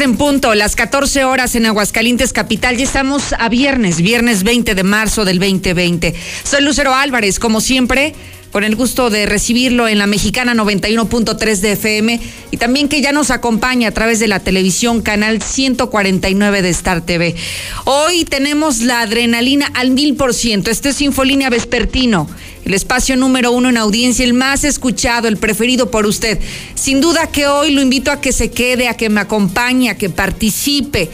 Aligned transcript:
en 0.00 0.16
punto, 0.16 0.54
las 0.54 0.76
14 0.76 1.24
horas 1.24 1.54
en 1.54 1.66
Aguascalientes 1.66 2.32
Capital. 2.32 2.76
Ya 2.76 2.84
estamos 2.84 3.34
a 3.38 3.48
viernes, 3.48 4.00
viernes 4.00 4.44
20 4.44 4.74
de 4.74 4.82
marzo 4.82 5.24
del 5.24 5.38
2020. 5.38 6.14
Soy 6.44 6.62
Lucero 6.62 6.94
Álvarez, 6.94 7.38
como 7.38 7.60
siempre, 7.60 8.14
con 8.50 8.64
el 8.64 8.76
gusto 8.76 9.10
de 9.10 9.26
recibirlo 9.26 9.88
en 9.88 9.98
la 9.98 10.06
mexicana 10.06 10.54
91.3 10.54 11.56
de 11.60 11.72
FM 11.72 12.20
y 12.50 12.56
también 12.56 12.88
que 12.88 13.00
ya 13.00 13.12
nos 13.12 13.30
acompaña 13.30 13.88
a 13.88 13.92
través 13.92 14.18
de 14.20 14.28
la 14.28 14.40
televisión 14.40 15.02
canal 15.02 15.42
149 15.42 16.62
de 16.62 16.68
Star 16.70 17.02
TV. 17.02 17.34
Hoy 17.84 18.24
tenemos 18.24 18.80
la 18.80 19.00
adrenalina 19.00 19.70
al 19.74 19.90
mil 19.90 20.16
por 20.16 20.34
ciento. 20.34 20.70
Este 20.70 20.90
es 20.90 21.00
Infolínea 21.00 21.50
Vespertino 21.50 22.28
el 22.70 22.74
espacio 22.74 23.16
número 23.16 23.50
uno 23.50 23.68
en 23.68 23.76
audiencia, 23.76 24.24
el 24.24 24.32
más 24.32 24.62
escuchado, 24.62 25.26
el 25.26 25.38
preferido 25.38 25.90
por 25.90 26.06
usted. 26.06 26.38
Sin 26.76 27.00
duda 27.00 27.26
que 27.26 27.48
hoy 27.48 27.72
lo 27.72 27.82
invito 27.82 28.12
a 28.12 28.20
que 28.20 28.30
se 28.30 28.52
quede, 28.52 28.86
a 28.86 28.94
que 28.94 29.08
me 29.08 29.20
acompañe, 29.20 29.90
a 29.90 29.98
que 29.98 30.08
participe, 30.08 31.10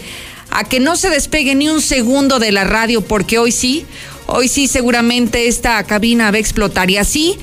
a 0.51 0.65
que 0.65 0.81
no 0.81 0.97
se 0.97 1.09
despegue 1.09 1.55
ni 1.55 1.71
un 1.71 1.81
segundo 1.81 2.39
de 2.39 2.53
la 2.53 2.65
radio, 2.65 3.01
porque 3.01 3.39
hoy 3.39 3.53
sí, 3.53 3.87
hoy 4.27 4.49
sí 4.49 4.69
seguramente 4.69 5.49
esta 5.49 5.83
cabina 5.85 6.31
va 6.31 6.37
a 6.37 6.41
explotar 6.41 6.91
y 6.91 6.99
así, 6.99 7.37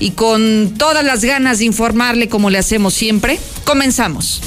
y 0.00 0.12
con 0.12 0.72
todas 0.78 1.04
las 1.04 1.22
ganas 1.22 1.58
de 1.58 1.66
informarle 1.66 2.30
como 2.30 2.48
le 2.48 2.56
hacemos 2.56 2.94
siempre, 2.94 3.38
comenzamos. 3.64 4.40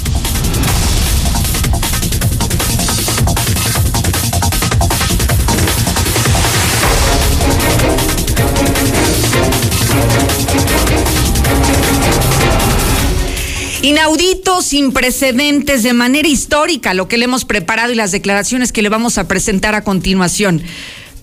Inaudito, 13.82 14.62
sin 14.62 14.92
precedentes, 14.92 15.82
de 15.82 15.92
manera 15.92 16.28
histórica, 16.28 16.94
lo 16.94 17.08
que 17.08 17.18
le 17.18 17.24
hemos 17.24 17.44
preparado 17.44 17.90
y 17.90 17.96
las 17.96 18.12
declaraciones 18.12 18.70
que 18.70 18.80
le 18.80 18.88
vamos 18.88 19.18
a 19.18 19.26
presentar 19.26 19.74
a 19.74 19.82
continuación. 19.82 20.62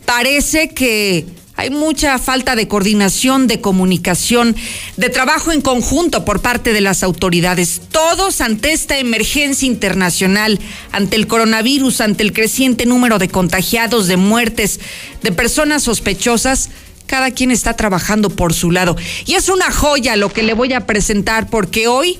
Parece 0.03 0.67
que 0.67 1.25
hay 1.55 1.69
mucha 1.69 2.19
falta 2.19 2.57
de 2.57 2.67
coordinación, 2.67 3.47
de 3.47 3.61
comunicación, 3.61 4.57
de 4.97 5.09
trabajo 5.09 5.53
en 5.53 5.61
conjunto 5.61 6.25
por 6.25 6.41
parte 6.41 6.73
de 6.73 6.81
las 6.81 7.01
autoridades. 7.01 7.79
Todos 7.93 8.41
ante 8.41 8.73
esta 8.73 8.97
emergencia 8.97 9.65
internacional, 9.65 10.59
ante 10.91 11.15
el 11.15 11.27
coronavirus, 11.27 12.01
ante 12.01 12.23
el 12.23 12.33
creciente 12.33 12.85
número 12.85 13.19
de 13.19 13.29
contagiados, 13.29 14.07
de 14.07 14.17
muertes, 14.17 14.81
de 15.23 15.31
personas 15.31 15.83
sospechosas, 15.83 16.71
cada 17.07 17.31
quien 17.31 17.51
está 17.51 17.77
trabajando 17.77 18.29
por 18.29 18.53
su 18.53 18.69
lado. 18.69 18.97
Y 19.25 19.35
es 19.35 19.47
una 19.47 19.71
joya 19.71 20.17
lo 20.17 20.31
que 20.33 20.43
le 20.43 20.53
voy 20.53 20.73
a 20.73 20.85
presentar 20.85 21.49
porque 21.49 21.87
hoy 21.87 22.19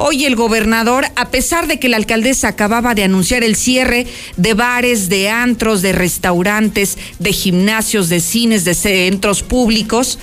Hoy 0.00 0.26
el 0.26 0.36
gobernador, 0.36 1.06
a 1.16 1.28
pesar 1.30 1.66
de 1.66 1.80
que 1.80 1.88
la 1.88 1.96
alcaldesa 1.96 2.46
acababa 2.46 2.94
de 2.94 3.02
anunciar 3.02 3.42
el 3.42 3.56
cierre 3.56 4.06
de 4.36 4.54
bares, 4.54 5.08
de 5.08 5.28
antros, 5.28 5.82
de 5.82 5.90
restaurantes, 5.90 6.96
de 7.18 7.32
gimnasios, 7.32 8.08
de 8.08 8.20
cines, 8.20 8.64
de 8.64 8.74
centros 8.74 9.42
públicos, 9.42 10.20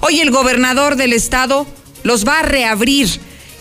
hoy 0.00 0.20
el 0.20 0.32
gobernador 0.32 0.96
del 0.96 1.12
estado 1.12 1.64
los 2.02 2.26
va 2.26 2.40
a 2.40 2.42
reabrir. 2.42 3.08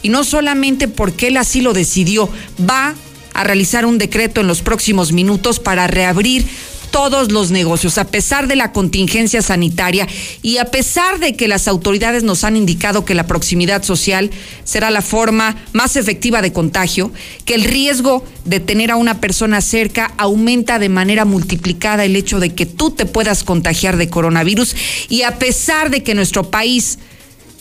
Y 0.01 0.09
no 0.09 0.23
solamente 0.23 0.87
porque 0.87 1.27
él 1.27 1.37
así 1.37 1.61
lo 1.61 1.73
decidió, 1.73 2.29
va 2.67 2.95
a 3.35 3.43
realizar 3.43 3.85
un 3.85 3.99
decreto 3.99 4.41
en 4.41 4.47
los 4.47 4.63
próximos 4.63 5.11
minutos 5.11 5.59
para 5.59 5.85
reabrir 5.85 6.47
todos 6.93 7.31
los 7.31 7.49
negocios, 7.49 7.97
a 7.97 8.05
pesar 8.05 8.47
de 8.47 8.55
la 8.55 8.71
contingencia 8.71 9.41
sanitaria 9.41 10.07
y 10.43 10.57
a 10.59 10.65
pesar 10.65 11.19
de 11.19 11.35
que 11.35 11.47
las 11.47 11.67
autoridades 11.67 12.21
nos 12.21 12.43
han 12.43 12.55
indicado 12.55 13.03
que 13.03 13.15
la 13.15 13.25
proximidad 13.25 13.81
social 13.81 14.29
será 14.63 14.91
la 14.91 15.01
forma 15.01 15.55
más 15.73 15.95
efectiva 15.95 16.43
de 16.43 16.53
contagio, 16.53 17.11
que 17.45 17.55
el 17.55 17.63
riesgo 17.63 18.23
de 18.45 18.59
tener 18.59 18.91
a 18.91 18.95
una 18.95 19.19
persona 19.19 19.59
cerca 19.61 20.13
aumenta 20.17 20.77
de 20.77 20.89
manera 20.89 21.25
multiplicada 21.25 22.05
el 22.05 22.15
hecho 22.15 22.39
de 22.39 22.53
que 22.53 22.67
tú 22.67 22.91
te 22.91 23.07
puedas 23.07 23.43
contagiar 23.43 23.97
de 23.97 24.09
coronavirus. 24.09 24.75
Y 25.09 25.23
a 25.23 25.39
pesar 25.39 25.89
de 25.89 26.03
que 26.03 26.13
nuestro 26.13 26.51
país 26.51 26.99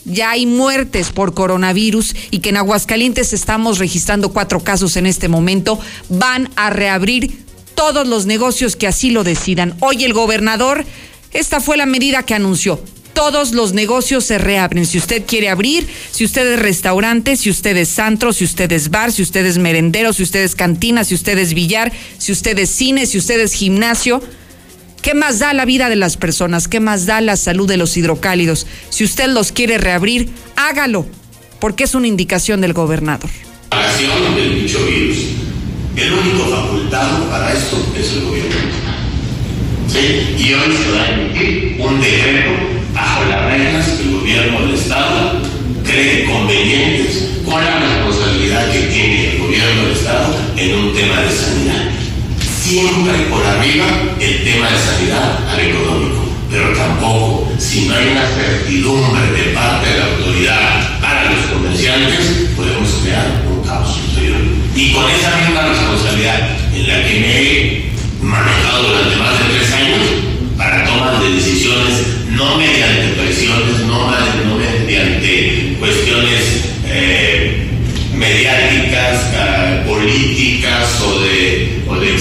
ya 0.04 0.32
hay 0.32 0.44
muertes 0.44 1.08
por 1.08 1.32
coronavirus 1.32 2.14
y 2.30 2.40
que 2.40 2.50
en 2.50 2.58
Aguascalientes 2.58 3.32
estamos 3.32 3.78
registrando 3.78 4.30
cuatro 4.34 4.60
casos 4.60 4.98
en 4.98 5.06
este 5.06 5.28
momento, 5.28 5.80
van 6.10 6.50
a 6.54 6.68
reabrir 6.68 7.42
todos 7.82 8.06
los 8.06 8.26
negocios 8.26 8.76
que 8.76 8.86
así 8.86 9.10
lo 9.10 9.24
decidan. 9.24 9.74
Hoy 9.80 10.04
el 10.04 10.12
gobernador, 10.12 10.84
esta 11.32 11.60
fue 11.60 11.76
la 11.76 11.84
medida 11.84 12.22
que 12.22 12.32
anunció. 12.32 12.80
Todos 13.12 13.50
los 13.50 13.72
negocios 13.72 14.24
se 14.24 14.38
reabren. 14.38 14.86
Si 14.86 14.98
usted 14.98 15.24
quiere 15.26 15.48
abrir, 15.48 15.88
si 16.12 16.24
usted 16.24 16.46
es 16.46 16.60
restaurante, 16.60 17.36
si 17.36 17.50
usted 17.50 17.76
es 17.76 17.98
antro, 17.98 18.32
si 18.32 18.44
usted 18.44 18.70
es 18.70 18.88
bar, 18.88 19.10
si 19.10 19.22
usted 19.22 19.44
es 19.44 19.58
merendero, 19.58 20.12
si 20.12 20.22
usted 20.22 20.44
es 20.44 20.54
cantina, 20.54 21.02
si 21.02 21.16
usted 21.16 21.36
es 21.38 21.54
billar, 21.54 21.90
si 22.18 22.30
usted 22.30 22.56
es 22.60 22.70
cine, 22.70 23.04
si 23.04 23.18
usted 23.18 23.40
es 23.40 23.52
gimnasio. 23.52 24.22
¿Qué 25.02 25.14
más 25.14 25.40
da 25.40 25.52
la 25.52 25.64
vida 25.64 25.88
de 25.88 25.96
las 25.96 26.16
personas? 26.16 26.68
¿Qué 26.68 26.78
más 26.78 27.06
da 27.06 27.20
la 27.20 27.36
salud 27.36 27.66
de 27.66 27.78
los 27.78 27.96
hidrocálidos? 27.96 28.68
Si 28.90 29.02
usted 29.02 29.26
los 29.26 29.50
quiere 29.50 29.78
reabrir, 29.78 30.28
hágalo, 30.54 31.04
porque 31.58 31.82
es 31.82 31.96
una 31.96 32.06
indicación 32.06 32.60
del 32.60 32.74
gobernador. 32.74 33.30
del 34.36 34.54
virus 34.54 35.51
el 35.96 36.12
único 36.12 36.44
facultado 36.48 37.28
para 37.28 37.52
esto 37.52 37.76
es 37.98 38.12
el 38.12 38.24
gobierno. 38.24 38.82
Y 40.38 40.54
hoy 40.54 40.76
se 40.76 40.90
va 40.90 41.02
a 41.02 41.12
emitir 41.12 41.76
un 41.78 42.00
decreto 42.00 42.50
bajo 42.94 43.24
las 43.26 43.44
reglas 43.44 43.86
que 43.86 44.02
el 44.02 44.10
gobierno 44.12 44.60
del 44.62 44.74
Estado 44.74 45.40
cree 45.84 46.24
convenientes 46.24 47.28
con 47.44 47.62
la 47.62 47.78
responsabilidad 47.78 48.72
que 48.72 48.80
tiene 48.80 49.32
el 49.32 49.38
gobierno 49.38 49.82
del 49.82 49.92
Estado 49.92 50.34
en 50.56 50.78
un 50.78 50.94
tema 50.94 51.20
de 51.20 51.30
sanidad. 51.30 51.90
Siempre 52.62 53.12
por 53.30 53.44
arriba 53.44 53.86
el 54.18 54.44
tema 54.44 54.70
de 54.70 54.78
sanidad 54.78 55.48
al 55.48 55.60
económico, 55.60 56.24
pero 56.50 56.72
tampoco, 56.72 57.52
si 57.58 57.86
no 57.86 57.94
hay 57.94 58.08
una 58.08 58.26
certidumbre 58.28 59.30
de 59.32 59.52
parte 59.52 59.90
de 59.90 59.98
la 59.98 60.06
autoridad 60.06 61.00
para 61.00 61.30
los 61.30 61.44
comerciantes, 61.52 62.50
podemos 62.56 62.90
crear 63.02 63.42
un 63.50 63.62
caos 63.66 63.94
superior. 63.94 64.51
Y 64.74 64.92
con 64.92 65.04
esa 65.10 65.36
misma 65.36 65.68
responsabilidad 65.68 66.56
en 66.74 66.88
la 66.88 67.06
que 67.06 67.20
me 67.20 67.42
he 67.42 67.92
manejado 68.22 68.88
durante 68.88 69.16
más 69.16 69.38
de 69.38 69.44
tres 69.54 69.72
años 69.72 69.98
para 70.56 70.84
tomar 70.86 71.20
de 71.20 71.32
decisiones, 71.32 72.06
no 72.30 72.56
mediante 72.56 73.08
presiones, 73.20 73.80
no, 73.86 74.08
mediante 74.86 75.76
cuestiones 75.78 76.64
eh, 76.86 77.68
mediáticas, 78.14 79.30
eh, 79.34 79.84
políticas 79.86 81.00
o 81.02 81.20
de, 81.20 81.82
o 81.86 81.96
de, 81.96 82.12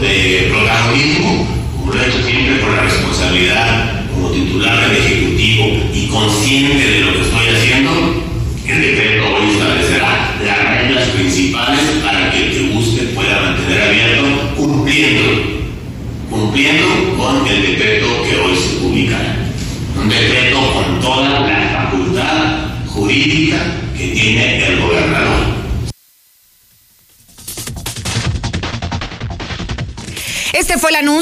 de 0.00 0.48
protagonismo, 0.50 1.48
como 1.76 1.92
lo 1.92 2.02
he 2.02 2.06
hecho 2.06 2.22
siempre 2.22 2.60
con 2.60 2.76
la 2.76 2.82
responsabilidad 2.82 4.06
como 4.12 4.30
titular 4.30 4.90
del 4.90 4.96
Ejecutivo 5.02 5.88
y 5.94 6.06
consciente 6.08 6.86
de 6.86 6.99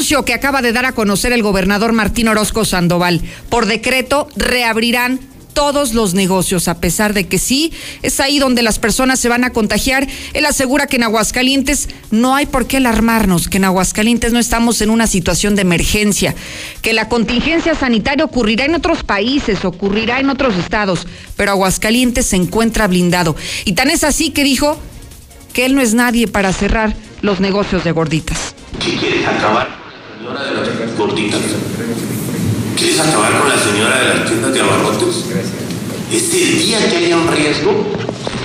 que 0.09 0.33
acaba 0.33 0.61
de 0.61 0.73
dar 0.73 0.85
a 0.85 0.93
conocer 0.93 1.33
el 1.33 1.43
gobernador 1.43 1.93
Martín 1.93 2.27
Orozco 2.27 2.65
Sandoval. 2.65 3.21
Por 3.49 3.67
decreto 3.67 4.27
reabrirán 4.35 5.19
todos 5.53 5.93
los 5.93 6.13
negocios, 6.13 6.67
a 6.67 6.79
pesar 6.79 7.13
de 7.13 7.27
que 7.27 7.37
sí, 7.37 7.71
es 8.01 8.19
ahí 8.19 8.39
donde 8.39 8.63
las 8.63 8.79
personas 8.79 9.19
se 9.19 9.29
van 9.29 9.43
a 9.43 9.51
contagiar. 9.51 10.07
Él 10.33 10.45
asegura 10.45 10.87
que 10.87 10.95
en 10.95 11.03
Aguascalientes 11.03 11.89
no 12.11 12.35
hay 12.35 12.45
por 12.45 12.65
qué 12.65 12.77
alarmarnos, 12.77 13.49
que 13.49 13.57
en 13.57 13.65
Aguascalientes 13.65 14.33
no 14.33 14.39
estamos 14.39 14.81
en 14.81 14.89
una 14.89 15.05
situación 15.05 15.55
de 15.55 15.61
emergencia, 15.61 16.33
que 16.81 16.93
la 16.93 17.07
contingencia 17.07 17.75
sanitaria 17.75 18.25
ocurrirá 18.25 18.65
en 18.65 18.75
otros 18.75 19.03
países, 19.03 19.63
ocurrirá 19.65 20.19
en 20.19 20.29
otros 20.29 20.55
estados, 20.57 21.05
pero 21.35 21.51
Aguascalientes 21.51 22.25
se 22.25 22.37
encuentra 22.37 22.87
blindado. 22.87 23.35
Y 23.65 23.73
tan 23.73 23.89
es 23.91 24.03
así 24.03 24.31
que 24.31 24.43
dijo 24.43 24.79
que 25.53 25.65
él 25.65 25.75
no 25.75 25.81
es 25.81 25.93
nadie 25.93 26.27
para 26.27 26.53
cerrar 26.53 26.95
los 27.21 27.39
negocios 27.39 27.83
de 27.83 27.91
gorditas. 27.91 28.55
¿Qué 28.83 28.95
quieres 28.95 29.27
acabar, 29.27 29.67
de 30.43 30.53
las 30.53 30.97
gorditas? 30.97 31.41
¿Quieres 32.77 32.99
acabar 32.99 33.39
con 33.39 33.49
la 33.49 33.57
señora 33.57 33.99
de 33.99 34.09
las 34.09 34.25
tiendas 34.25 34.53
de 34.53 34.61
abarrotes? 34.61 35.25
Este 36.11 36.37
día 36.37 36.89
que 36.89 36.97
haya 36.97 37.17
un 37.17 37.27
riesgo, 37.27 37.85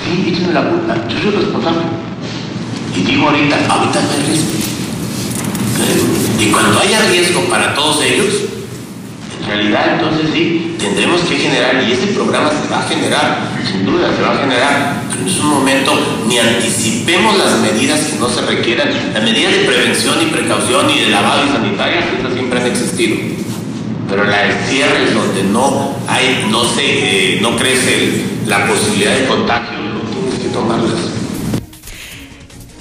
sí, 0.03 0.29
échenme 0.29 0.53
la 0.53 0.69
culpa, 0.69 0.95
yo 1.07 1.21
soy 1.21 1.31
responsable. 1.31 1.83
Y 2.95 3.01
digo 3.01 3.29
ahorita, 3.29 3.55
ahorita 3.69 4.01
no 4.01 4.11
hay 4.11 4.23
riesgo. 4.27 4.51
Y 6.39 6.51
cuando 6.51 6.79
haya 6.79 6.99
riesgo 7.09 7.41
para 7.49 7.73
todos 7.73 8.03
ellos, 8.03 8.33
realidad 9.45 9.95
entonces 9.95 10.29
sí, 10.33 10.75
tendremos 10.79 11.21
que 11.21 11.35
generar, 11.35 11.83
y 11.87 11.91
ese 11.91 12.07
programa 12.07 12.49
se 12.49 12.71
va 12.71 12.79
a 12.79 12.87
generar, 12.87 13.37
sin 13.69 13.85
duda 13.85 14.09
se 14.15 14.21
va 14.21 14.33
a 14.33 14.37
generar 14.37 15.05
no 15.25 15.31
es 15.31 15.39
un 15.39 15.47
momento 15.47 15.91
ni 16.27 16.37
anticipemos 16.37 17.37
las 17.37 17.59
medidas 17.59 17.99
que 18.01 18.19
no 18.19 18.29
se 18.29 18.41
requieran. 18.41 18.89
Las 19.13 19.23
medidas 19.23 19.53
de 19.53 19.59
prevención 19.59 20.15
y 20.21 20.25
precaución 20.25 20.89
y 20.89 20.99
de 20.99 21.09
lavado 21.09 21.45
y 21.45 21.49
sanitaria, 21.49 21.99
esas 21.99 22.33
siempre 22.33 22.59
han 22.59 22.67
existido. 22.67 23.17
Pero 24.09 24.23
la 24.25 24.43
de 24.43 24.53
cierre 24.67 25.11
donde 25.11 25.43
no 25.43 25.95
hay, 26.07 26.47
no 26.49 26.63
se, 26.63 27.37
eh, 27.37 27.39
no 27.41 27.55
crece 27.55 28.23
la 28.45 28.67
posibilidad 28.67 29.15
de 29.15 29.25
contagio, 29.25 29.77
tienes 30.13 30.39
que 30.39 30.49
tomarlas. 30.49 31.24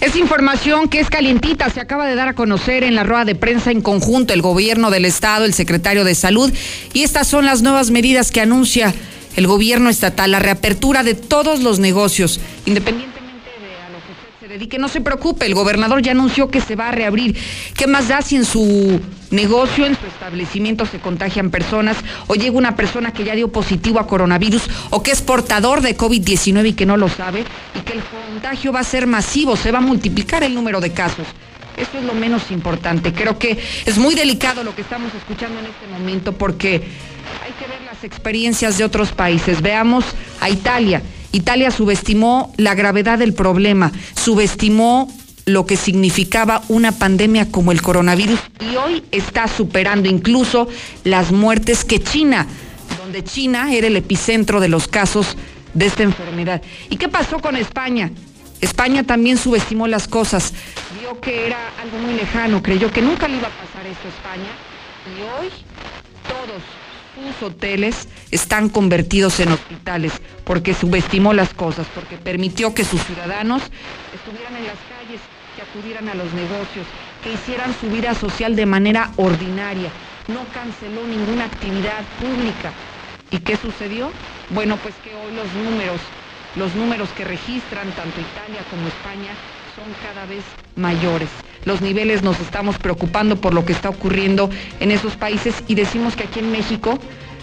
Es 0.04 0.16
información 0.16 0.90
que 0.90 1.00
es 1.00 1.08
calientita, 1.08 1.70
se 1.70 1.80
acaba 1.80 2.06
de 2.06 2.14
dar 2.14 2.28
a 2.28 2.34
conocer 2.34 2.84
en 2.84 2.94
la 2.94 3.04
rueda 3.04 3.24
de 3.24 3.34
prensa 3.34 3.70
en 3.70 3.80
conjunto 3.80 4.34
el 4.34 4.42
gobierno 4.42 4.90
del 4.90 5.06
estado, 5.06 5.46
el 5.46 5.54
secretario 5.54 6.04
de 6.04 6.14
salud, 6.14 6.52
y 6.92 7.04
estas 7.04 7.26
son 7.26 7.46
las 7.46 7.62
nuevas 7.62 7.90
medidas 7.90 8.30
que 8.30 8.42
anuncia 8.42 8.92
el 9.34 9.46
gobierno 9.46 9.88
estatal, 9.88 10.30
la 10.30 10.40
reapertura 10.40 11.04
de 11.04 11.14
todos 11.14 11.60
los 11.60 11.78
negocios, 11.78 12.38
independientemente 12.66 13.13
que 14.54 14.58
se 14.58 14.58
dedique. 14.58 14.78
No 14.78 14.88
se 14.88 15.00
preocupe, 15.00 15.46
el 15.46 15.54
gobernador 15.54 16.02
ya 16.02 16.12
anunció 16.12 16.48
que 16.48 16.60
se 16.60 16.76
va 16.76 16.88
a 16.88 16.92
reabrir. 16.92 17.36
¿Qué 17.76 17.86
más 17.86 18.08
da 18.08 18.22
si 18.22 18.36
en 18.36 18.44
su 18.44 19.00
negocio, 19.30 19.86
en 19.86 19.96
su 19.98 20.06
establecimiento 20.06 20.86
se 20.86 21.00
contagian 21.00 21.50
personas 21.50 21.96
o 22.28 22.34
llega 22.34 22.56
una 22.56 22.76
persona 22.76 23.12
que 23.12 23.24
ya 23.24 23.34
dio 23.34 23.48
positivo 23.48 23.98
a 23.98 24.06
coronavirus 24.06 24.62
o 24.90 25.02
que 25.02 25.10
es 25.10 25.22
portador 25.22 25.80
de 25.80 25.96
COVID-19 25.96 26.68
y 26.68 26.72
que 26.74 26.86
no 26.86 26.96
lo 26.96 27.08
sabe 27.08 27.44
y 27.74 27.80
que 27.80 27.94
el 27.94 28.02
contagio 28.02 28.72
va 28.72 28.80
a 28.80 28.84
ser 28.84 29.06
masivo, 29.06 29.56
se 29.56 29.72
va 29.72 29.78
a 29.78 29.82
multiplicar 29.82 30.42
el 30.44 30.54
número 30.54 30.80
de 30.80 30.92
casos. 30.92 31.26
Eso 31.76 31.98
es 31.98 32.04
lo 32.04 32.14
menos 32.14 32.52
importante. 32.52 33.12
Creo 33.12 33.36
que 33.36 33.58
es 33.84 33.98
muy 33.98 34.14
delicado 34.14 34.62
lo 34.62 34.76
que 34.76 34.82
estamos 34.82 35.12
escuchando 35.14 35.58
en 35.58 35.66
este 35.66 35.86
momento 35.88 36.32
porque 36.32 36.74
hay 37.44 37.52
que 37.58 37.66
ver 37.66 37.82
las 37.82 38.04
experiencias 38.04 38.78
de 38.78 38.84
otros 38.84 39.10
países. 39.10 39.60
Veamos 39.60 40.04
a 40.40 40.48
Italia. 40.48 41.02
Italia 41.34 41.72
subestimó 41.72 42.52
la 42.56 42.76
gravedad 42.76 43.18
del 43.18 43.34
problema, 43.34 43.90
subestimó 44.14 45.12
lo 45.46 45.66
que 45.66 45.76
significaba 45.76 46.62
una 46.68 46.92
pandemia 46.92 47.50
como 47.50 47.72
el 47.72 47.82
coronavirus 47.82 48.38
y 48.60 48.76
hoy 48.76 49.02
está 49.10 49.48
superando 49.48 50.08
incluso 50.08 50.68
las 51.02 51.32
muertes 51.32 51.84
que 51.84 52.00
China, 52.00 52.46
donde 52.98 53.24
China 53.24 53.74
era 53.74 53.88
el 53.88 53.96
epicentro 53.96 54.60
de 54.60 54.68
los 54.68 54.86
casos 54.86 55.36
de 55.74 55.86
esta 55.86 56.04
enfermedad. 56.04 56.62
¿Y 56.88 56.98
qué 56.98 57.08
pasó 57.08 57.40
con 57.40 57.56
España? 57.56 58.12
España 58.60 59.02
también 59.02 59.36
subestimó 59.36 59.88
las 59.88 60.06
cosas, 60.06 60.54
vio 61.00 61.20
que 61.20 61.48
era 61.48 61.58
algo 61.82 61.98
muy 61.98 62.14
lejano, 62.14 62.62
creyó 62.62 62.92
que 62.92 63.02
nunca 63.02 63.26
le 63.26 63.38
iba 63.38 63.48
a 63.48 63.50
pasar 63.50 63.84
eso 63.84 64.06
a 64.06 64.08
España 64.08 64.52
y 65.18 65.20
hoy 65.20 65.50
todos 66.28 66.62
sus 67.14 67.48
hoteles 67.48 68.08
están 68.30 68.68
convertidos 68.68 69.40
en 69.40 69.52
hospitales 69.52 70.12
porque 70.44 70.74
subestimó 70.74 71.32
las 71.32 71.54
cosas, 71.54 71.86
porque 71.94 72.16
permitió 72.16 72.74
que 72.74 72.84
sus 72.84 73.02
ciudadanos 73.02 73.62
estuvieran 74.14 74.56
en 74.56 74.66
las 74.66 74.76
calles 74.90 75.20
que 75.56 75.62
acudieran 75.62 76.08
a 76.08 76.14
los 76.14 76.32
negocios, 76.34 76.86
que 77.22 77.32
hicieran 77.32 77.74
su 77.80 77.88
vida 77.88 78.14
social 78.14 78.56
de 78.56 78.66
manera 78.66 79.10
ordinaria. 79.16 79.90
No 80.28 80.40
canceló 80.52 81.06
ninguna 81.06 81.44
actividad 81.44 82.02
pública. 82.20 82.72
¿Y 83.30 83.38
qué 83.38 83.56
sucedió? 83.56 84.10
Bueno, 84.50 84.76
pues 84.82 84.94
que 85.02 85.14
hoy 85.14 85.34
los 85.34 85.52
números, 85.64 86.00
los 86.56 86.74
números 86.74 87.08
que 87.16 87.24
registran 87.24 87.90
tanto 87.92 88.20
Italia 88.20 88.62
como 88.70 88.88
España 88.88 89.32
son 89.74 89.84
cada 90.02 90.26
vez 90.26 90.44
mayores. 90.76 91.28
Los 91.64 91.80
niveles 91.80 92.22
nos 92.22 92.38
estamos 92.40 92.78
preocupando 92.78 93.36
por 93.36 93.54
lo 93.54 93.64
que 93.64 93.72
está 93.72 93.88
ocurriendo 93.88 94.50
en 94.80 94.90
esos 94.90 95.16
países 95.16 95.54
y 95.66 95.74
decimos 95.74 96.14
que 96.14 96.24
aquí 96.24 96.40
en 96.40 96.52
México, 96.52 96.98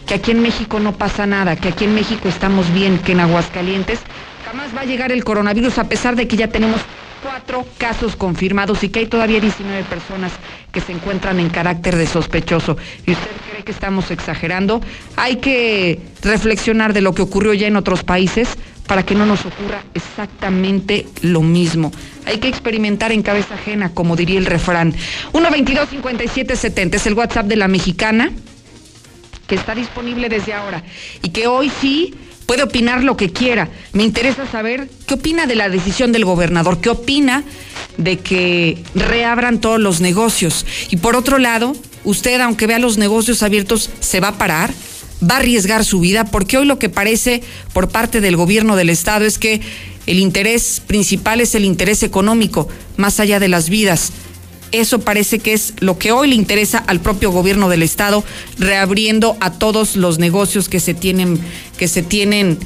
que 0.08 0.14
aquí 0.14 0.32
en 0.32 0.42
México 0.42 0.80
no 0.80 0.94
pasa 0.94 1.26
nada, 1.26 1.56
que 1.56 1.70
aquí 1.70 1.86
en 1.86 1.96
México 1.96 2.30
estamos 2.30 2.72
bien, 2.74 3.00
que 3.00 3.14
en 3.14 3.20
Aguascalientes 3.20 4.00
jamás 4.46 4.76
va 4.76 4.82
a 4.82 4.86
llegar 4.86 5.12
el 5.12 5.24
coronavirus 5.24 5.78
a 5.80 5.86
pesar 5.86 6.16
de 6.16 6.28
que 6.28 6.38
ya 6.38 6.48
tenemos 6.48 6.82
cuatro 7.22 7.66
casos 7.78 8.16
confirmados 8.16 8.84
y 8.84 8.90
que 8.90 9.00
hay 9.00 9.08
todavía 9.08 9.40
19 9.40 9.84
personas 9.84 10.32
que 10.72 10.82
se 10.82 10.92
encuentran 10.92 11.40
en 11.40 11.50
carácter 11.50 11.96
de 11.96 12.08
sospechoso. 12.08 12.78
¿Y 13.06 13.12
usted 13.12 13.30
cree 13.52 13.64
que 13.64 13.72
estamos 13.72 14.10
exagerando? 14.10 14.82
Hay 15.18 15.38
que 15.38 16.00
reflexionar 16.22 16.94
de 16.94 17.02
lo 17.02 17.14
que 17.14 17.22
ocurrió 17.22 17.54
ya 17.54 17.68
en 17.68 17.76
otros 17.76 18.04
países 18.04 18.58
para 18.92 19.06
que 19.06 19.16
no 19.16 19.26
nos 19.26 19.46
ocurra 19.46 19.86
exactamente 19.94 21.08
lo 21.22 21.42
mismo. 21.42 21.94
Hay 22.26 22.40
que 22.40 22.50
experimentar 22.50 23.14
en 23.14 23.24
cabeza 23.24 23.54
ajena, 23.54 23.94
como 23.94 24.18
diría 24.18 24.38
el 24.38 24.46
refrán. 24.46 24.94
122-5770 25.32 26.96
es 26.96 27.08
el 27.08 27.14
WhatsApp 27.14 27.46
de 27.46 27.56
la 27.56 27.70
mexicana 27.70 28.34
que 29.48 29.56
está 29.56 29.76
disponible 29.76 30.28
desde 30.28 30.54
ahora 30.54 30.84
y 31.22 31.30
que 31.30 31.48
hoy 31.48 31.72
sí 31.80 32.16
puede 32.46 32.64
opinar 32.64 33.02
lo 33.02 33.16
que 33.16 33.32
quiera. 33.32 33.70
Me 33.94 34.04
interesa 34.04 34.46
saber 34.46 34.90
qué 35.08 35.14
opina 35.14 35.48
de 35.48 35.56
la 35.56 35.70
decisión 35.70 36.12
del 36.12 36.26
gobernador, 36.26 36.82
qué 36.82 36.90
opina 36.90 37.46
de 37.96 38.20
que 38.20 38.84
reabran 38.94 39.62
todos 39.62 39.80
los 39.80 40.02
negocios. 40.02 40.66
Y 40.90 40.98
por 40.98 41.16
otro 41.16 41.38
lado, 41.38 41.78
usted, 42.04 42.42
aunque 42.42 42.68
vea 42.68 42.78
los 42.78 42.98
negocios 42.98 43.42
abiertos, 43.42 43.90
¿se 44.02 44.20
va 44.20 44.28
a 44.28 44.38
parar? 44.38 44.74
¿Va 45.24 45.36
a 45.36 45.40
arriesgar 45.40 45.86
su 45.86 46.00
vida? 46.00 46.26
Porque 46.26 46.58
hoy 46.58 46.66
lo 46.66 46.80
que 46.80 46.90
parece 46.90 47.44
por 47.74 47.90
parte 47.90 48.22
del 48.22 48.36
gobierno 48.36 48.76
del 48.76 48.90
Estado 48.90 49.26
es 49.26 49.38
que 49.38 49.62
el 50.08 50.20
interés 50.20 50.82
principal 50.86 51.42
es 51.42 51.54
el 51.54 51.64
interés 51.64 52.02
económico, 52.04 52.68
más 52.98 53.20
allá 53.20 53.40
de 53.40 53.48
las 53.48 53.70
vidas. 53.70 54.12
Eso 54.72 55.00
parece 55.00 55.40
que 55.40 55.54
es 55.54 55.74
lo 55.80 55.98
que 55.98 56.12
hoy 56.12 56.30
le 56.30 56.36
interesa 56.36 56.78
al 56.80 57.02
propio 57.02 57.32
gobierno 57.32 57.68
del 57.68 57.84
estado, 57.84 58.24
reabriendo 58.58 59.36
a 59.42 59.52
todos 59.52 59.98
los 59.98 60.18
negocios 60.18 60.70
que 60.70 60.80
se 60.80 60.94
tienen, 60.94 61.40
que 61.78 61.90
se 61.90 62.04
tienen 62.04 62.58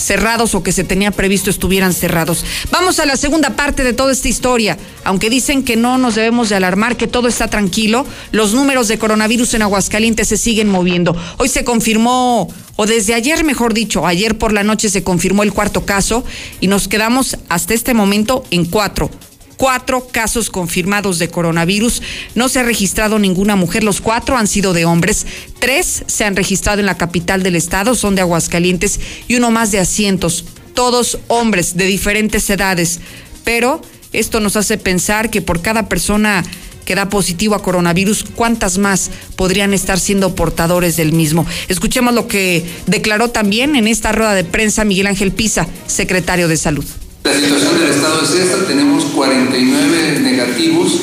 cerrados 0.00 0.54
o 0.54 0.62
que 0.62 0.72
se 0.72 0.84
tenía 0.84 1.10
previsto 1.10 1.50
estuvieran 1.50 1.92
cerrados. 1.92 2.44
Vamos 2.70 2.98
a 2.98 3.06
la 3.06 3.16
segunda 3.16 3.50
parte 3.50 3.84
de 3.84 3.92
toda 3.92 4.12
esta 4.12 4.28
historia. 4.28 4.78
Aunque 5.04 5.30
dicen 5.30 5.62
que 5.62 5.76
no 5.76 5.98
nos 5.98 6.14
debemos 6.14 6.48
de 6.48 6.56
alarmar, 6.56 6.96
que 6.96 7.06
todo 7.06 7.28
está 7.28 7.48
tranquilo, 7.48 8.06
los 8.32 8.54
números 8.54 8.88
de 8.88 8.98
coronavirus 8.98 9.54
en 9.54 9.62
Aguascalientes 9.62 10.28
se 10.28 10.36
siguen 10.36 10.68
moviendo. 10.68 11.16
Hoy 11.38 11.48
se 11.48 11.64
confirmó, 11.64 12.48
o 12.76 12.86
desde 12.86 13.14
ayer 13.14 13.44
mejor 13.44 13.74
dicho, 13.74 14.06
ayer 14.06 14.38
por 14.38 14.52
la 14.52 14.64
noche 14.64 14.88
se 14.88 15.02
confirmó 15.02 15.42
el 15.42 15.52
cuarto 15.52 15.84
caso 15.84 16.24
y 16.60 16.66
nos 16.66 16.88
quedamos 16.88 17.36
hasta 17.48 17.74
este 17.74 17.94
momento 17.94 18.44
en 18.50 18.64
cuatro 18.64 19.10
cuatro 19.60 20.08
casos 20.10 20.48
confirmados 20.48 21.18
de 21.18 21.28
coronavirus. 21.28 22.00
No 22.34 22.48
se 22.48 22.60
ha 22.60 22.62
registrado 22.62 23.18
ninguna 23.18 23.56
mujer, 23.56 23.84
los 23.84 24.00
cuatro 24.00 24.38
han 24.38 24.46
sido 24.46 24.72
de 24.72 24.86
hombres. 24.86 25.26
Tres 25.58 26.02
se 26.06 26.24
han 26.24 26.34
registrado 26.34 26.80
en 26.80 26.86
la 26.86 26.96
capital 26.96 27.42
del 27.42 27.56
estado, 27.56 27.94
son 27.94 28.14
de 28.14 28.22
Aguascalientes, 28.22 29.00
y 29.28 29.36
uno 29.36 29.50
más 29.50 29.70
de 29.70 29.78
asientos, 29.78 30.46
todos 30.72 31.18
hombres 31.28 31.76
de 31.76 31.84
diferentes 31.84 32.48
edades. 32.48 33.00
Pero 33.44 33.82
esto 34.14 34.40
nos 34.40 34.56
hace 34.56 34.78
pensar 34.78 35.28
que 35.28 35.42
por 35.42 35.60
cada 35.60 35.90
persona 35.90 36.42
que 36.86 36.94
da 36.94 37.10
positivo 37.10 37.54
a 37.54 37.62
coronavirus, 37.62 38.24
¿cuántas 38.34 38.78
más 38.78 39.10
podrían 39.36 39.74
estar 39.74 40.00
siendo 40.00 40.34
portadores 40.34 40.96
del 40.96 41.12
mismo? 41.12 41.44
Escuchemos 41.68 42.14
lo 42.14 42.28
que 42.28 42.64
declaró 42.86 43.28
también 43.28 43.76
en 43.76 43.88
esta 43.88 44.12
rueda 44.12 44.32
de 44.32 44.44
prensa 44.44 44.86
Miguel 44.86 45.06
Ángel 45.08 45.32
Pisa, 45.32 45.68
secretario 45.86 46.48
de 46.48 46.56
Salud. 46.56 46.86
La 47.22 47.34
situación 47.34 47.78
del 47.78 47.90
Estado 47.90 48.22
es 48.22 48.30
esta, 48.30 48.66
tenemos 48.66 49.04
49 49.04 50.20
negativos, 50.22 51.00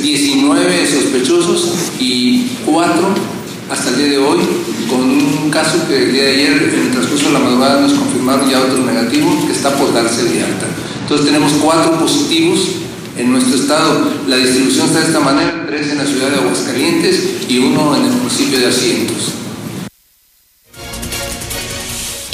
19 0.00 0.86
sospechosos 0.86 1.72
y 1.98 2.46
4 2.64 2.92
hasta 3.68 3.90
el 3.90 3.96
día 3.96 4.06
de 4.06 4.18
hoy, 4.18 4.38
con 4.88 5.00
un 5.00 5.50
caso 5.50 5.88
que 5.88 6.04
el 6.04 6.12
día 6.12 6.22
de 6.22 6.30
ayer, 6.30 6.70
en 6.72 6.80
el 6.80 6.90
transcurso 6.92 7.26
de 7.26 7.32
la 7.32 7.38
madrugada, 7.40 7.80
nos 7.80 7.94
confirmaron 7.94 8.48
ya 8.48 8.60
otro 8.60 8.84
negativo 8.84 9.44
que 9.44 9.52
está 9.52 9.76
por 9.76 9.92
darse 9.92 10.22
de 10.22 10.44
alta. 10.44 10.66
Entonces 11.02 11.26
tenemos 11.26 11.54
4 11.54 11.98
positivos 11.98 12.60
en 13.16 13.32
nuestro 13.32 13.56
estado. 13.56 14.08
La 14.28 14.36
distribución 14.36 14.86
está 14.86 15.00
de 15.00 15.06
esta 15.06 15.20
manera, 15.20 15.66
3 15.66 15.90
en 15.90 15.98
la 15.98 16.06
ciudad 16.06 16.30
de 16.30 16.36
Aguascalientes 16.36 17.20
y 17.48 17.58
uno 17.58 17.96
en 17.96 18.04
el 18.04 18.12
municipio 18.12 18.60
de 18.60 18.66
Asientos. 18.66 19.32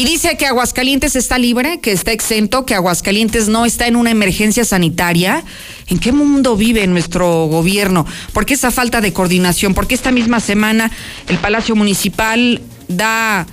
Y 0.02 0.04
dice 0.04 0.36
que 0.36 0.46
Aguascalientes 0.46 1.14
está 1.14 1.38
libre, 1.38 1.78
que 1.78 1.92
está 1.92 2.10
exento, 2.10 2.66
que 2.66 2.74
Aguascalientes 2.74 3.46
no 3.46 3.64
está 3.64 3.86
en 3.86 3.94
una 3.94 4.10
emergencia 4.10 4.64
sanitaria. 4.64 5.44
¿En 5.86 6.00
qué 6.00 6.10
mundo 6.10 6.56
vive 6.56 6.84
nuestro 6.88 7.46
gobierno? 7.46 8.04
¿Por 8.32 8.44
qué 8.44 8.54
esa 8.54 8.72
falta 8.72 9.00
de 9.00 9.12
coordinación? 9.12 9.74
¿Por 9.74 9.86
qué 9.86 9.94
esta 9.94 10.10
misma 10.10 10.40
semana 10.40 10.90
el 11.28 11.38
Palacio 11.38 11.76
Municipal 11.76 12.60
da 12.88 13.46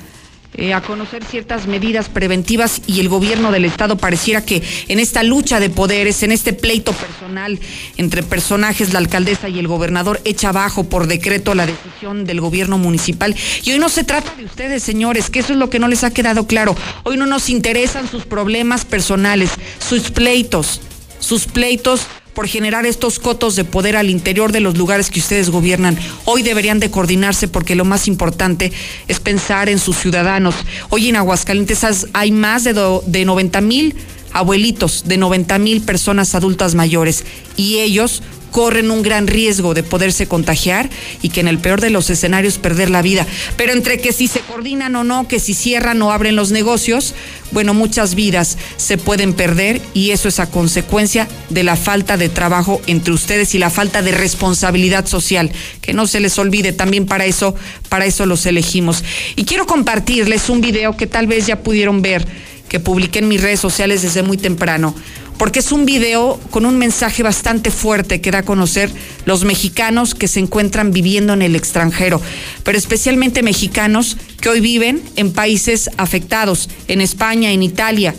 eh, 0.59 0.73
a 0.73 0.81
conocer 0.81 1.23
ciertas 1.23 1.67
medidas 1.67 2.09
preventivas 2.09 2.81
y 2.85 2.99
el 2.99 3.07
gobierno 3.07 3.49
del 3.53 3.63
estado 3.63 3.95
pareciera 3.95 4.43
que 4.43 4.61
en 4.89 4.99
esta 4.99 5.23
lucha 5.23 5.61
de 5.61 5.69
poderes, 5.69 6.21
en 6.23 6.33
este 6.33 6.51
pleito 6.51 6.91
personal 6.91 7.57
entre 7.95 8.23
personajes, 8.23 8.91
la 8.91 8.99
alcaldesa 8.99 9.47
y 9.47 9.57
el 9.57 9.69
gobernador 9.69 10.19
echa 10.25 10.49
abajo 10.49 10.83
por 10.83 11.07
decreto 11.07 11.55
la 11.55 11.65
decisión 11.65 12.25
del 12.25 12.41
gobierno 12.41 12.77
municipal. 12.77 13.33
Y 13.63 13.71
hoy 13.71 13.79
no 13.79 13.87
se 13.87 14.03
trata 14.03 14.35
de 14.35 14.43
ustedes, 14.43 14.83
señores, 14.83 15.29
que 15.29 15.39
eso 15.39 15.53
es 15.53 15.59
lo 15.59 15.69
que 15.69 15.79
no 15.79 15.87
les 15.87 16.03
ha 16.03 16.11
quedado 16.11 16.45
claro. 16.45 16.75
Hoy 17.03 17.15
no 17.15 17.25
nos 17.25 17.49
interesan 17.49 18.09
sus 18.09 18.25
problemas 18.25 18.83
personales, 18.83 19.51
sus 19.79 20.11
pleitos, 20.11 20.81
sus 21.19 21.45
pleitos 21.45 22.01
por 22.39 22.47
generar 22.47 22.85
estos 22.85 23.19
cotos 23.19 23.57
de 23.57 23.65
poder 23.65 23.97
al 23.97 24.09
interior 24.09 24.53
de 24.53 24.61
los 24.61 24.77
lugares 24.77 25.09
que 25.09 25.19
ustedes 25.19 25.49
gobiernan. 25.49 25.97
Hoy 26.23 26.41
deberían 26.41 26.79
de 26.79 26.89
coordinarse 26.89 27.49
porque 27.49 27.75
lo 27.75 27.83
más 27.83 28.07
importante 28.07 28.71
es 29.09 29.19
pensar 29.19 29.67
en 29.67 29.77
sus 29.77 29.97
ciudadanos. 29.97 30.55
Hoy 30.87 31.09
en 31.09 31.17
Aguascalientes 31.17 31.85
hay 32.13 32.31
más 32.31 32.63
de, 32.63 33.01
de 33.07 33.25
90 33.25 33.59
mil 33.59 33.93
abuelitos, 34.33 35.03
de 35.05 35.17
90 35.17 35.59
mil 35.59 35.81
personas 35.81 36.35
adultas 36.35 36.75
mayores 36.75 37.23
y 37.55 37.79
ellos 37.79 38.21
corren 38.51 38.91
un 38.91 39.01
gran 39.01 39.27
riesgo 39.27 39.73
de 39.73 39.83
poderse 39.83 40.27
contagiar 40.27 40.89
y 41.21 41.29
que 41.29 41.39
en 41.39 41.47
el 41.47 41.59
peor 41.59 41.81
de 41.81 41.89
los 41.89 42.09
escenarios 42.09 42.57
perder 42.57 42.89
la 42.89 43.01
vida. 43.01 43.25
Pero 43.57 43.73
entre 43.73 43.99
que 43.99 44.13
si 44.13 44.27
se 44.27 44.41
coordinan 44.41 44.95
o 44.95 45.03
no, 45.03 45.27
que 45.27 45.39
si 45.39 45.53
cierran 45.53 46.01
o 46.01 46.11
abren 46.11 46.35
los 46.35 46.51
negocios, 46.51 47.13
bueno, 47.51 47.73
muchas 47.73 48.15
vidas 48.15 48.57
se 48.77 48.97
pueden 48.97 49.33
perder 49.33 49.81
y 49.93 50.11
eso 50.11 50.27
es 50.27 50.39
a 50.39 50.49
consecuencia 50.49 51.27
de 51.49 51.63
la 51.63 51.75
falta 51.75 52.17
de 52.17 52.29
trabajo 52.29 52.81
entre 52.87 53.13
ustedes 53.13 53.55
y 53.55 53.59
la 53.59 53.69
falta 53.69 54.01
de 54.01 54.11
responsabilidad 54.11 55.05
social. 55.05 55.51
Que 55.81 55.93
no 55.93 56.07
se 56.07 56.19
les 56.19 56.37
olvide, 56.37 56.73
también 56.73 57.05
para 57.05 57.25
eso, 57.25 57.55
para 57.87 58.05
eso 58.05 58.25
los 58.25 58.45
elegimos. 58.45 59.03
Y 59.35 59.45
quiero 59.45 59.65
compartirles 59.65 60.49
un 60.49 60.61
video 60.61 60.97
que 60.97 61.07
tal 61.07 61.27
vez 61.27 61.47
ya 61.47 61.61
pudieron 61.61 62.01
ver, 62.01 62.25
que 62.69 62.79
publiqué 62.79 63.19
en 63.19 63.27
mis 63.27 63.41
redes 63.41 63.59
sociales 63.59 64.01
desde 64.01 64.23
muy 64.23 64.37
temprano 64.37 64.95
porque 65.39 65.59
es 65.59 65.71
un 65.71 65.85
video 65.85 66.37
con 66.51 66.65
un 66.65 66.77
mensaje 66.77 67.23
bastante 67.23 67.71
fuerte 67.71 68.19
que 68.19 68.29
da 68.29 68.39
a 68.39 68.43
conocer 68.43 68.91
los 69.25 69.45
mexicanos 69.45 70.13
que 70.13 70.27
se 70.27 70.41
encuentran 70.41 70.91
viviendo 70.91 71.31
en 71.31 71.41
el 71.41 71.55
extranjero, 71.55 72.21
pero 72.63 72.77
especialmente 72.77 73.41
mexicanos 73.41 74.17
que 74.41 74.49
hoy 74.49 74.59
viven 74.59 75.01
en 75.15 75.31
países 75.31 75.89
afectados, 75.95 76.69
en 76.89 76.99
España, 76.99 77.51
en 77.53 77.63
Italia, 77.63 78.13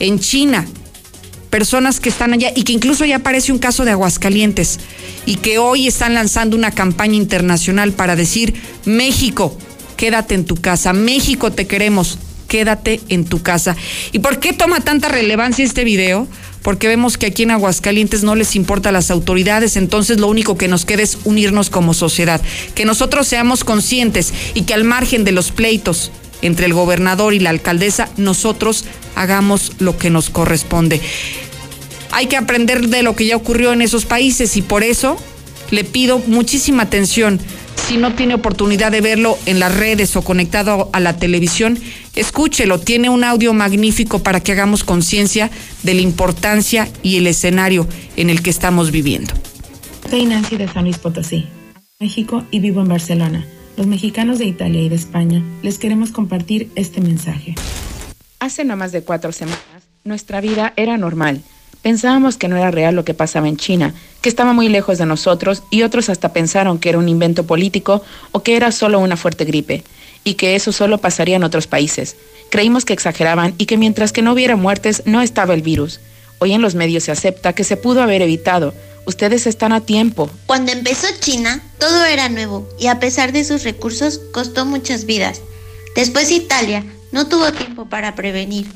en 0.00 0.18
China, 0.18 0.66
personas 1.50 2.00
que 2.00 2.08
están 2.08 2.32
allá 2.32 2.50
y 2.54 2.64
que 2.64 2.72
incluso 2.72 3.04
ya 3.04 3.16
aparece 3.16 3.52
un 3.52 3.60
caso 3.60 3.84
de 3.84 3.92
Aguascalientes 3.92 4.80
y 5.24 5.36
que 5.36 5.58
hoy 5.58 5.86
están 5.86 6.14
lanzando 6.14 6.56
una 6.56 6.72
campaña 6.72 7.14
internacional 7.14 7.92
para 7.92 8.16
decir, 8.16 8.54
México, 8.84 9.56
quédate 9.96 10.34
en 10.34 10.46
tu 10.46 10.56
casa, 10.56 10.92
México 10.92 11.52
te 11.52 11.68
queremos, 11.68 12.18
quédate 12.48 13.00
en 13.08 13.24
tu 13.24 13.42
casa. 13.42 13.76
¿Y 14.10 14.18
por 14.18 14.40
qué 14.40 14.52
toma 14.52 14.80
tanta 14.80 15.08
relevancia 15.08 15.64
este 15.64 15.84
video? 15.84 16.26
Porque 16.62 16.88
vemos 16.88 17.16
que 17.16 17.26
aquí 17.26 17.44
en 17.44 17.52
Aguascalientes 17.52 18.24
no 18.24 18.34
les 18.34 18.56
importa 18.56 18.88
a 18.88 18.92
las 18.92 19.12
autoridades, 19.12 19.76
entonces 19.76 20.18
lo 20.18 20.26
único 20.26 20.58
que 20.58 20.66
nos 20.66 20.84
queda 20.84 21.02
es 21.02 21.18
unirnos 21.24 21.70
como 21.70 21.94
sociedad, 21.94 22.40
que 22.74 22.84
nosotros 22.84 23.28
seamos 23.28 23.62
conscientes 23.62 24.34
y 24.54 24.62
que 24.62 24.74
al 24.74 24.82
margen 24.82 25.24
de 25.24 25.32
los 25.32 25.52
pleitos 25.52 26.10
entre 26.42 26.66
el 26.66 26.74
gobernador 26.74 27.34
y 27.34 27.40
la 27.40 27.50
alcaldesa, 27.50 28.08
nosotros 28.16 28.84
hagamos 29.14 29.72
lo 29.78 29.96
que 29.98 30.10
nos 30.10 30.30
corresponde. 30.30 31.00
Hay 32.10 32.26
que 32.26 32.36
aprender 32.36 32.88
de 32.88 33.02
lo 33.02 33.14
que 33.14 33.26
ya 33.26 33.36
ocurrió 33.36 33.72
en 33.72 33.82
esos 33.82 34.06
países 34.06 34.56
y 34.56 34.62
por 34.62 34.82
eso 34.82 35.16
le 35.70 35.84
pido 35.84 36.18
muchísima 36.26 36.84
atención 36.84 37.38
si 37.88 37.96
no 37.96 38.14
tiene 38.14 38.34
oportunidad 38.34 38.92
de 38.92 39.00
verlo 39.00 39.38
en 39.46 39.60
las 39.60 39.74
redes 39.74 40.14
o 40.14 40.20
conectado 40.20 40.90
a 40.92 41.00
la 41.00 41.16
televisión, 41.16 41.78
escúchelo. 42.14 42.78
Tiene 42.78 43.08
un 43.08 43.24
audio 43.24 43.54
magnífico 43.54 44.22
para 44.22 44.40
que 44.40 44.52
hagamos 44.52 44.84
conciencia 44.84 45.50
de 45.84 45.94
la 45.94 46.02
importancia 46.02 46.86
y 47.02 47.16
el 47.16 47.26
escenario 47.26 47.88
en 48.16 48.28
el 48.28 48.42
que 48.42 48.50
estamos 48.50 48.90
viviendo. 48.90 49.32
Soy 50.10 50.26
Nancy 50.26 50.58
de 50.58 50.68
San 50.68 50.84
Luis 50.84 50.98
Potosí, 50.98 51.46
México 51.98 52.44
y 52.50 52.60
vivo 52.60 52.82
en 52.82 52.88
Barcelona. 52.88 53.46
Los 53.78 53.86
mexicanos 53.86 54.38
de 54.38 54.44
Italia 54.44 54.82
y 54.82 54.90
de 54.90 54.96
España 54.96 55.42
les 55.62 55.78
queremos 55.78 56.10
compartir 56.10 56.70
este 56.74 57.00
mensaje. 57.00 57.54
Hace 58.38 58.66
no 58.66 58.76
más 58.76 58.92
de 58.92 59.00
cuatro 59.00 59.32
semanas, 59.32 59.62
nuestra 60.04 60.42
vida 60.42 60.74
era 60.76 60.98
normal 60.98 61.42
Pensábamos 61.82 62.36
que 62.36 62.48
no 62.48 62.56
era 62.56 62.70
real 62.70 62.96
lo 62.96 63.04
que 63.04 63.14
pasaba 63.14 63.48
en 63.48 63.56
China, 63.56 63.94
que 64.20 64.28
estaba 64.28 64.52
muy 64.52 64.68
lejos 64.68 64.98
de 64.98 65.06
nosotros 65.06 65.62
y 65.70 65.82
otros 65.82 66.08
hasta 66.08 66.32
pensaron 66.32 66.78
que 66.78 66.88
era 66.88 66.98
un 66.98 67.08
invento 67.08 67.44
político 67.44 68.02
o 68.32 68.42
que 68.42 68.56
era 68.56 68.72
solo 68.72 68.98
una 68.98 69.16
fuerte 69.16 69.44
gripe 69.44 69.84
y 70.24 70.34
que 70.34 70.56
eso 70.56 70.72
solo 70.72 70.98
pasaría 70.98 71.36
en 71.36 71.44
otros 71.44 71.66
países. 71.66 72.16
Creímos 72.50 72.84
que 72.84 72.92
exageraban 72.92 73.54
y 73.58 73.66
que 73.66 73.76
mientras 73.76 74.12
que 74.12 74.22
no 74.22 74.32
hubiera 74.32 74.56
muertes 74.56 75.02
no 75.06 75.22
estaba 75.22 75.54
el 75.54 75.62
virus. 75.62 76.00
Hoy 76.40 76.52
en 76.52 76.62
los 76.62 76.74
medios 76.74 77.04
se 77.04 77.12
acepta 77.12 77.52
que 77.52 77.64
se 77.64 77.76
pudo 77.76 78.02
haber 78.02 78.22
evitado. 78.22 78.74
Ustedes 79.06 79.46
están 79.46 79.72
a 79.72 79.80
tiempo. 79.80 80.28
Cuando 80.46 80.72
empezó 80.72 81.06
China, 81.20 81.62
todo 81.78 82.04
era 82.04 82.28
nuevo 82.28 82.68
y 82.78 82.88
a 82.88 82.98
pesar 82.98 83.32
de 83.32 83.44
sus 83.44 83.62
recursos 83.64 84.20
costó 84.32 84.66
muchas 84.66 85.04
vidas. 85.04 85.40
Después 85.94 86.30
Italia 86.30 86.84
no 87.12 87.28
tuvo 87.28 87.52
tiempo 87.52 87.88
para 87.88 88.14
prevenir 88.14 88.66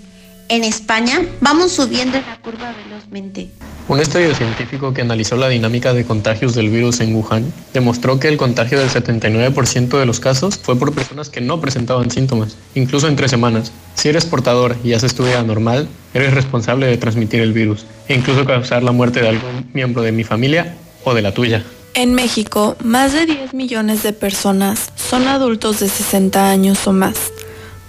en 0.49 0.65
España 0.65 1.21
vamos 1.41 1.73
subiendo 1.73 2.19
en 2.19 2.27
la 2.27 2.37
curva 2.37 2.75
velozmente. 2.85 3.51
Un 3.89 3.99
estudio 3.99 4.35
científico 4.35 4.95
que 4.95 5.03
analizó 5.03 5.37
la 5.37 5.49
dinámica 5.49 5.93
de 5.93 6.05
contagios 6.05 6.55
del 6.55 6.71
virus 6.71 7.01
en 7.01 7.15
Wuhan 7.15 7.53
demostró 7.75 8.21
que 8.21 8.29
el 8.29 8.37
contagio 8.37 8.79
del 8.79 8.89
79% 8.89 9.99
de 9.99 10.07
los 10.07 10.21
casos 10.21 10.57
fue 10.59 10.77
por 10.77 10.95
personas 10.95 11.31
que 11.31 11.41
no 11.41 11.61
presentaban 11.61 12.11
síntomas, 12.11 12.57
incluso 12.75 13.09
en 13.09 13.17
tres 13.17 13.31
semanas. 13.31 13.73
Si 13.95 14.09
eres 14.09 14.25
portador 14.25 14.77
y 14.85 14.93
haces 14.93 15.15
tu 15.15 15.25
vida 15.25 15.43
normal, 15.43 15.89
eres 16.15 16.33
responsable 16.33 16.87
de 16.87 16.97
transmitir 16.97 17.41
el 17.41 17.53
virus 17.53 17.85
e 18.09 18.15
incluso 18.15 18.45
causar 18.45 18.83
la 18.83 18.93
muerte 18.93 19.21
de 19.21 19.31
algún 19.31 19.71
miembro 19.73 20.03
de 20.03 20.13
mi 20.13 20.23
familia 20.23 20.77
o 21.05 21.15
de 21.15 21.23
la 21.23 21.35
tuya. 21.35 21.65
En 21.95 22.15
México, 22.15 22.77
más 22.83 23.13
de 23.13 23.27
10 23.27 23.53
millones 23.53 24.03
de 24.03 24.13
personas 24.13 24.91
son 24.95 25.29
adultos 25.29 25.81
de 25.81 25.89
60 25.89 26.49
años 26.49 26.87
o 26.87 26.93
más 26.93 27.32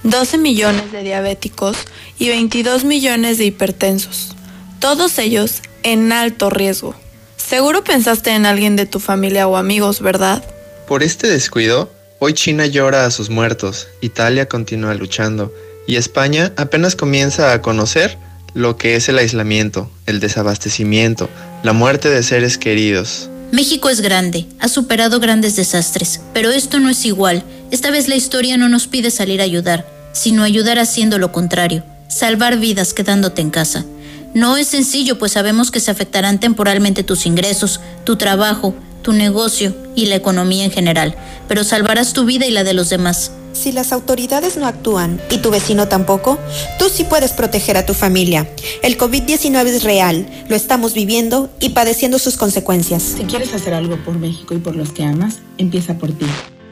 12 0.03 0.37
millones 0.37 0.91
de 0.91 1.01
diabéticos 1.01 1.77
y 2.19 2.27
22 2.27 2.83
millones 2.83 3.37
de 3.37 3.45
hipertensos, 3.45 4.35
todos 4.79 5.17
ellos 5.17 5.61
en 5.83 6.11
alto 6.11 6.49
riesgo. 6.49 6.93
Seguro 7.37 7.83
pensaste 7.83 8.31
en 8.31 8.45
alguien 8.45 8.75
de 8.75 8.85
tu 8.85 8.99
familia 8.99 9.47
o 9.47 9.55
amigos, 9.55 10.01
¿verdad? 10.01 10.43
Por 10.87 11.03
este 11.03 11.27
descuido, 11.27 11.89
hoy 12.19 12.33
China 12.33 12.65
llora 12.65 13.05
a 13.05 13.11
sus 13.11 13.29
muertos, 13.29 13.87
Italia 14.01 14.47
continúa 14.47 14.93
luchando 14.93 15.53
y 15.87 15.95
España 15.95 16.51
apenas 16.57 16.95
comienza 16.95 17.53
a 17.53 17.61
conocer 17.61 18.17
lo 18.53 18.77
que 18.77 18.95
es 18.95 19.07
el 19.09 19.17
aislamiento, 19.17 19.89
el 20.05 20.19
desabastecimiento, 20.19 21.29
la 21.63 21.73
muerte 21.73 22.09
de 22.09 22.23
seres 22.23 22.57
queridos. 22.57 23.29
México 23.53 23.89
es 23.89 24.01
grande, 24.01 24.47
ha 24.59 24.67
superado 24.67 25.19
grandes 25.19 25.55
desastres, 25.55 26.21
pero 26.33 26.49
esto 26.49 26.79
no 26.79 26.89
es 26.89 27.05
igual. 27.05 27.43
Esta 27.69 27.91
vez 27.91 28.07
la 28.07 28.15
historia 28.15 28.57
no 28.57 28.67
nos 28.67 28.87
pide 28.87 29.11
salir 29.11 29.41
a 29.41 29.43
ayudar, 29.43 29.85
sino 30.13 30.43
ayudar 30.43 30.79
haciendo 30.79 31.17
lo 31.17 31.33
contrario, 31.33 31.83
salvar 32.07 32.57
vidas 32.57 32.93
quedándote 32.93 33.41
en 33.41 33.49
casa. 33.49 33.85
No 34.33 34.57
es 34.57 34.67
sencillo, 34.67 35.19
pues 35.19 35.33
sabemos 35.33 35.69
que 35.69 35.79
se 35.79 35.91
afectarán 35.91 36.39
temporalmente 36.39 37.03
tus 37.03 37.25
ingresos, 37.25 37.81
tu 38.03 38.15
trabajo, 38.15 38.73
tu 39.03 39.13
negocio 39.13 39.75
y 39.95 40.07
la 40.07 40.15
economía 40.15 40.63
en 40.63 40.71
general, 40.71 41.15
pero 41.47 41.63
salvarás 41.63 42.13
tu 42.13 42.25
vida 42.25 42.47
y 42.47 42.51
la 42.51 42.63
de 42.63 42.73
los 42.73 42.89
demás. 42.89 43.31
Si 43.53 43.71
las 43.71 43.91
autoridades 43.91 44.57
no 44.57 44.65
actúan 44.65 45.21
y 45.29 45.37
tu 45.37 45.51
vecino 45.51 45.87
tampoco, 45.87 46.39
tú 46.79 46.89
sí 46.89 47.03
puedes 47.03 47.33
proteger 47.33 47.77
a 47.77 47.85
tu 47.85 47.93
familia. 47.93 48.49
El 48.81 48.97
COVID-19 48.97 49.67
es 49.67 49.83
real, 49.83 50.27
lo 50.49 50.55
estamos 50.55 50.95
viviendo 50.95 51.51
y 51.59 51.69
padeciendo 51.69 52.17
sus 52.17 52.35
consecuencias. 52.35 53.03
Si 53.03 53.25
quieres 53.25 53.53
hacer 53.53 53.75
algo 53.75 53.97
por 54.03 54.17
México 54.17 54.55
y 54.55 54.57
por 54.57 54.75
los 54.75 54.91
que 54.91 55.03
amas, 55.03 55.35
empieza 55.59 55.99
por 55.99 56.11
ti. 56.11 56.25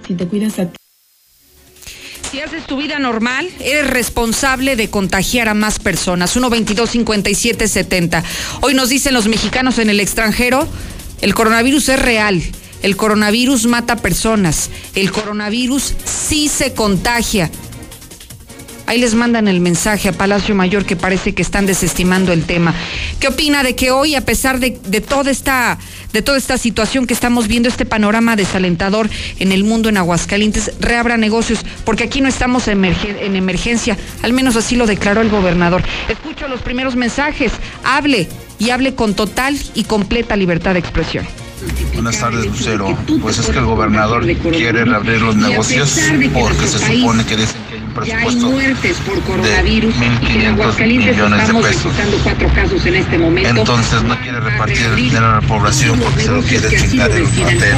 Si 0.08 0.16
te 0.16 0.28
cuidas 0.28 0.58
a 0.58 0.66
ti. 0.66 0.81
Si 2.32 2.40
haces 2.40 2.66
tu 2.66 2.78
vida 2.78 2.98
normal, 2.98 3.50
eres 3.60 3.90
responsable 3.90 4.78
de 4.78 4.90
contagiar 4.90 5.50
a 5.50 5.54
más 5.54 5.80
personas. 5.80 6.38
1-22-57-70. 6.38 8.24
Hoy 8.62 8.74
nos 8.74 8.88
dicen 8.88 9.14
los 9.14 9.28
mexicanos 9.28 9.80
en 9.80 9.90
el 9.90 10.00
extranjero, 10.00 10.66
el 11.20 11.34
coronavirus 11.34 11.90
es 11.90 12.00
real 12.00 12.42
el 12.82 12.98
coronavirus 12.98 13.68
mata 13.68 13.96
personas. 13.98 14.70
El 14.96 15.12
coronavirus 15.12 15.94
sí 16.04 16.48
se 16.48 16.74
contagia. 16.74 17.52
Ahí 18.88 18.98
les 18.98 19.14
mandan 19.14 19.48
el 19.48 19.62
mensaje 19.62 20.10
a 20.10 20.14
Palacio 20.14 20.56
Mayor 20.56 20.86
que 20.86 20.96
parece 20.96 21.34
que 21.34 21.42
están 21.42 21.66
desestimando 21.66 22.34
el 22.34 22.44
tema. 22.44 22.74
¿Qué 23.20 23.28
opina 23.28 23.64
de 23.64 23.76
que 23.76 23.92
hoy, 23.92 24.16
a 24.16 24.26
pesar 24.26 24.60
de, 24.60 24.72
toda 25.02 25.32
esta 25.32 25.78
de 26.14 26.22
toda 26.22 26.38
esta 26.38 26.58
situación 26.58 27.08
que 27.08 27.14
estamos 27.14 27.48
viendo, 27.48 27.70
este 27.70 27.86
panorama 27.86 28.36
desalentador 28.36 29.10
en 29.40 29.52
el 29.52 29.64
mundo 29.64 29.90
en 29.90 29.98
Aguascalientes, 29.98 30.72
reabra 30.80 31.18
negocios? 31.18 31.60
Porque 31.86 32.04
aquí 32.04 32.22
no 32.22 32.30
estamos 32.30 32.68
en, 32.68 32.84
en 32.84 33.36
emergencia, 33.36 33.98
al 34.22 34.34
menos 34.34 34.56
así 34.56 34.76
lo 34.76 34.86
declaró 34.86 35.22
el 35.22 35.30
gobernador. 35.30 35.84
Escucho 36.10 36.48
los 36.48 36.62
primeros 36.62 36.96
mensajes, 36.96 37.52
hable 37.84 38.28
y 38.60 38.70
hable 38.70 38.96
con 38.96 39.14
total 39.14 39.58
y 39.74 39.86
completa 39.86 40.36
libertad 40.36 40.74
de 40.74 40.80
expresión. 40.80 41.26
Buenas 41.94 42.20
tardes, 42.20 42.46
Lucero. 42.46 42.98
Pues 43.22 43.38
es 43.40 43.48
que 43.48 43.60
el 43.60 43.66
gobernador 43.66 44.26
quiere 44.26 44.86
reabrir 44.86 45.22
los 45.22 45.36
negocios 45.36 46.00
porque 46.34 46.68
se 46.68 46.80
supone 46.80 47.26
que 47.26 47.38
dicen 47.38 47.62
que 48.04 48.14
hay 48.14 48.36
un 48.36 48.76
presupuesto 48.78 49.38
de 49.38 49.64
1.500 49.64 50.88
millones 50.88 51.48
de 51.48 51.54
pesos. 51.62 51.94
Este 52.94 53.50
Entonces 53.50 54.04
no 54.04 54.20
quiere 54.22 54.40
repartir 54.40 54.86
el 54.86 54.96
dinero 54.96 55.26
a 55.28 55.42
la 55.42 55.48
población 55.48 56.00
porque 56.00 56.24
se 56.24 56.32
lo 56.32 56.42
quiere 56.42 56.70
chingar 56.70 57.12
el 57.12 57.26
ratero. 57.26 57.78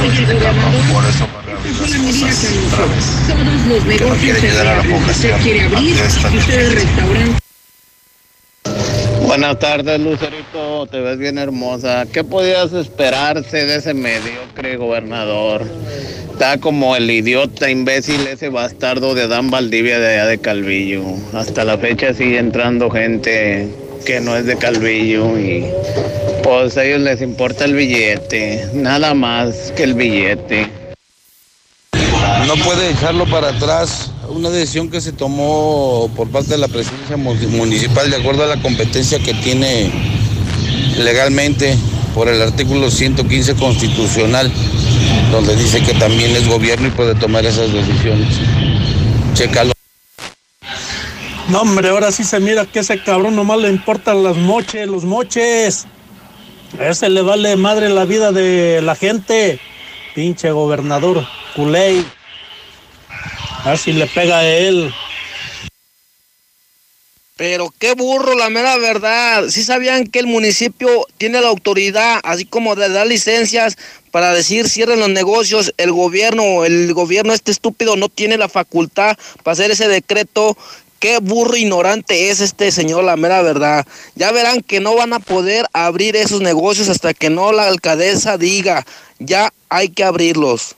Por 0.92 1.04
eso 1.04 1.28
va 1.34 1.40
a 1.40 1.44
reabrir 1.44 1.80
las 1.80 1.90
cosas 1.90 2.44
otra 2.66 2.86
vez. 2.86 3.98
Que 3.98 4.04
no 4.04 4.14
quiere 4.14 4.48
ayudar 4.48 4.66
a 4.66 4.76
la 4.76 4.82
población 4.82 5.34
ante 5.34 6.82
esta 6.82 7.43
Buenas 9.36 9.58
tardes, 9.58 9.98
Lucerito. 9.98 10.86
Te 10.86 11.00
ves 11.00 11.18
bien 11.18 11.38
hermosa. 11.38 12.06
¿Qué 12.06 12.22
podías 12.22 12.72
esperarse 12.72 13.66
de 13.66 13.78
ese 13.78 13.92
mediocre 13.92 14.76
gobernador? 14.76 15.66
Está 16.30 16.58
como 16.58 16.94
el 16.94 17.10
idiota 17.10 17.68
imbécil 17.68 18.28
ese 18.28 18.48
bastardo 18.48 19.12
de 19.12 19.26
Dan 19.26 19.50
Valdivia 19.50 19.98
de 19.98 20.06
allá 20.06 20.26
de 20.26 20.38
Calvillo. 20.38 21.02
Hasta 21.32 21.64
la 21.64 21.76
fecha 21.76 22.14
sigue 22.14 22.38
entrando 22.38 22.88
gente 22.92 23.68
que 24.06 24.20
no 24.20 24.36
es 24.36 24.46
de 24.46 24.56
Calvillo 24.56 25.36
y 25.36 25.66
pues 26.44 26.78
a 26.78 26.84
ellos 26.84 27.00
les 27.00 27.20
importa 27.20 27.64
el 27.64 27.74
billete, 27.74 28.68
nada 28.72 29.14
más 29.14 29.72
que 29.74 29.82
el 29.82 29.94
billete. 29.94 30.70
No 32.46 32.54
puede 32.64 32.90
echarlo 32.90 33.26
para 33.26 33.48
atrás. 33.48 34.13
Una 34.28 34.50
decisión 34.50 34.90
que 34.90 35.00
se 35.00 35.12
tomó 35.12 36.10
por 36.16 36.28
parte 36.28 36.50
de 36.50 36.58
la 36.58 36.68
presidencia 36.68 37.16
municipal 37.16 38.10
de 38.10 38.16
acuerdo 38.16 38.44
a 38.44 38.46
la 38.46 38.60
competencia 38.60 39.18
que 39.18 39.34
tiene 39.34 39.90
legalmente 40.98 41.76
por 42.14 42.28
el 42.28 42.40
artículo 42.40 42.90
115 42.90 43.54
constitucional, 43.56 44.50
donde 45.30 45.56
dice 45.56 45.82
que 45.82 45.94
también 45.94 46.34
es 46.36 46.48
gobierno 46.48 46.88
y 46.88 46.90
puede 46.90 47.14
tomar 47.14 47.44
esas 47.44 47.72
decisiones. 47.72 48.28
Chécalo. 49.34 49.72
No, 51.48 51.60
hombre, 51.60 51.88
ahora 51.88 52.10
sí 52.10 52.24
se 52.24 52.40
mira 52.40 52.64
que 52.64 52.80
ese 52.80 53.02
cabrón 53.02 53.36
nomás 53.36 53.58
le 53.58 53.68
importan 53.68 54.22
las 54.22 54.36
moches, 54.36 54.86
los 54.86 55.04
moches. 55.04 55.86
A 56.78 56.88
ese 56.88 57.08
le 57.10 57.22
vale 57.22 57.56
madre 57.56 57.88
la 57.90 58.04
vida 58.04 58.32
de 58.32 58.80
la 58.80 58.94
gente. 58.94 59.60
Pinche 60.14 60.50
gobernador 60.50 61.26
culey. 61.54 62.04
A 63.64 63.70
ver 63.70 63.78
si 63.78 63.92
le 63.94 64.06
pega 64.06 64.40
a 64.40 64.46
él. 64.46 64.92
Pero 67.36 67.72
qué 67.78 67.94
burro, 67.94 68.36
la 68.36 68.50
mera 68.50 68.76
verdad. 68.76 69.48
Si 69.48 69.64
sabían 69.64 70.06
que 70.06 70.18
el 70.18 70.26
municipio 70.26 71.06
tiene 71.16 71.40
la 71.40 71.48
autoridad, 71.48 72.20
así 72.22 72.44
como 72.44 72.76
de 72.76 72.90
dar 72.90 73.06
licencias 73.06 73.76
para 74.10 74.34
decir 74.34 74.68
cierren 74.68 75.00
los 75.00 75.08
negocios. 75.08 75.72
El 75.78 75.92
gobierno, 75.92 76.64
el 76.64 76.92
gobierno 76.92 77.32
este 77.32 77.50
estúpido 77.52 77.96
no 77.96 78.10
tiene 78.10 78.36
la 78.36 78.50
facultad 78.50 79.16
para 79.42 79.54
hacer 79.54 79.70
ese 79.70 79.88
decreto. 79.88 80.58
Qué 81.00 81.18
burro 81.18 81.56
ignorante 81.56 82.30
es 82.30 82.40
este 82.40 82.70
señor, 82.70 83.02
la 83.02 83.16
mera 83.16 83.40
verdad. 83.40 83.86
Ya 84.14 84.30
verán 84.30 84.60
que 84.60 84.80
no 84.80 84.94
van 84.94 85.14
a 85.14 85.20
poder 85.20 85.66
abrir 85.72 86.16
esos 86.16 86.42
negocios 86.42 86.90
hasta 86.90 87.14
que 87.14 87.30
no 87.30 87.50
la 87.50 87.66
alcaldesa 87.66 88.36
diga, 88.36 88.86
ya 89.18 89.52
hay 89.70 89.88
que 89.88 90.04
abrirlos. 90.04 90.76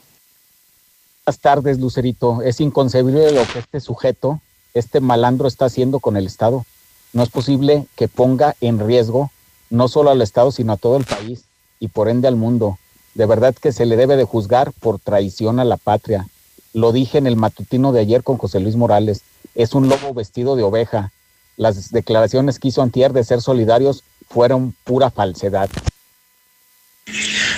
Buenas 1.26 1.40
tardes, 1.40 1.80
Lucerito. 1.80 2.40
Es 2.42 2.60
inconcebible 2.60 3.32
lo 3.32 3.44
que 3.48 3.58
este 3.58 3.80
sujeto 3.80 4.40
este 4.74 5.00
malandro 5.00 5.48
está 5.48 5.64
haciendo 5.64 5.98
con 5.98 6.16
el 6.16 6.24
Estado. 6.24 6.64
No 7.12 7.24
es 7.24 7.30
posible 7.30 7.88
que 7.96 8.06
ponga 8.06 8.54
en 8.60 8.78
riesgo 8.78 9.32
no 9.68 9.88
solo 9.88 10.10
al 10.10 10.22
Estado, 10.22 10.52
sino 10.52 10.74
a 10.74 10.76
todo 10.76 10.96
el 10.96 11.04
país 11.04 11.42
y 11.80 11.88
por 11.88 12.08
ende 12.08 12.28
al 12.28 12.36
mundo. 12.36 12.78
De 13.14 13.26
verdad 13.26 13.56
que 13.56 13.72
se 13.72 13.86
le 13.86 13.96
debe 13.96 14.14
de 14.14 14.22
juzgar 14.22 14.70
por 14.70 15.00
traición 15.00 15.58
a 15.58 15.64
la 15.64 15.78
patria. 15.78 16.28
Lo 16.72 16.92
dije 16.92 17.18
en 17.18 17.26
el 17.26 17.34
matutino 17.34 17.90
de 17.90 18.02
ayer 18.02 18.22
con 18.22 18.38
José 18.38 18.60
Luis 18.60 18.76
Morales. 18.76 19.22
Es 19.56 19.74
un 19.74 19.88
lobo 19.88 20.14
vestido 20.14 20.54
de 20.54 20.62
oveja. 20.62 21.10
Las 21.56 21.90
declaraciones 21.90 22.60
que 22.60 22.68
hizo 22.68 22.82
Antier 22.82 23.12
de 23.12 23.24
ser 23.24 23.42
solidarios 23.42 24.04
fueron 24.28 24.76
pura 24.84 25.10
falsedad. 25.10 25.70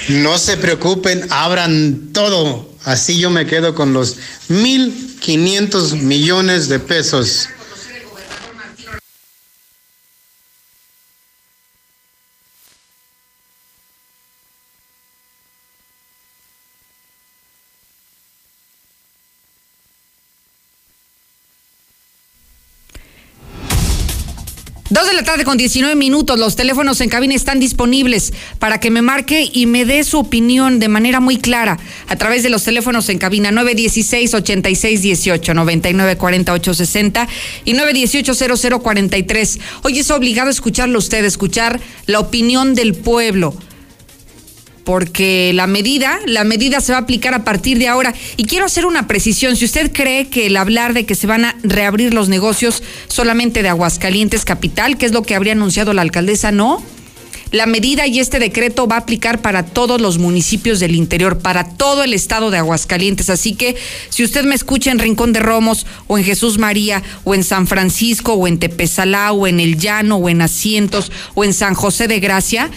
No 0.09 0.38
se 0.38 0.57
preocupen, 0.57 1.27
abran 1.31 2.12
todo. 2.12 2.69
Así 2.85 3.19
yo 3.19 3.31
me 3.31 3.47
quedo 3.47 3.75
con 3.75 3.93
los 3.93 4.17
1.500 4.49 6.00
millones 6.00 6.69
de 6.69 6.79
pesos. 6.79 7.49
Tarde 25.29 25.45
con 25.45 25.59
19 25.59 25.95
minutos. 25.95 26.38
Los 26.38 26.57
teléfonos 26.57 27.03
en 27.03 27.11
cabina 27.11 27.35
están 27.35 27.61
disponibles 27.61 28.33
para 28.59 28.81
que 28.81 28.91
me 28.91 29.03
marque 29.03 29.51
y 29.53 29.67
me 29.67 29.85
dé 29.85 30.03
su 30.03 30.19
opinión 30.19 30.79
de 30.79 30.88
manera 30.88 31.21
muy 31.21 31.37
clara 31.37 31.79
a 32.07 32.17
través 32.17 32.43
de 32.43 32.49
los 32.49 32.64
teléfonos 32.64 33.11
en 33.11 33.19
cabina 33.19 33.51
916-8618, 33.51 35.53
994860 35.53 37.29
y 37.67 37.75
918-0043. 37.75 39.61
Hoy 39.83 39.99
es 39.99 40.11
obligado 40.11 40.49
escucharlo 40.49 40.99
usted, 40.99 41.23
escuchar 41.27 41.79
la 42.07 42.21
opinión 42.21 42.75
del 42.75 42.95
pueblo 42.95 43.55
porque 44.88 45.53
la 45.53 45.66
medida, 45.66 46.18
la 46.24 46.44
medida 46.44 46.81
se 46.81 46.92
va 46.92 46.98
a 46.98 47.03
aplicar 47.03 47.35
a 47.35 47.44
partir 47.44 47.79
de 47.79 47.88
ahora. 47.88 48.14
Y 48.38 48.44
quiero 48.46 48.64
hacer 48.64 48.87
una 48.87 49.07
precisión, 49.07 49.55
si 49.55 49.66
usted 49.66 49.92
cree 49.92 50.29
que 50.29 50.46
el 50.46 50.57
hablar 50.57 50.94
de 50.94 51.05
que 51.05 51.14
se 51.14 51.27
van 51.27 51.44
a 51.44 51.55
reabrir 51.62 52.14
los 52.14 52.31
negocios 52.31 52.83
solamente 53.07 53.62
de 53.62 53.68
Aguascalientes 53.68 54.46
Capital, 54.46 54.96
que 54.96 55.05
es 55.05 55.12
lo 55.12 55.24
que 55.24 55.35
habría 55.35 55.53
anunciado 55.53 55.92
la 55.92 56.01
alcaldesa, 56.01 56.53
no. 56.53 56.83
La 57.51 57.66
medida 57.66 58.07
y 58.07 58.18
este 58.18 58.38
decreto 58.38 58.87
va 58.88 58.96
a 58.96 59.01
aplicar 59.01 59.42
para 59.42 59.66
todos 59.66 60.01
los 60.01 60.16
municipios 60.16 60.81
del 60.81 60.94
interior, 60.94 61.38
para 61.38 61.64
todo 61.64 62.03
el 62.03 62.14
estado 62.14 62.51
de 62.51 62.57
Aguascalientes. 62.57 63.29
Así 63.29 63.55
que 63.55 63.77
si 64.09 64.24
usted 64.24 64.44
me 64.44 64.55
escucha 64.55 64.90
en 64.90 65.01
Rincón 65.01 65.35
de 65.35 65.40
Romos 65.40 65.85
o 66.07 66.16
en 66.16 66.24
Jesús 66.24 66.57
María 66.57 67.03
o 67.24 67.35
en 67.35 67.44
San 67.44 67.66
Francisco 67.66 68.33
o 68.33 68.46
en 68.46 68.59
Tepezalá 68.59 69.33
o 69.33 69.46
en 69.46 69.61
El 69.61 69.79
Llano 69.79 70.16
o 70.16 70.31
en 70.31 70.40
Asientos 70.40 71.12
o 71.35 71.44
en 71.44 71.53
San 71.53 71.74
José 71.74 72.09
de 72.09 72.20
Gracia, 72.20 72.70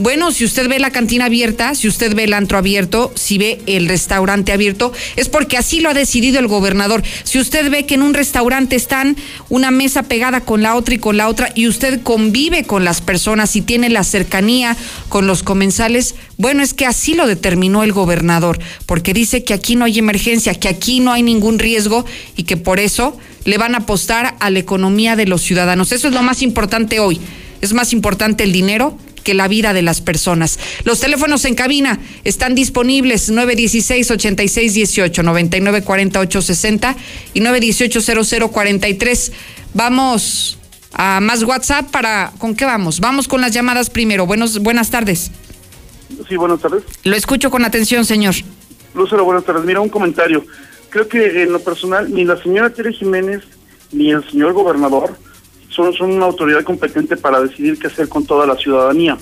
bueno, 0.00 0.32
si 0.32 0.46
usted 0.46 0.66
ve 0.66 0.78
la 0.78 0.90
cantina 0.90 1.26
abierta, 1.26 1.74
si 1.74 1.86
usted 1.86 2.14
ve 2.14 2.24
el 2.24 2.32
antro 2.32 2.56
abierto, 2.56 3.12
si 3.16 3.36
ve 3.36 3.60
el 3.66 3.86
restaurante 3.86 4.50
abierto, 4.50 4.92
es 5.16 5.28
porque 5.28 5.58
así 5.58 5.80
lo 5.80 5.90
ha 5.90 5.94
decidido 5.94 6.38
el 6.38 6.46
gobernador. 6.46 7.02
Si 7.24 7.38
usted 7.38 7.70
ve 7.70 7.84
que 7.84 7.96
en 7.96 8.02
un 8.02 8.14
restaurante 8.14 8.76
están 8.76 9.16
una 9.50 9.70
mesa 9.70 10.04
pegada 10.04 10.40
con 10.40 10.62
la 10.62 10.74
otra 10.74 10.94
y 10.94 10.98
con 10.98 11.18
la 11.18 11.28
otra 11.28 11.50
y 11.54 11.68
usted 11.68 12.02
convive 12.02 12.64
con 12.64 12.82
las 12.82 13.02
personas 13.02 13.54
y 13.56 13.60
tiene 13.60 13.90
la 13.90 14.02
cercanía 14.02 14.74
con 15.10 15.26
los 15.26 15.42
comensales, 15.42 16.14
bueno, 16.38 16.62
es 16.62 16.72
que 16.72 16.86
así 16.86 17.12
lo 17.12 17.26
determinó 17.26 17.82
el 17.82 17.92
gobernador, 17.92 18.58
porque 18.86 19.12
dice 19.12 19.44
que 19.44 19.52
aquí 19.52 19.76
no 19.76 19.84
hay 19.84 19.98
emergencia, 19.98 20.54
que 20.54 20.68
aquí 20.68 21.00
no 21.00 21.12
hay 21.12 21.22
ningún 21.22 21.58
riesgo 21.58 22.06
y 22.36 22.44
que 22.44 22.56
por 22.56 22.80
eso 22.80 23.18
le 23.44 23.58
van 23.58 23.74
a 23.74 23.78
apostar 23.78 24.34
a 24.40 24.48
la 24.48 24.58
economía 24.58 25.14
de 25.14 25.26
los 25.26 25.42
ciudadanos. 25.42 25.92
Eso 25.92 26.08
es 26.08 26.14
lo 26.14 26.22
más 26.22 26.40
importante 26.40 27.00
hoy. 27.00 27.20
Es 27.60 27.74
más 27.74 27.92
importante 27.92 28.44
el 28.44 28.52
dinero 28.52 28.96
que 29.22 29.34
la 29.34 29.48
vida 29.48 29.72
de 29.72 29.82
las 29.82 30.00
personas. 30.00 30.58
Los 30.84 31.00
teléfonos 31.00 31.44
en 31.44 31.54
cabina 31.54 31.98
están 32.24 32.54
disponibles 32.54 33.32
916-8618, 33.32 35.22
994860 35.22 36.96
y 37.34 37.40
918-0043. 37.40 39.32
Vamos 39.74 40.58
a 40.92 41.20
más 41.20 41.42
WhatsApp 41.42 41.90
para... 41.90 42.32
¿Con 42.38 42.54
qué 42.54 42.64
vamos? 42.64 43.00
Vamos 43.00 43.28
con 43.28 43.40
las 43.40 43.52
llamadas 43.52 43.90
primero. 43.90 44.26
Buenos, 44.26 44.58
buenas 44.60 44.90
tardes. 44.90 45.30
Sí, 46.28 46.36
buenas 46.36 46.60
tardes. 46.60 46.82
Lo 47.04 47.16
escucho 47.16 47.50
con 47.50 47.64
atención, 47.64 48.04
señor. 48.04 48.34
Lucero, 48.94 49.24
buenas 49.24 49.44
tardes. 49.44 49.64
Mira, 49.64 49.80
un 49.80 49.88
comentario. 49.88 50.44
Creo 50.88 51.08
que 51.08 51.42
en 51.42 51.52
lo 51.52 51.60
personal, 51.60 52.12
ni 52.12 52.24
la 52.24 52.36
señora 52.42 52.70
Tere 52.70 52.92
Jiménez 52.92 53.42
ni 53.92 54.10
el 54.10 54.28
señor 54.28 54.52
gobernador 54.52 55.16
son, 55.70 55.92
son 55.94 56.10
una 56.12 56.26
autoridad 56.26 56.62
competente 56.64 57.16
para 57.16 57.40
decidir 57.40 57.78
qué 57.78 57.86
hacer 57.86 58.08
con 58.08 58.26
toda 58.26 58.46
la 58.46 58.56
ciudadanía. 58.56 59.16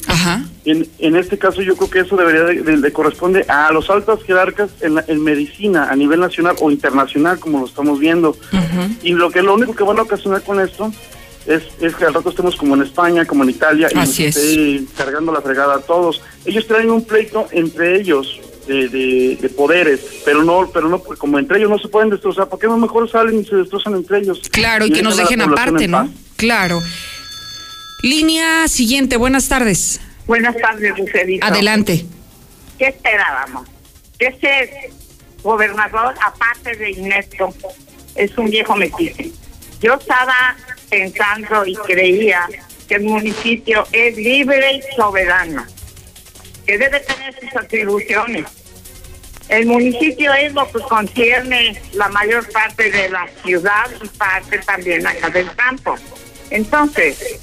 En, 0.64 0.88
en 0.98 1.16
este 1.16 1.38
caso 1.38 1.62
yo 1.62 1.76
creo 1.76 1.90
que 1.90 2.00
eso 2.00 2.16
debería 2.16 2.62
de, 2.62 2.92
corresponde 2.92 3.44
a 3.48 3.70
los 3.72 3.88
altos 3.90 4.24
jerarcas 4.24 4.70
en, 4.80 4.98
en, 5.06 5.22
medicina 5.22 5.88
a 5.90 5.96
nivel 5.96 6.20
nacional 6.20 6.56
o 6.60 6.70
internacional 6.70 7.38
como 7.38 7.60
lo 7.60 7.66
estamos 7.66 7.98
viendo. 8.00 8.36
Y 9.02 9.12
lo 9.12 9.30
que 9.30 9.42
lo 9.42 9.54
único 9.54 9.74
que 9.74 9.84
van 9.84 9.98
a 9.98 10.02
ocasionar 10.02 10.42
con 10.42 10.60
esto 10.60 10.92
es, 11.46 11.62
es 11.80 11.94
que 11.94 12.04
al 12.04 12.14
rato 12.14 12.30
estemos 12.30 12.56
como 12.56 12.74
en 12.74 12.82
España, 12.82 13.24
como 13.24 13.44
en 13.44 13.50
Italia, 13.50 13.88
y 13.90 13.94
nos 13.94 14.18
esté 14.18 14.82
cargando 14.96 15.32
la 15.32 15.40
fregada 15.40 15.76
a 15.76 15.80
todos. 15.80 16.20
Ellos 16.44 16.66
traen 16.66 16.90
un 16.90 17.04
pleito 17.04 17.46
entre 17.52 18.00
ellos, 18.00 18.40
de, 18.66 19.38
de, 19.40 19.48
poderes, 19.48 20.00
pero 20.26 20.44
no, 20.44 20.68
pero 20.72 20.90
no, 20.90 21.00
como 21.00 21.38
entre 21.38 21.56
ellos 21.56 21.70
no 21.70 21.78
se 21.78 21.88
pueden 21.88 22.10
destrozar, 22.10 22.50
¿por 22.50 22.58
qué 22.58 22.66
no 22.66 22.76
mejor 22.76 23.10
salen 23.10 23.40
y 23.40 23.44
se 23.44 23.56
destrozan 23.56 23.94
entre 23.94 24.18
ellos? 24.18 24.42
Claro, 24.52 24.84
y, 24.84 24.92
que 24.92 25.02
nos 25.02 25.16
dejen 25.16 25.40
aparte, 25.40 25.88
¿no? 25.88 26.10
Claro. 26.38 26.80
Línea 28.00 28.68
siguiente, 28.68 29.16
buenas 29.16 29.48
tardes. 29.48 30.00
Buenas 30.24 30.56
tardes, 30.56 30.96
Lucerito. 30.96 31.44
Adelante. 31.44 32.06
¿Qué 32.78 32.86
esperábamos? 32.86 33.68
Ese 34.20 34.90
gobernador, 35.42 36.14
aparte 36.24 36.76
de 36.76 36.92
inepto, 36.92 37.52
es 38.14 38.38
un 38.38 38.50
viejo 38.50 38.76
metiche. 38.76 39.32
Yo 39.80 39.94
estaba 39.94 40.56
pensando 40.88 41.66
y 41.66 41.74
creía 41.74 42.48
que 42.88 42.94
el 42.94 43.02
municipio 43.02 43.84
es 43.90 44.16
libre 44.16 44.74
y 44.74 44.94
soberano, 44.94 45.66
que 46.64 46.78
debe 46.78 47.00
tener 47.00 47.34
sus 47.40 47.56
atribuciones. 47.56 48.44
El 49.48 49.66
municipio 49.66 50.32
es 50.34 50.52
lo 50.52 50.70
que 50.70 50.78
concierne 50.82 51.82
la 51.94 52.08
mayor 52.10 52.48
parte 52.52 52.92
de 52.92 53.08
la 53.08 53.26
ciudad 53.44 53.90
y 54.00 54.06
parte 54.06 54.58
también 54.58 55.04
acá 55.04 55.30
del 55.30 55.52
campo. 55.56 55.96
Entonces, 56.50 57.38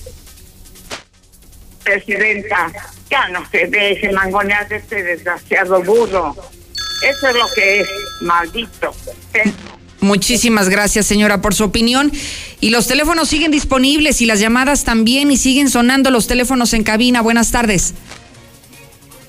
presidenta, 1.84 2.72
ya 3.10 3.30
no 3.30 3.48
se 3.50 3.68
deje 3.68 4.12
mangonear 4.12 4.68
de 4.68 4.78
este 4.78 5.04
desgraciado 5.04 5.82
burro. 5.84 6.36
Eso 7.04 7.28
es 7.28 7.36
lo 7.36 7.46
que 7.56 7.82
es, 7.82 7.90
maldito. 8.22 8.94
Muchísimas 10.02 10.70
gracias, 10.70 11.06
señora, 11.06 11.42
por 11.42 11.54
su 11.54 11.64
opinión. 11.64 12.12
Y 12.62 12.70
los 12.70 12.88
teléfonos 12.88 13.28
siguen 13.28 13.52
disponibles 13.52 14.22
y 14.22 14.26
las 14.26 14.40
llamadas 14.40 14.84
también 14.84 15.32
y 15.32 15.38
siguen 15.38 15.70
sonando 15.70 16.10
los 16.12 16.28
teléfonos 16.28 16.74
en 16.74 16.84
cabina. 16.84 17.22
Buenas 17.22 17.52
tardes. 17.52 17.94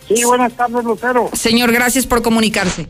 Sí, 0.08 0.24
buenas 0.24 0.52
tardes, 0.52 0.84
Lucero. 0.84 1.30
Señor, 1.32 1.72
gracias 1.72 2.06
por 2.06 2.22
comunicarse. 2.22 2.86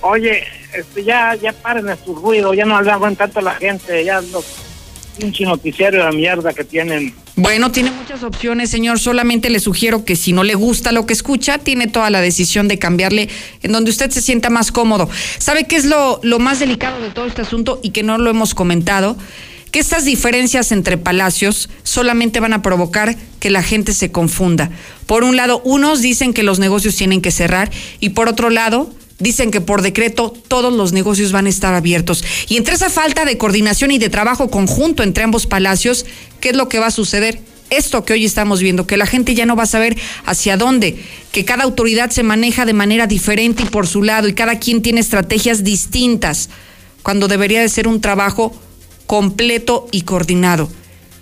Oye, 0.00 0.44
este, 0.74 1.04
ya, 1.04 1.34
ya 1.36 1.52
paren 1.52 1.86
de 1.86 1.96
su 1.96 2.14
ruido, 2.14 2.52
ya 2.52 2.66
no 2.66 2.76
hablan 2.76 3.16
tanto 3.16 3.40
la 3.40 3.54
gente, 3.54 4.04
ya 4.04 4.20
los 4.20 4.44
pinche 5.16 5.44
noticiario 5.44 6.04
de 6.04 6.12
mierda 6.12 6.52
que 6.52 6.64
tienen. 6.64 7.14
Bueno, 7.36 7.72
tiene 7.72 7.90
muchas 7.90 8.22
opciones, 8.22 8.70
señor. 8.70 8.98
Solamente 8.98 9.50
le 9.50 9.60
sugiero 9.60 10.04
que 10.04 10.16
si 10.16 10.32
no 10.32 10.44
le 10.44 10.54
gusta 10.54 10.92
lo 10.92 11.06
que 11.06 11.12
escucha, 11.12 11.58
tiene 11.58 11.86
toda 11.86 12.10
la 12.10 12.20
decisión 12.20 12.68
de 12.68 12.78
cambiarle 12.78 13.28
en 13.62 13.72
donde 13.72 13.90
usted 13.90 14.10
se 14.10 14.22
sienta 14.22 14.50
más 14.50 14.70
cómodo. 14.70 15.08
¿Sabe 15.38 15.64
qué 15.64 15.76
es 15.76 15.84
lo, 15.84 16.20
lo 16.22 16.38
más 16.38 16.60
delicado 16.60 17.00
de 17.00 17.10
todo 17.10 17.26
este 17.26 17.42
asunto 17.42 17.80
y 17.82 17.90
que 17.90 18.02
no 18.02 18.18
lo 18.18 18.30
hemos 18.30 18.54
comentado? 18.54 19.16
Que 19.72 19.80
estas 19.80 20.04
diferencias 20.04 20.70
entre 20.70 20.96
palacios 20.98 21.68
solamente 21.82 22.38
van 22.38 22.52
a 22.52 22.62
provocar 22.62 23.16
que 23.40 23.50
la 23.50 23.62
gente 23.62 23.92
se 23.92 24.12
confunda. 24.12 24.70
Por 25.06 25.24
un 25.24 25.36
lado, 25.36 25.60
unos 25.64 26.00
dicen 26.00 26.32
que 26.32 26.44
los 26.44 26.60
negocios 26.60 26.94
tienen 26.94 27.20
que 27.20 27.32
cerrar 27.32 27.72
y 27.98 28.10
por 28.10 28.28
otro 28.28 28.50
lado, 28.50 28.94
Dicen 29.18 29.50
que 29.50 29.60
por 29.60 29.82
decreto 29.82 30.32
todos 30.48 30.72
los 30.72 30.92
negocios 30.92 31.32
van 31.32 31.46
a 31.46 31.48
estar 31.48 31.74
abiertos. 31.74 32.24
Y 32.48 32.56
entre 32.56 32.74
esa 32.74 32.90
falta 32.90 33.24
de 33.24 33.38
coordinación 33.38 33.90
y 33.90 33.98
de 33.98 34.10
trabajo 34.10 34.50
conjunto 34.50 35.02
entre 35.02 35.24
ambos 35.24 35.46
palacios, 35.46 36.04
¿qué 36.40 36.50
es 36.50 36.56
lo 36.56 36.68
que 36.68 36.80
va 36.80 36.86
a 36.86 36.90
suceder? 36.90 37.40
Esto 37.70 38.04
que 38.04 38.12
hoy 38.12 38.24
estamos 38.24 38.60
viendo, 38.60 38.86
que 38.86 38.96
la 38.96 39.06
gente 39.06 39.34
ya 39.34 39.46
no 39.46 39.56
va 39.56 39.62
a 39.62 39.66
saber 39.66 39.96
hacia 40.26 40.56
dónde, 40.56 40.96
que 41.32 41.44
cada 41.44 41.64
autoridad 41.64 42.10
se 42.10 42.22
maneja 42.22 42.66
de 42.66 42.72
manera 42.72 43.06
diferente 43.06 43.62
y 43.62 43.66
por 43.66 43.86
su 43.86 44.02
lado, 44.02 44.28
y 44.28 44.34
cada 44.34 44.58
quien 44.58 44.82
tiene 44.82 45.00
estrategias 45.00 45.64
distintas, 45.64 46.50
cuando 47.02 47.26
debería 47.26 47.60
de 47.60 47.68
ser 47.68 47.88
un 47.88 48.00
trabajo 48.00 48.52
completo 49.06 49.88
y 49.92 50.02
coordinado. 50.02 50.68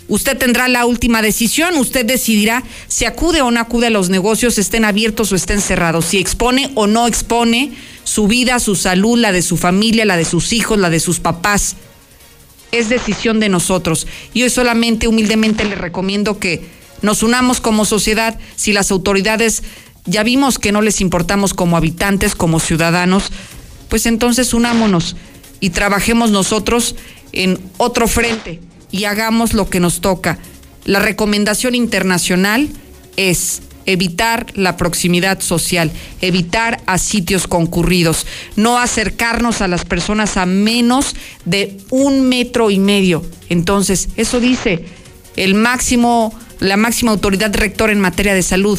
Usted 0.08 0.36
tendrá 0.36 0.68
la 0.68 0.84
última 0.84 1.22
decisión, 1.22 1.76
usted 1.76 2.04
decidirá 2.04 2.62
si 2.88 3.04
acude 3.04 3.40
o 3.40 3.50
no 3.50 3.60
acude 3.60 3.86
a 3.86 3.90
los 3.90 4.10
negocios, 4.10 4.58
estén 4.58 4.84
abiertos 4.84 5.32
o 5.32 5.36
estén 5.36 5.60
cerrados, 5.60 6.06
si 6.06 6.18
expone 6.18 6.70
o 6.74 6.86
no 6.86 7.06
expone 7.06 7.72
su 8.04 8.26
vida, 8.26 8.58
su 8.58 8.74
salud, 8.74 9.18
la 9.18 9.32
de 9.32 9.42
su 9.42 9.56
familia, 9.56 10.04
la 10.04 10.16
de 10.16 10.24
sus 10.24 10.52
hijos, 10.52 10.78
la 10.78 10.90
de 10.90 11.00
sus 11.00 11.20
papás. 11.20 11.76
Es 12.72 12.88
decisión 12.88 13.38
de 13.38 13.48
nosotros. 13.48 14.06
Y 14.34 14.42
hoy 14.42 14.50
solamente, 14.50 15.06
humildemente, 15.06 15.64
le 15.64 15.76
recomiendo 15.76 16.38
que 16.38 16.64
nos 17.00 17.22
unamos 17.22 17.60
como 17.60 17.84
sociedad 17.84 18.38
si 18.56 18.72
las 18.72 18.90
autoridades 18.90 19.62
ya 20.04 20.22
vimos 20.22 20.58
que 20.58 20.72
no 20.72 20.82
les 20.82 21.00
importamos 21.00 21.54
como 21.54 21.76
habitantes, 21.76 22.34
como 22.34 22.60
ciudadanos, 22.60 23.30
pues 23.88 24.06
entonces 24.06 24.52
unámonos 24.52 25.16
y 25.60 25.70
trabajemos 25.70 26.30
nosotros 26.30 26.96
en 27.32 27.60
otro 27.76 28.08
frente 28.08 28.60
y 28.92 29.04
hagamos 29.04 29.54
lo 29.54 29.68
que 29.68 29.80
nos 29.80 30.00
toca. 30.00 30.38
La 30.84 31.00
recomendación 31.00 31.74
internacional 31.74 32.68
es 33.16 33.62
evitar 33.86 34.46
la 34.54 34.76
proximidad 34.76 35.40
social, 35.40 35.90
evitar 36.20 36.80
a 36.86 36.98
sitios 36.98 37.46
concurridos, 37.46 38.26
no 38.54 38.78
acercarnos 38.78 39.60
a 39.60 39.68
las 39.68 39.84
personas 39.84 40.36
a 40.36 40.46
menos 40.46 41.16
de 41.44 41.78
un 41.90 42.28
metro 42.28 42.70
y 42.70 42.78
medio. 42.78 43.24
Entonces, 43.48 44.08
eso 44.16 44.38
dice 44.38 44.84
el 45.36 45.54
máximo, 45.54 46.38
la 46.60 46.76
máxima 46.76 47.10
autoridad 47.10 47.54
rectora 47.54 47.92
en 47.92 48.00
materia 48.00 48.34
de 48.34 48.42
salud. 48.42 48.78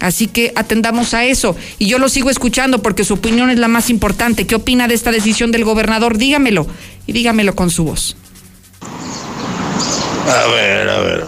Así 0.00 0.26
que 0.26 0.52
atendamos 0.56 1.14
a 1.14 1.24
eso. 1.24 1.56
Y 1.78 1.86
yo 1.86 1.98
lo 1.98 2.08
sigo 2.08 2.30
escuchando 2.30 2.82
porque 2.82 3.04
su 3.04 3.14
opinión 3.14 3.50
es 3.50 3.58
la 3.58 3.68
más 3.68 3.90
importante. 3.90 4.46
¿Qué 4.46 4.54
opina 4.54 4.88
de 4.88 4.94
esta 4.94 5.12
decisión 5.12 5.52
del 5.52 5.64
gobernador? 5.64 6.18
Dígamelo 6.18 6.66
y 7.06 7.12
dígamelo 7.12 7.54
con 7.54 7.70
su 7.70 7.84
voz. 7.84 8.16
A 10.26 10.46
ver, 10.46 10.88
a 10.88 11.00
ver, 11.00 11.26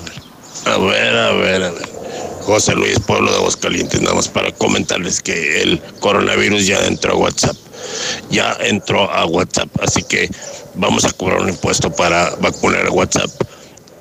a 0.65 0.79
ver, 0.79 1.17
a 1.17 1.33
ver, 1.33 1.63
a 1.65 1.71
ver. 1.71 1.89
José 2.43 2.75
Luis, 2.75 2.99
pueblo 3.01 3.31
de 3.31 3.37
Aguascalientes, 3.37 4.01
nada 4.01 4.15
más 4.15 4.29
para 4.29 4.53
comentarles 4.53 5.21
que 5.21 5.63
el 5.63 5.81
coronavirus 6.01 6.67
ya 6.67 6.79
entró 6.87 7.13
a 7.13 7.17
WhatsApp. 7.17 7.57
Ya 8.31 8.57
entró 8.61 9.11
a 9.11 9.27
WhatsApp, 9.27 9.69
así 9.83 10.03
que 10.03 10.31
vamos 10.75 11.05
a 11.05 11.13
cobrar 11.13 11.41
un 11.41 11.51
impuesto 11.51 11.91
para 11.91 12.35
vacunar 12.37 12.87
a 12.87 12.91
WhatsApp 12.91 13.31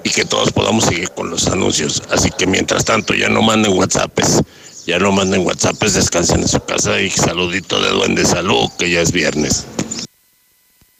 y 0.04 0.12
que 0.12 0.24
todos 0.24 0.52
podamos 0.52 0.86
seguir 0.86 1.12
con 1.12 1.30
los 1.30 1.48
anuncios. 1.48 2.02
Así 2.12 2.32
que 2.32 2.48
mientras 2.48 2.86
tanto 2.86 3.14
ya 3.14 3.28
no 3.28 3.42
manden 3.42 3.74
WhatsApps, 3.74 4.44
ya 4.86 4.98
no 5.00 5.12
manden 5.12 5.46
WhatsApps, 5.46 5.94
descansen 5.94 6.42
en 6.42 6.48
su 6.48 6.64
casa 6.64 7.02
y 7.02 7.10
saludito 7.10 7.82
de 7.82 7.90
Duende 7.90 8.26
Salud, 8.26 8.70
que 8.78 8.90
ya 8.90 9.02
es 9.02 9.12
viernes. 9.12 9.66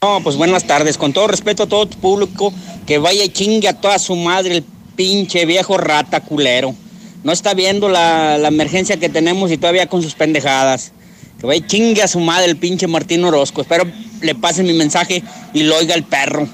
No, 0.06 0.20
pues 0.22 0.36
buenas 0.36 0.64
tardes. 0.64 0.98
Con 0.98 1.12
todo 1.12 1.26
respeto 1.26 1.64
a 1.64 1.66
todo 1.66 1.86
tu 1.86 1.98
público, 1.98 2.52
que 2.86 2.98
vaya 2.98 3.24
y 3.24 3.28
chingue 3.28 3.66
a 3.66 3.80
toda 3.80 3.98
su 3.98 4.14
madre 4.14 4.58
el 4.58 4.64
pinche 4.94 5.44
viejo 5.46 5.78
rata 5.78 6.20
culero. 6.20 6.76
No 7.24 7.32
está 7.32 7.54
viendo 7.54 7.88
la, 7.88 8.36
emergencia 8.36 8.98
que 8.98 9.08
tenemos 9.08 9.50
y 9.50 9.56
todavía 9.56 9.88
con 9.88 10.02
sus 10.02 10.14
pendejadas. 10.14 10.92
Que 11.40 11.46
vaya 11.48 11.58
y 11.58 11.66
chingue 11.66 12.04
a 12.04 12.08
su 12.08 12.20
madre 12.20 12.46
el 12.46 12.56
pinche 12.56 12.86
Martín 12.86 13.24
Orozco. 13.24 13.62
Espero 13.62 13.84
le 14.20 14.36
pasen 14.36 14.66
mi 14.66 14.74
mensaje 14.74 15.24
y 15.52 15.64
lo 15.64 15.76
oiga 15.76 15.96
el 15.96 16.04
perro. 16.04 16.48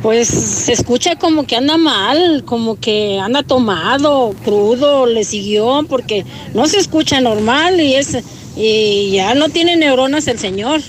Pues 0.00 0.28
se 0.28 0.72
escucha 0.72 1.16
como 1.16 1.46
que 1.46 1.56
anda 1.56 1.76
mal, 1.76 2.44
como 2.46 2.80
que 2.80 3.20
anda 3.22 3.42
tomado, 3.42 4.34
crudo, 4.46 5.04
le 5.04 5.24
siguió, 5.24 5.84
porque 5.90 6.24
no 6.54 6.66
se 6.68 6.78
escucha 6.78 7.20
normal 7.20 7.82
y 7.82 7.96
es 7.96 8.16
y 8.56 9.10
ya 9.10 9.34
no 9.34 9.50
tiene 9.50 9.76
neuronas 9.76 10.26
el 10.26 10.38
señor 10.38 10.80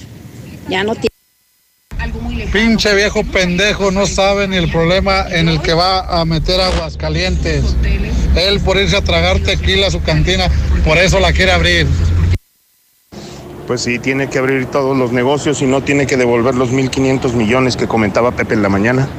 ya 0.68 0.84
no 0.84 0.94
tiene. 0.96 1.10
Pinche 2.52 2.94
viejo 2.96 3.24
pendejo, 3.24 3.92
no 3.92 4.06
sabe 4.06 4.48
ni 4.48 4.58
el 4.58 4.72
problema 4.72 5.26
en 5.30 5.50
el 5.50 5.62
que 5.62 5.74
va 5.74 6.22
a 6.22 6.26
meter 6.26 6.62
aguas 6.62 6.98
calientes. 6.98 7.64
Él 8.36 8.60
por 8.60 8.78
irse 8.78 8.98
a 8.98 9.02
tragar 9.02 9.40
tequila 9.40 9.88
a 9.88 9.92
su 9.92 10.02
cantina, 10.02 10.50
por 10.84 10.98
eso 10.98 11.20
la 11.20 11.34
quiere 11.34 11.52
abrir. 11.52 11.88
Pues 13.68 13.82
sí, 13.82 13.98
tiene 13.98 14.30
que 14.30 14.38
abrir 14.38 14.68
todos 14.68 14.96
los 14.96 15.12
negocios 15.12 15.62
y 15.62 15.66
no 15.66 15.82
tiene 15.82 16.06
que 16.06 16.18
devolver 16.18 16.56
los 16.56 16.70
1.500 16.70 17.34
millones 17.34 17.76
que 17.76 17.88
comentaba 17.88 18.32
Pepe 18.32 18.54
en 18.54 18.62
la 18.62 18.70
mañana. 18.70 19.10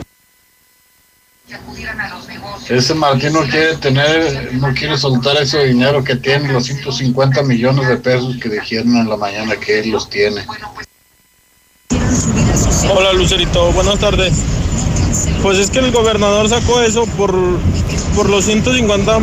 Ese 2.69 2.95
Martín 2.95 3.33
no 3.33 3.43
quiere 3.43 3.77
tener, 3.77 4.55
no 4.55 4.75
quiere 4.75 4.97
soltar 4.97 5.37
ese 5.41 5.65
dinero 5.67 6.03
que 6.03 6.17
tiene, 6.17 6.53
los 6.53 6.65
150 6.65 7.43
millones 7.45 7.87
de 7.89 7.97
pesos 7.97 8.37
que 8.39 8.49
dijeron 8.49 8.97
en 8.97 9.09
la 9.09 9.17
mañana 9.17 9.55
que 9.57 9.81
él 9.81 9.91
los 9.91 10.11
tiene. 10.11 10.45
Hola 12.95 13.13
Lucerito, 13.13 13.73
buenas 13.73 13.99
tardes. 13.99 14.43
Pues 15.43 15.59
es 15.59 15.71
que 15.71 15.81
el 15.81 15.91
gobernador 15.91 16.49
sacó 16.49 16.81
eso 16.81 17.07
por, 17.17 17.35
por 18.15 18.29
los 18.29 18.45
150, 18.45 19.19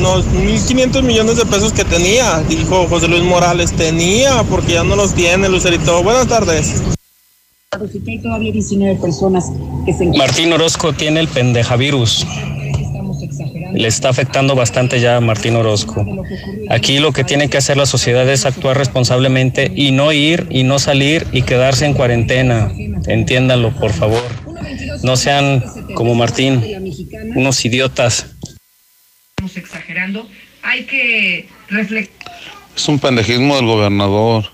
no, 0.00 0.22
1.500 0.22 1.02
millones 1.02 1.36
de 1.36 1.46
pesos 1.46 1.72
que 1.72 1.84
tenía, 1.84 2.40
dijo 2.48 2.86
José 2.88 3.08
Luis 3.08 3.22
Morales. 3.22 3.72
Tenía, 3.72 4.42
porque 4.44 4.74
ya 4.74 4.84
no 4.84 4.96
los 4.96 5.14
tiene, 5.14 5.48
Lucerito. 5.48 6.02
Buenas 6.02 6.28
tardes. 6.28 6.82
Martín 10.18 10.52
Orozco 10.52 10.92
tiene 10.92 11.20
el 11.20 11.28
pendejavirus 11.28 12.26
le 13.72 13.88
está 13.88 14.08
afectando 14.08 14.54
bastante 14.54 15.00
ya 15.00 15.16
a 15.16 15.20
Martín 15.20 15.56
Orozco. 15.56 16.06
Aquí 16.68 16.98
lo 16.98 17.12
que 17.12 17.24
tiene 17.24 17.48
que 17.48 17.58
hacer 17.58 17.76
la 17.76 17.86
sociedad 17.86 18.28
es 18.28 18.44
actuar 18.44 18.76
responsablemente 18.76 19.72
y 19.74 19.92
no 19.92 20.12
ir 20.12 20.46
y 20.50 20.64
no 20.64 20.78
salir 20.78 21.26
y 21.32 21.42
quedarse 21.42 21.86
en 21.86 21.94
cuarentena. 21.94 22.70
Entiéndanlo, 23.06 23.74
por 23.76 23.92
favor. 23.92 24.22
No 25.02 25.16
sean 25.16 25.64
como 25.94 26.14
Martín, 26.14 26.62
unos 27.34 27.64
idiotas. 27.64 28.26
Estamos 29.30 29.56
exagerando. 29.56 30.28
Hay 30.62 30.84
que 30.84 31.48
reflexionar. 31.68 32.32
Es 32.76 32.88
un 32.88 32.98
pendejismo 32.98 33.56
del 33.56 33.66
gobernador. 33.66 34.46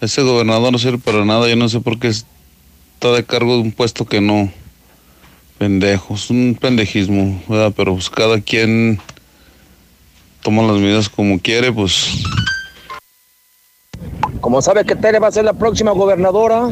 Ese 0.00 0.22
gobernador 0.22 0.72
no 0.72 0.78
sirve 0.78 0.98
para 0.98 1.24
nada. 1.24 1.48
Yo 1.48 1.56
no 1.56 1.68
sé 1.68 1.80
por 1.80 1.98
qué 1.98 2.08
está 2.08 3.12
de 3.12 3.24
cargo 3.24 3.56
de 3.56 3.62
un 3.62 3.72
puesto 3.72 4.04
que 4.04 4.20
no 4.20 4.52
pendejos, 5.58 6.30
un 6.30 6.56
pendejismo, 6.58 7.42
¿verdad? 7.48 7.72
Pero 7.76 7.94
pues 7.94 8.08
cada 8.08 8.40
quien 8.40 9.00
toma 10.42 10.62
las 10.62 10.76
medidas 10.76 11.08
como 11.08 11.40
quiere, 11.40 11.72
pues. 11.72 12.22
Como 14.40 14.62
sabe 14.62 14.84
que 14.84 14.94
Tere 14.94 15.18
va 15.18 15.28
a 15.28 15.32
ser 15.32 15.44
la 15.44 15.52
próxima 15.52 15.90
gobernadora, 15.90 16.70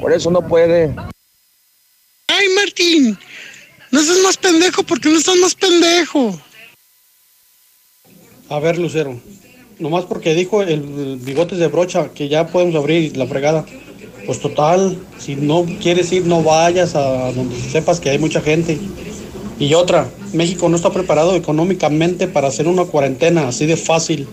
por 0.00 0.12
eso 0.12 0.30
no 0.30 0.46
puede. 0.48 0.94
¡Ay, 2.26 2.46
Martín! 2.56 3.18
No 3.90 4.02
seas 4.02 4.18
más 4.22 4.36
pendejo 4.36 4.82
porque 4.82 5.08
no 5.10 5.18
estás 5.18 5.36
más 5.36 5.54
pendejo. 5.54 6.40
A 8.48 8.58
ver, 8.58 8.78
Lucero, 8.78 9.20
nomás 9.78 10.04
porque 10.04 10.34
dijo 10.34 10.62
el, 10.62 11.18
bigotes 11.20 11.58
de 11.58 11.68
brocha 11.68 12.10
que 12.12 12.28
ya 12.28 12.46
podemos 12.46 12.74
abrir 12.76 13.16
la 13.16 13.26
fregada. 13.26 13.64
Pues 14.26 14.40
total, 14.40 14.98
si 15.18 15.36
no 15.36 15.66
quieres 15.80 16.12
ir, 16.12 16.26
no 16.26 16.42
vayas 16.42 16.94
a 16.94 17.32
donde 17.32 17.60
sepas 17.60 18.00
que 18.00 18.10
hay 18.10 18.18
mucha 18.18 18.40
gente. 18.40 18.78
Y 19.58 19.74
otra, 19.74 20.08
México 20.32 20.68
no 20.68 20.76
está 20.76 20.90
preparado 20.90 21.36
económicamente 21.36 22.28
para 22.28 22.48
hacer 22.48 22.66
una 22.66 22.84
cuarentena 22.84 23.48
así 23.48 23.66
de 23.66 23.76
fácil. 23.76 24.28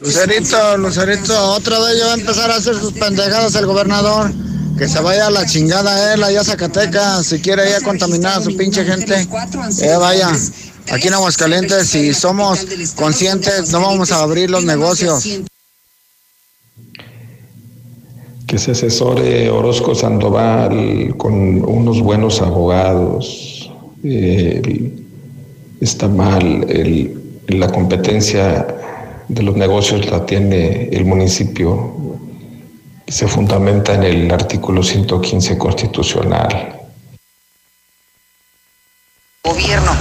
Lucerito, 0.00 0.76
Lucerito, 0.76 1.52
otra 1.52 1.78
vez 1.78 1.98
ya 1.98 2.06
va 2.06 2.12
a 2.12 2.16
empezar 2.16 2.50
a 2.50 2.56
hacer 2.56 2.74
sus 2.74 2.92
pendejadas 2.92 3.54
el 3.54 3.66
gobernador. 3.66 4.30
Que 4.78 4.88
se 4.88 5.00
vaya 5.00 5.28
a 5.28 5.30
la 5.30 5.46
chingada 5.46 6.12
él 6.12 6.22
allá 6.22 6.42
a 6.42 6.44
Zacatecas, 6.44 7.24
si 7.24 7.40
quiere 7.40 7.70
ir 7.70 7.76
a 7.76 7.80
contaminar 7.80 8.40
a 8.40 8.42
su 8.42 8.54
pinche 8.54 8.84
gente. 8.84 9.26
Eh, 9.80 9.96
vaya, 9.98 10.30
aquí 10.90 11.08
en 11.08 11.14
Aguascalientes, 11.14 11.88
si 11.88 12.12
somos 12.12 12.66
conscientes, 12.94 13.70
no 13.70 13.80
vamos 13.80 14.12
a 14.12 14.20
abrir 14.20 14.50
los 14.50 14.64
negocios. 14.64 15.26
Que 18.46 18.58
se 18.58 18.70
asesore 18.72 19.50
Orozco 19.50 19.94
Sandoval 19.94 21.14
con 21.16 21.64
unos 21.64 22.00
buenos 22.00 22.40
abogados. 22.40 23.70
Eh, 24.04 24.92
está 25.80 26.08
mal, 26.08 26.64
el- 26.68 27.20
la 27.48 27.68
competencia 27.70 28.66
de 29.28 29.42
los 29.42 29.56
negocios 29.56 30.06
la 30.10 30.24
tiene 30.24 30.88
el 30.92 31.04
municipio, 31.04 31.94
se 33.08 33.26
fundamenta 33.26 33.94
en 33.94 34.02
el 34.04 34.30
artículo 34.30 34.82
115 34.82 35.58
constitucional. 35.58 36.72
gobierno. 39.42 39.92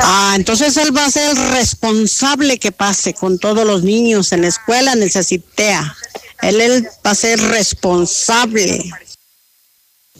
Ah, 0.00 0.32
entonces 0.34 0.76
él 0.76 0.94
va 0.96 1.04
a 1.04 1.10
ser 1.10 1.30
el 1.30 1.52
responsable 1.52 2.58
que 2.58 2.72
pase 2.72 3.14
con 3.14 3.38
todos 3.38 3.64
los 3.64 3.84
niños 3.84 4.32
en 4.32 4.42
la 4.42 4.48
escuela, 4.48 4.92
en 4.94 5.02
el 5.04 5.12
CECITEA. 5.12 5.94
Él, 6.42 6.60
él 6.60 6.88
va 7.04 7.10
a 7.10 7.14
ser 7.14 7.40
responsable. 7.40 8.90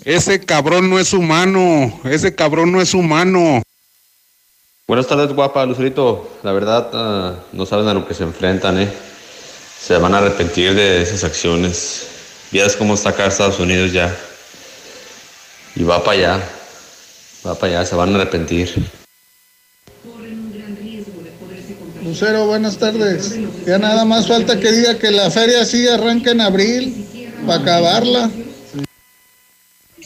Ese 0.05 0.41
cabrón 0.41 0.89
no 0.89 0.99
es 0.99 1.13
humano, 1.13 2.01
ese 2.05 2.35
cabrón 2.35 2.73
no 2.73 2.81
es 2.81 2.95
humano. 2.95 3.63
Buenas 4.87 5.07
tardes, 5.07 5.33
guapa, 5.33 5.65
Lucerito. 5.67 6.39
La 6.43 6.53
verdad, 6.53 6.91
ah, 6.95 7.35
no 7.53 7.67
saben 7.67 7.87
a 7.87 7.95
lo 7.95 8.09
que 8.09 8.15
se 8.15 8.25
enfrentan, 8.25 8.81
¿eh? 8.81 8.93
Se 9.81 9.97
van 9.99 10.15
a 10.15 10.19
arrepentir 10.19 10.75
de 10.75 11.03
esas 11.03 11.23
acciones. 11.23 12.07
Vieras 12.51 12.77
cómo 12.77 12.95
está 12.95 13.11
acá 13.11 13.27
Estados 13.27 13.61
Unidos 13.61 13.93
ya. 13.93 14.15
Y 15.77 15.85
va 15.85 16.03
para 16.03 16.19
allá. 16.19 16.49
Va 17.47 17.55
para 17.55 17.79
allá, 17.79 17.87
se 17.87 17.95
van 17.95 18.13
a 18.13 18.17
arrepentir. 18.17 18.91
Lucero, 22.11 22.44
buenas 22.46 22.77
tardes. 22.77 23.38
Ya 23.64 23.79
nada 23.79 24.05
más 24.05 24.27
falta 24.27 24.59
que 24.59 24.73
diga 24.73 24.99
que 24.99 25.12
la 25.12 25.31
feria 25.31 25.64
sí 25.64 25.87
arranca 25.87 26.33
en 26.33 26.40
abril 26.40 27.07
para 27.46 27.62
acabarla. 27.62 28.29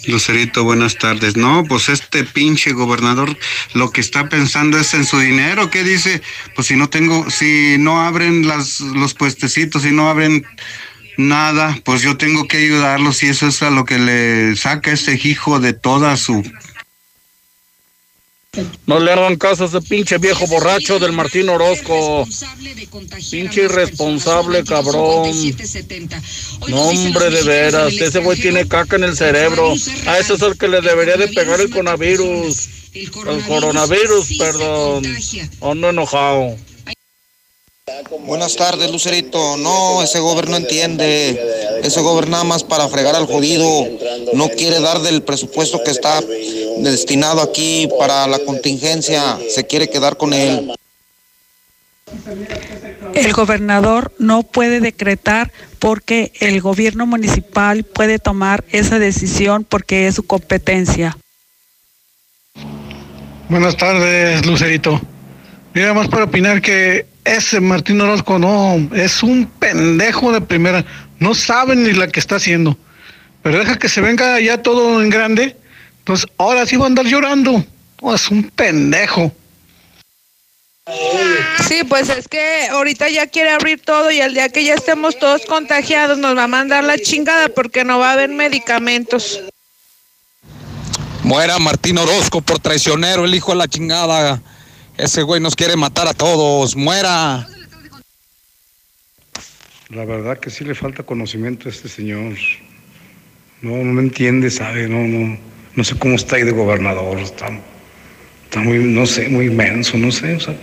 Lucerito, 0.06 0.64
buenas 0.64 0.98
tardes. 0.98 1.34
No, 1.38 1.64
pues 1.66 1.88
este 1.88 2.24
pinche 2.24 2.74
gobernador 2.74 3.34
lo 3.72 3.90
que 3.90 4.02
está 4.02 4.28
pensando 4.28 4.78
es 4.78 4.92
en 4.92 5.06
su 5.06 5.18
dinero. 5.18 5.70
¿Qué 5.70 5.82
dice? 5.82 6.20
Pues 6.54 6.66
si 6.66 6.76
no 6.76 6.90
tengo, 6.90 7.30
si 7.30 7.78
no 7.78 8.02
abren 8.02 8.46
las, 8.46 8.80
los 8.80 9.14
puestecitos, 9.14 9.80
si 9.80 9.90
no 9.90 10.10
abren 10.10 10.44
nada, 11.16 11.74
pues 11.84 12.02
yo 12.02 12.18
tengo 12.18 12.46
que 12.46 12.58
ayudarlos 12.58 13.22
y 13.22 13.28
eso 13.28 13.46
es 13.46 13.62
a 13.62 13.70
lo 13.70 13.86
que 13.86 13.98
le 13.98 14.56
saca 14.56 14.92
ese 14.92 15.18
hijo 15.24 15.58
de 15.58 15.72
toda 15.72 16.18
su 16.18 16.42
No 18.86 19.00
le 19.00 19.12
hagan 19.12 19.36
caso 19.36 19.64
a 19.64 19.66
ese 19.66 19.80
pinche 19.80 20.18
viejo 20.18 20.46
borracho 20.46 20.98
del 20.98 21.12
Martín 21.12 21.48
Orozco. 21.48 22.26
Pinche 23.30 23.62
irresponsable, 23.62 24.64
cabrón. 24.64 25.30
No, 26.68 26.82
hombre, 26.82 27.30
de 27.30 27.42
veras. 27.42 27.92
Ese 27.94 28.20
güey 28.20 28.40
tiene 28.40 28.68
caca 28.68 28.96
en 28.96 29.04
el 29.04 29.16
cerebro. 29.16 29.72
A 30.06 30.18
ese 30.18 30.34
es 30.34 30.42
el 30.42 30.56
que 30.56 30.68
le 30.68 30.80
debería 30.80 31.16
de 31.16 31.28
pegar 31.28 31.60
el 31.60 31.70
coronavirus. 31.70 32.68
El 32.94 33.44
coronavirus, 33.46 34.38
perdón. 34.38 35.04
Ando 35.60 35.90
enojado. 35.90 36.56
Buenas 38.20 38.56
tardes, 38.56 38.90
Lucerito. 38.90 39.56
No, 39.58 40.02
ese 40.02 40.18
gobierno 40.18 40.56
entiende. 40.56 41.38
Ese 41.82 42.00
gobierno 42.00 42.32
nada 42.32 42.44
más 42.44 42.64
para 42.64 42.88
fregar 42.88 43.14
al 43.14 43.26
jodido. 43.26 43.86
No 44.32 44.48
quiere 44.48 44.80
dar 44.80 45.00
del 45.02 45.22
presupuesto 45.22 45.82
que 45.84 45.90
está 45.90 46.22
destinado 46.78 47.42
aquí 47.42 47.88
para 47.98 48.26
la 48.26 48.38
contingencia. 48.40 49.38
Se 49.48 49.66
quiere 49.66 49.88
quedar 49.88 50.16
con 50.16 50.32
él. 50.32 50.74
El 53.14 53.32
gobernador 53.32 54.12
no 54.18 54.42
puede 54.42 54.80
decretar 54.80 55.52
porque 55.78 56.32
el 56.40 56.60
gobierno 56.60 57.06
municipal 57.06 57.84
puede 57.84 58.18
tomar 58.18 58.64
esa 58.70 58.98
decisión 58.98 59.64
porque 59.64 60.06
es 60.06 60.16
su 60.16 60.24
competencia. 60.24 61.16
Buenas 63.48 63.76
tardes, 63.76 64.44
Lucerito. 64.46 65.00
Mira, 65.74 65.92
más 65.92 66.08
para 66.08 66.24
opinar 66.24 66.62
que 66.62 67.06
ese 67.24 67.60
Martín 67.60 68.00
Orozco 68.00 68.38
no, 68.38 68.88
es 68.94 69.22
un 69.22 69.46
pendejo 69.46 70.32
de 70.32 70.40
primera. 70.40 70.84
No 71.18 71.34
sabe 71.34 71.76
ni 71.76 71.92
la 71.92 72.08
que 72.08 72.20
está 72.20 72.36
haciendo. 72.36 72.76
Pero 73.42 73.58
deja 73.58 73.78
que 73.78 73.88
se 73.88 74.00
venga 74.00 74.40
ya 74.40 74.62
todo 74.62 75.02
en 75.02 75.10
grande. 75.10 75.56
Entonces, 76.04 76.26
ahora 76.36 76.66
sí 76.66 76.76
va 76.76 76.84
a 76.84 76.88
andar 76.88 77.06
llorando. 77.06 77.64
Oh, 78.02 78.14
es 78.14 78.30
un 78.30 78.42
pendejo. 78.50 79.32
Sí, 81.66 81.82
pues 81.88 82.10
es 82.10 82.28
que 82.28 82.66
ahorita 82.68 83.08
ya 83.08 83.26
quiere 83.26 83.52
abrir 83.52 83.80
todo 83.80 84.10
y 84.10 84.20
el 84.20 84.34
día 84.34 84.50
que 84.50 84.64
ya 84.64 84.74
estemos 84.74 85.18
todos 85.18 85.46
contagiados 85.46 86.18
nos 86.18 86.36
va 86.36 86.44
a 86.44 86.48
mandar 86.48 86.84
la 86.84 86.98
chingada 86.98 87.48
porque 87.48 87.84
no 87.84 87.98
va 87.98 88.10
a 88.10 88.12
haber 88.12 88.28
medicamentos. 88.28 89.40
Muera 91.22 91.58
Martín 91.58 91.96
Orozco 91.96 92.42
por 92.42 92.58
traicionero, 92.58 93.24
el 93.24 93.34
hijo 93.34 93.52
de 93.52 93.58
la 93.58 93.68
chingada. 93.68 94.42
Ese 94.98 95.22
güey 95.22 95.40
nos 95.40 95.56
quiere 95.56 95.74
matar 95.74 96.06
a 96.06 96.12
todos. 96.12 96.76
Muera. 96.76 97.48
La 99.88 100.04
verdad 100.04 100.38
que 100.38 100.50
sí 100.50 100.64
le 100.64 100.74
falta 100.74 101.02
conocimiento 101.02 101.70
a 101.70 101.72
este 101.72 101.88
señor. 101.88 102.36
No, 103.62 103.76
no 103.82 104.00
entiende, 104.02 104.50
sabe, 104.50 104.86
no, 104.86 104.98
no, 104.98 105.38
no 105.76 105.84
sé 105.84 105.98
cómo 105.98 106.16
está 106.16 106.36
ahí 106.36 106.44
de 106.44 106.52
gobernador. 106.52 107.18
Está, 107.18 107.50
está 108.44 108.60
muy, 108.60 108.78
no 108.78 109.06
sé, 109.06 109.28
muy 109.28 109.46
inmenso, 109.46 109.96
no 109.96 110.12
sé. 110.12 110.34
o 110.34 110.40
sea, 110.40 110.54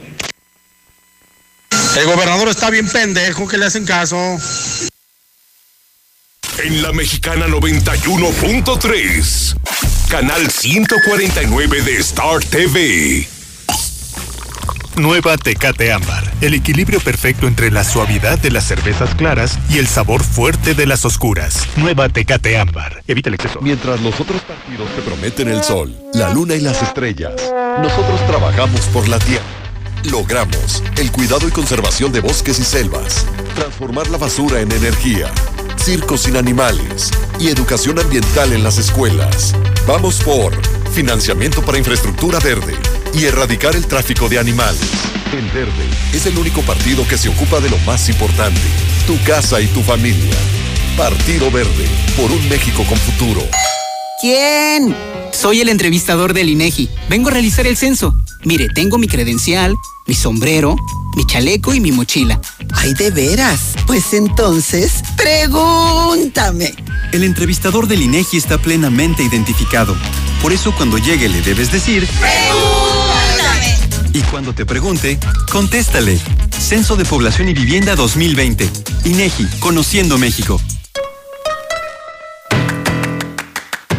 El 1.98 2.06
gobernador 2.06 2.50
está 2.50 2.70
bien 2.70 2.88
pendejo, 2.88 3.48
que 3.48 3.58
le 3.58 3.66
hacen 3.66 3.86
caso. 3.86 4.38
En 6.64 6.84
la 6.84 6.94
mexicana 6.94 7.48
91.3, 7.48 9.56
canal 10.10 10.52
149 10.52 11.82
de 11.82 11.98
Star 11.98 12.44
TV. 12.44 13.28
Nueva 14.98 15.38
Tecate 15.38 15.94
Ámbar. 15.94 16.30
El 16.42 16.54
equilibrio 16.54 17.00
perfecto 17.00 17.48
entre 17.48 17.72
la 17.72 17.84
suavidad 17.84 18.38
de 18.40 18.52
las 18.52 18.66
cervezas 18.66 19.16
claras 19.16 19.58
y 19.70 19.78
el 19.78 19.88
sabor 19.88 20.22
fuerte 20.22 20.74
de 20.74 20.86
las 20.86 21.06
oscuras. 21.06 21.66
Nueva 21.78 22.10
Tecate 22.10 22.58
Ámbar. 22.58 23.02
Evita 23.08 23.30
el 23.30 23.36
exceso. 23.36 23.60
Mientras 23.62 24.02
los 24.02 24.20
otros 24.20 24.42
partidos 24.42 24.90
te 24.94 25.02
prometen 25.02 25.48
el 25.48 25.64
sol, 25.64 25.96
la 26.14 26.34
luna 26.34 26.56
y 26.56 26.62
las 26.62 26.84
estrellas, 26.84 27.34
nosotros 27.82 28.26
trabajamos 28.28 28.82
por 28.88 29.08
la 29.08 29.18
tierra. 29.20 29.46
Logramos 30.04 30.84
el 30.98 31.12
cuidado 31.12 31.48
y 31.48 31.52
conservación 31.52 32.12
de 32.12 32.20
bosques 32.20 32.60
y 32.60 32.64
selvas, 32.64 33.26
transformar 33.56 34.10
la 34.10 34.18
basura 34.18 34.60
en 34.60 34.72
energía, 34.72 35.32
circos 35.78 36.24
sin 36.24 36.36
animales 36.36 37.12
y 37.40 37.48
educación 37.48 37.98
ambiental 37.98 38.52
en 38.52 38.64
las 38.64 38.78
escuelas. 38.78 39.56
Vamos 39.88 40.22
por 40.22 40.54
financiamiento 40.92 41.62
para 41.62 41.78
infraestructura 41.78 42.40
verde 42.40 42.76
y 43.14 43.26
erradicar 43.26 43.76
el 43.76 43.88
tráfico 43.88 44.30
de 44.30 44.40
animales. 44.40 44.82
El 45.34 45.50
Verde 45.52 45.86
es 46.14 46.26
el 46.26 46.38
único 46.38 46.62
partido 46.62 47.08
que 47.08 47.18
se 47.18 47.30
ocupa 47.30 47.60
de 47.60 47.70
lo 47.70 47.78
más 47.80 48.10
importante, 48.10 48.60
tu 49.08 49.22
casa 49.24 49.62
y 49.62 49.68
tu 49.68 49.82
familia. 49.82 50.36
Partido 50.98 51.50
Verde, 51.50 51.88
por 52.18 52.32
un 52.32 52.50
México 52.50 52.84
con 52.88 52.98
futuro. 52.98 53.42
¿Quién? 54.20 54.96
Soy 55.32 55.62
el 55.62 55.70
entrevistador 55.70 56.34
del 56.34 56.50
INEGI. 56.50 56.90
Vengo 57.10 57.30
a 57.30 57.32
realizar 57.32 57.66
el 57.66 57.78
censo. 57.78 58.14
Mire, 58.44 58.68
tengo 58.70 58.98
mi 58.98 59.08
credencial, 59.08 59.76
mi 60.06 60.14
sombrero, 60.14 60.76
mi 61.16 61.26
chaleco 61.26 61.74
y 61.74 61.80
mi 61.80 61.92
mochila. 61.92 62.40
Ay, 62.74 62.94
de 62.94 63.10
veras. 63.10 63.74
Pues 63.88 64.14
entonces, 64.14 65.02
pregúntame. 65.16 66.74
El 67.12 67.24
entrevistador 67.24 67.88
del 67.88 68.02
INEGI 68.02 68.38
está 68.38 68.58
plenamente 68.58 69.24
identificado. 69.24 69.96
Por 70.42 70.54
eso 70.54 70.74
cuando 70.76 70.98
llegue 70.98 71.30
le 71.30 71.42
debes 71.42 71.72
decir... 71.72 72.08
Pregúntame. 72.20 72.81
Y 74.14 74.22
cuando 74.24 74.54
te 74.54 74.66
pregunte, 74.66 75.18
contéstale. 75.52 76.20
Censo 76.60 76.96
de 76.96 77.06
Población 77.06 77.50
y 77.50 77.54
Vivienda 77.54 77.96
2020. 77.96 78.70
INEGI, 79.06 79.48
Conociendo 79.60 80.18
México. 80.18 80.60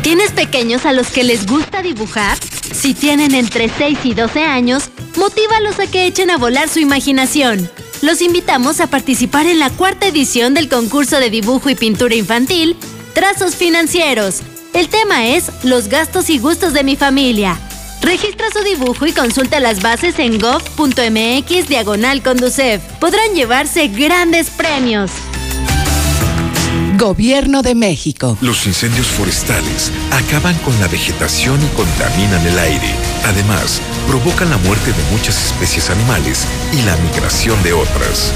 ¿Tienes 0.03 0.33
pequeños 0.33 0.85
a 0.85 0.92
los 0.92 1.09
que 1.09 1.25
les 1.25 1.46
gusta 1.46 1.83
dibujar? 1.83 2.37
Si 2.38 2.92
tienen 2.92 3.35
entre 3.35 3.70
6 3.70 3.98
y 4.05 4.14
12 4.14 4.42
años, 4.42 4.90
motívalos 5.16 5.79
a 5.79 5.87
que 5.87 6.07
echen 6.07 6.31
a 6.31 6.37
volar 6.37 6.68
su 6.68 6.81
imaginación. 6.81 7.70
Los 8.03 8.20
invitamos 8.20 8.81
a 8.81 8.88
participar 8.88 9.46
en 9.46 9.59
la 9.59 9.70
cuarta 9.70 10.09
edición 10.09 10.55
del 10.55 10.68
concurso 10.68 11.20
de 11.20 11.31
dibujo 11.31 11.70
y 11.70 11.75
pintura 11.75 12.14
infantil, 12.14 12.77
Trazos 13.14 13.55
Financieros. 13.55 14.40
El 14.75 14.88
tema 14.88 15.27
es 15.29 15.51
Los 15.62 15.88
gastos 15.88 16.29
y 16.29 16.38
gustos 16.38 16.75
de 16.75 16.83
mi 16.83 16.96
familia. 16.96 17.59
Registra 18.03 18.49
su 18.53 18.65
dibujo 18.65 19.07
y 19.07 19.12
consulta 19.12 19.61
las 19.61 19.81
bases 19.81 20.19
en 20.19 20.38
gov.mx 20.38 21.69
diagonal 21.69 22.23
Conducef. 22.23 22.83
Podrán 22.99 23.35
llevarse 23.35 23.88
grandes 23.88 24.51
premios. 24.51 25.12
Gobierno 26.99 27.62
de 27.62 27.75
México. 27.75 28.37
Los 28.41 28.67
incendios 28.67 29.07
forestales 29.07 29.91
acaban 30.11 30.57
con 30.59 30.79
la 30.81 30.88
vegetación 30.88 31.59
y 31.62 31.77
contaminan 31.77 32.45
el 32.47 32.59
aire. 32.59 32.95
Además, 33.25 33.81
provocan 34.09 34.51
la 34.51 34.59
muerte 34.59 34.93
de 34.93 35.03
muchas 35.12 35.47
especies 35.47 35.88
animales 35.88 36.47
y 36.73 36.83
la 36.83 36.97
migración 36.97 37.61
de 37.62 37.73
otras. 37.73 38.33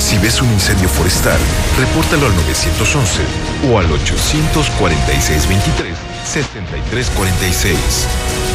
Si 0.00 0.18
ves 0.18 0.42
un 0.42 0.52
incendio 0.52 0.88
forestal, 0.88 1.40
repórtalo 1.78 2.26
al 2.26 2.36
911 2.36 3.22
o 3.70 3.78
al 3.78 3.90
846 3.90 5.48
23 5.48 6.07
7346. 6.28 8.06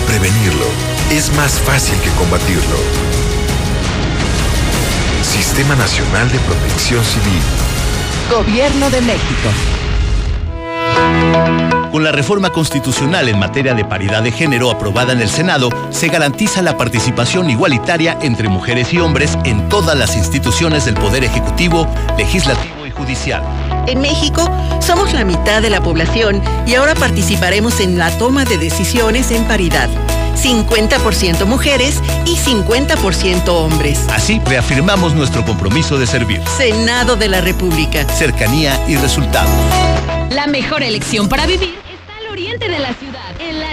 Prevenirlo 0.06 0.66
es 1.12 1.34
más 1.36 1.54
fácil 1.54 2.00
que 2.02 2.10
combatirlo. 2.12 2.78
Sistema 5.24 5.76
Nacional 5.76 6.32
de 6.32 6.40
Protección 6.40 7.04
Civil. 7.04 7.42
Gobierno 8.30 8.90
de 8.92 9.02
México. 9.02 9.50
Con 11.92 12.04
la 12.04 12.12
reforma 12.12 12.50
constitucional 12.52 13.28
en 13.30 13.40
materia 13.40 13.74
de 13.74 13.86
paridad 13.86 14.24
de 14.24 14.32
género 14.32 14.72
aprobada 14.72 15.14
en 15.14 15.22
el 15.22 15.30
Senado, 15.30 15.70
se 15.92 16.08
garantiza 16.08 16.62
la 16.62 16.78
participación 16.78 17.50
igualitaria 17.50 18.18
entre 18.22 18.50
mujeres 18.50 18.94
y 18.94 19.00
hombres 19.00 19.38
en 19.46 19.68
todas 19.70 19.98
las 19.98 20.16
instituciones 20.16 20.86
del 20.86 20.96
Poder 20.96 21.24
Ejecutivo, 21.24 21.88
Legislativo 22.18 22.83
y 22.83 22.83
Judicial. 22.96 23.44
En 23.88 24.02
México 24.02 24.50
somos 24.80 25.14
la 25.14 25.26
mitad 25.26 25.62
de 25.62 25.70
la 25.70 25.82
población 25.82 26.42
y 26.66 26.76
ahora 26.76 26.96
participaremos 26.96 27.80
en 27.80 27.98
la 27.98 28.10
toma 28.18 28.46
de 28.46 28.58
decisiones 28.58 29.32
en 29.32 29.46
paridad. 29.46 29.90
50% 30.36 31.46
mujeres 31.46 32.02
y 32.26 32.36
50% 32.36 33.48
hombres. 33.50 34.00
Así 34.10 34.42
reafirmamos 34.46 35.14
nuestro 35.14 35.46
compromiso 35.46 35.98
de 35.98 36.08
servir. 36.08 36.42
Senado 36.58 37.16
de 37.16 37.30
la 37.30 37.42
República. 37.42 38.06
Cercanía 38.10 38.80
y 38.88 38.96
resultados. 38.98 39.52
La 40.32 40.48
mejor 40.48 40.84
elección 40.84 41.30
para 41.30 41.46
vivir 41.46 41.76
está 41.94 42.18
al 42.18 42.32
oriente 42.32 42.68
de 42.68 42.80
la 42.80 42.94
ciudad, 42.96 43.13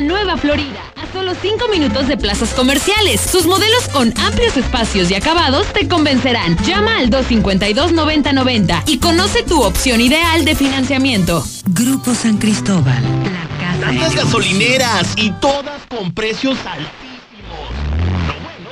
la 0.00 0.06
Nueva 0.06 0.36
Florida, 0.36 0.80
a 0.96 1.12
solo 1.12 1.34
5 1.34 1.68
minutos 1.68 2.08
de 2.08 2.16
plazas 2.16 2.54
comerciales. 2.54 3.20
Sus 3.20 3.46
modelos 3.46 3.88
con 3.88 4.12
amplios 4.18 4.56
espacios 4.56 5.10
y 5.10 5.14
acabados 5.14 5.66
te 5.72 5.88
convencerán. 5.88 6.56
Llama 6.64 6.98
al 6.98 7.10
252-9090 7.10 8.82
y 8.86 8.98
conoce 8.98 9.42
tu 9.42 9.62
opción 9.62 10.00
ideal 10.00 10.44
de 10.44 10.54
financiamiento. 10.54 11.44
Grupo 11.66 12.14
San 12.14 12.38
Cristóbal. 12.38 13.02
La 13.24 13.48
casa. 13.58 13.80
Tantas 13.80 14.14
gasolineras 14.14 15.14
y 15.16 15.30
todas 15.32 15.80
con 15.88 16.12
precios 16.12 16.58
altísimos. 16.66 17.09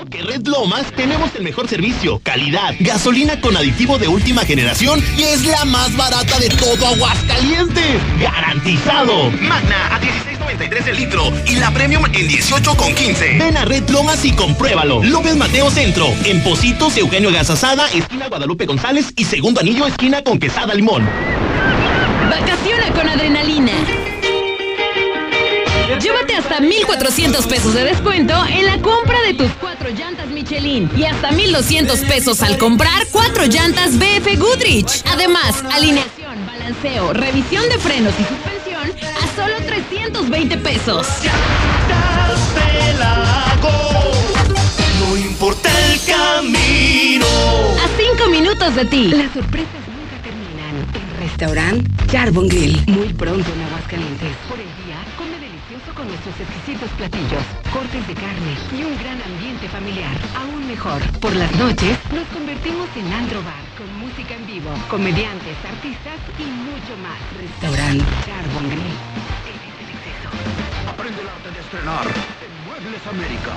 Lo 0.08 0.16
bueno 0.16 0.30
que 0.30 0.32
Red 0.32 0.46
Lomas 0.46 0.92
tenemos 0.92 1.34
el 1.34 1.42
mejor 1.42 1.68
servicio, 1.68 2.20
calidad, 2.22 2.74
gasolina 2.80 3.40
con 3.40 3.56
aditivo 3.56 3.98
de 3.98 4.08
última 4.08 4.44
generación 4.44 5.02
y 5.16 5.22
es 5.22 5.44
la 5.44 5.64
más 5.64 5.96
barata 5.96 6.38
de 6.38 6.48
todo 6.48 6.86
Aguascalientes. 6.86 8.00
¡Garantizado! 8.20 9.30
Magna 9.30 9.94
a 9.94 10.00
16.93 10.00 10.86
el 10.88 10.96
litro 10.96 11.32
y 11.46 11.56
la 11.56 11.70
Premium 11.72 12.04
en 12.06 12.28
18.15. 12.28 13.38
Ven 13.38 13.56
a 13.56 13.64
Red 13.64 13.88
Lomas 13.90 14.24
y 14.24 14.32
compruébalo. 14.32 15.02
López 15.02 15.36
Mateo 15.36 15.70
Centro, 15.70 16.06
en 16.24 16.42
Positos, 16.42 16.96
Eugenio 16.96 17.30
Gasasada, 17.30 17.88
esquina 17.88 18.28
Guadalupe 18.28 18.66
González 18.66 19.12
y 19.16 19.24
segundo 19.24 19.60
anillo, 19.60 19.86
esquina 19.86 20.22
con 20.22 20.38
Quesada 20.38 20.74
Limón. 20.74 21.06
Vacaciona 22.30 22.92
con 22.92 23.08
adrenalina. 23.08 23.72
Llévate 25.96 26.34
hasta 26.36 26.60
1,400 26.60 27.46
pesos 27.46 27.74
de 27.74 27.84
descuento 27.84 28.34
en 28.46 28.66
la 28.66 28.78
compra 28.80 29.20
de 29.26 29.34
tus 29.34 29.50
cuatro 29.60 29.88
llantas 29.88 30.26
Michelin 30.28 30.90
y 30.96 31.04
hasta 31.04 31.32
1,200 31.32 32.00
pesos 32.00 32.42
al 32.42 32.58
comprar 32.58 33.06
cuatro 33.10 33.46
llantas 33.46 33.98
BF 33.98 34.38
Goodrich. 34.38 35.02
Además, 35.10 35.64
alineación, 35.72 36.46
balanceo, 36.46 37.12
revisión 37.14 37.68
de 37.68 37.78
frenos 37.78 38.12
y 38.20 38.24
suspensión 38.24 38.92
a 39.16 39.34
solo 39.34 39.56
320 39.66 40.58
pesos. 40.58 41.06
No 45.00 45.16
importa 45.16 45.70
el 45.90 46.00
camino. 46.04 47.26
A 47.26 47.88
5 48.18 48.30
minutos 48.30 48.74
de 48.74 48.84
ti. 48.84 49.08
Las 49.08 49.32
sorpresas 49.32 49.80
nunca 49.88 50.22
terminan. 50.22 50.86
El 50.94 51.28
restaurante 51.28 51.90
Charbon 52.08 52.46
Grill. 52.48 52.84
Muy 52.86 53.12
pronto 53.14 53.50
en 53.52 53.62
Aguascalientes. 53.62 54.36
Por 54.48 54.58
el 54.58 54.66
día, 54.84 54.96
come 55.16 55.38
delicioso 55.38 55.94
con 55.94 55.97
nuestros 56.08 56.40
exquisitos 56.40 56.90
platillos, 56.96 57.44
cortes 57.72 58.06
de 58.08 58.14
carne 58.14 58.52
y 58.72 58.82
un 58.82 58.96
gran 58.98 59.20
ambiente 59.22 59.68
familiar. 59.68 60.16
Aún 60.34 60.66
mejor, 60.66 61.00
por 61.20 61.34
las 61.36 61.52
noches 61.56 61.98
nos 62.12 62.26
convertimos 62.28 62.88
en 62.96 63.12
Andro 63.12 63.42
Bar 63.44 63.64
con 63.76 63.88
música 64.00 64.34
en 64.34 64.46
vivo, 64.46 64.70
comediantes, 64.88 65.56
artistas 65.64 66.18
y 66.40 66.44
mucho 66.44 66.96
más. 67.04 67.20
Restaurante 67.36 68.04
Charbon 68.24 68.66
Grill. 68.72 68.96
Aprende 70.88 71.20
el 71.20 71.28
arte 71.28 71.50
de 71.52 71.60
estrenar 71.60 72.06
en 72.06 72.52
Muebles 72.66 73.06
América. 73.06 73.52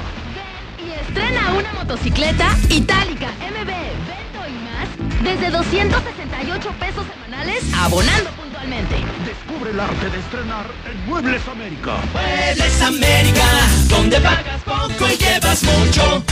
Y 0.86 0.92
estrena 1.08 1.54
una 1.54 1.74
motocicleta 1.74 2.58
itálica 2.70 3.28
MB, 3.40 3.68
Vento 3.68 4.42
y 4.48 4.54
más 4.64 5.24
desde 5.24 5.52
268 5.52 6.70
pesos 6.80 7.06
semanales 7.14 7.64
abonando 7.76 8.30
puntualmente. 8.32 8.96
Descubre 9.26 9.72
el 9.72 9.80
arte 9.80 10.10
de 10.10 10.20
estrenar 10.20 10.66
en 10.90 11.10
Muebles 11.10 11.48
América. 11.48 11.98
Muebles 12.14 12.82
América, 12.82 13.46
donde 13.90 14.20
pagas 14.20 14.62
poco 14.64 15.10
y 15.10 15.18
llevas 15.18 15.64
mucho. 15.64 16.24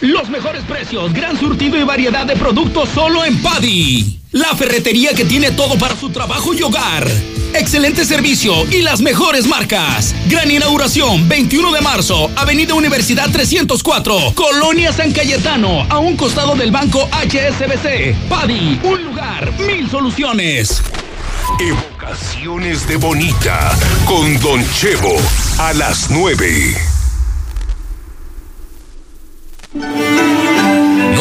Los 0.00 0.28
mejores 0.28 0.62
precios, 0.64 1.12
gran 1.12 1.38
surtido 1.38 1.78
y 1.78 1.84
variedad 1.84 2.26
de 2.26 2.36
productos 2.36 2.88
solo 2.88 3.24
en 3.24 3.40
Paddy. 3.40 4.20
La 4.32 4.54
ferretería 4.56 5.14
que 5.14 5.24
tiene 5.24 5.52
todo 5.52 5.78
para 5.78 5.94
su 5.94 6.10
trabajo 6.10 6.52
y 6.52 6.62
hogar. 6.62 7.06
Excelente 7.54 8.04
servicio 8.04 8.52
y 8.70 8.82
las 8.82 9.00
mejores 9.00 9.46
marcas. 9.46 10.12
Gran 10.28 10.50
inauguración, 10.50 11.28
21 11.28 11.72
de 11.72 11.80
marzo, 11.80 12.28
Avenida 12.34 12.74
Universidad 12.74 13.30
304, 13.30 14.34
Colonia 14.34 14.92
San 14.92 15.12
Cayetano, 15.12 15.86
a 15.88 15.98
un 15.98 16.16
costado 16.16 16.56
del 16.56 16.72
banco 16.72 17.08
HSBC. 17.12 18.28
Paddy, 18.28 18.80
un 18.82 19.04
lugar, 19.04 19.52
mil 19.60 19.88
soluciones. 19.88 20.82
Evocaciones 21.60 22.88
de 22.88 22.96
Bonita 22.96 23.70
con 24.04 24.36
Don 24.40 24.64
Chevo 24.72 25.14
a 25.58 25.72
las 25.74 26.10
9. 26.10 26.93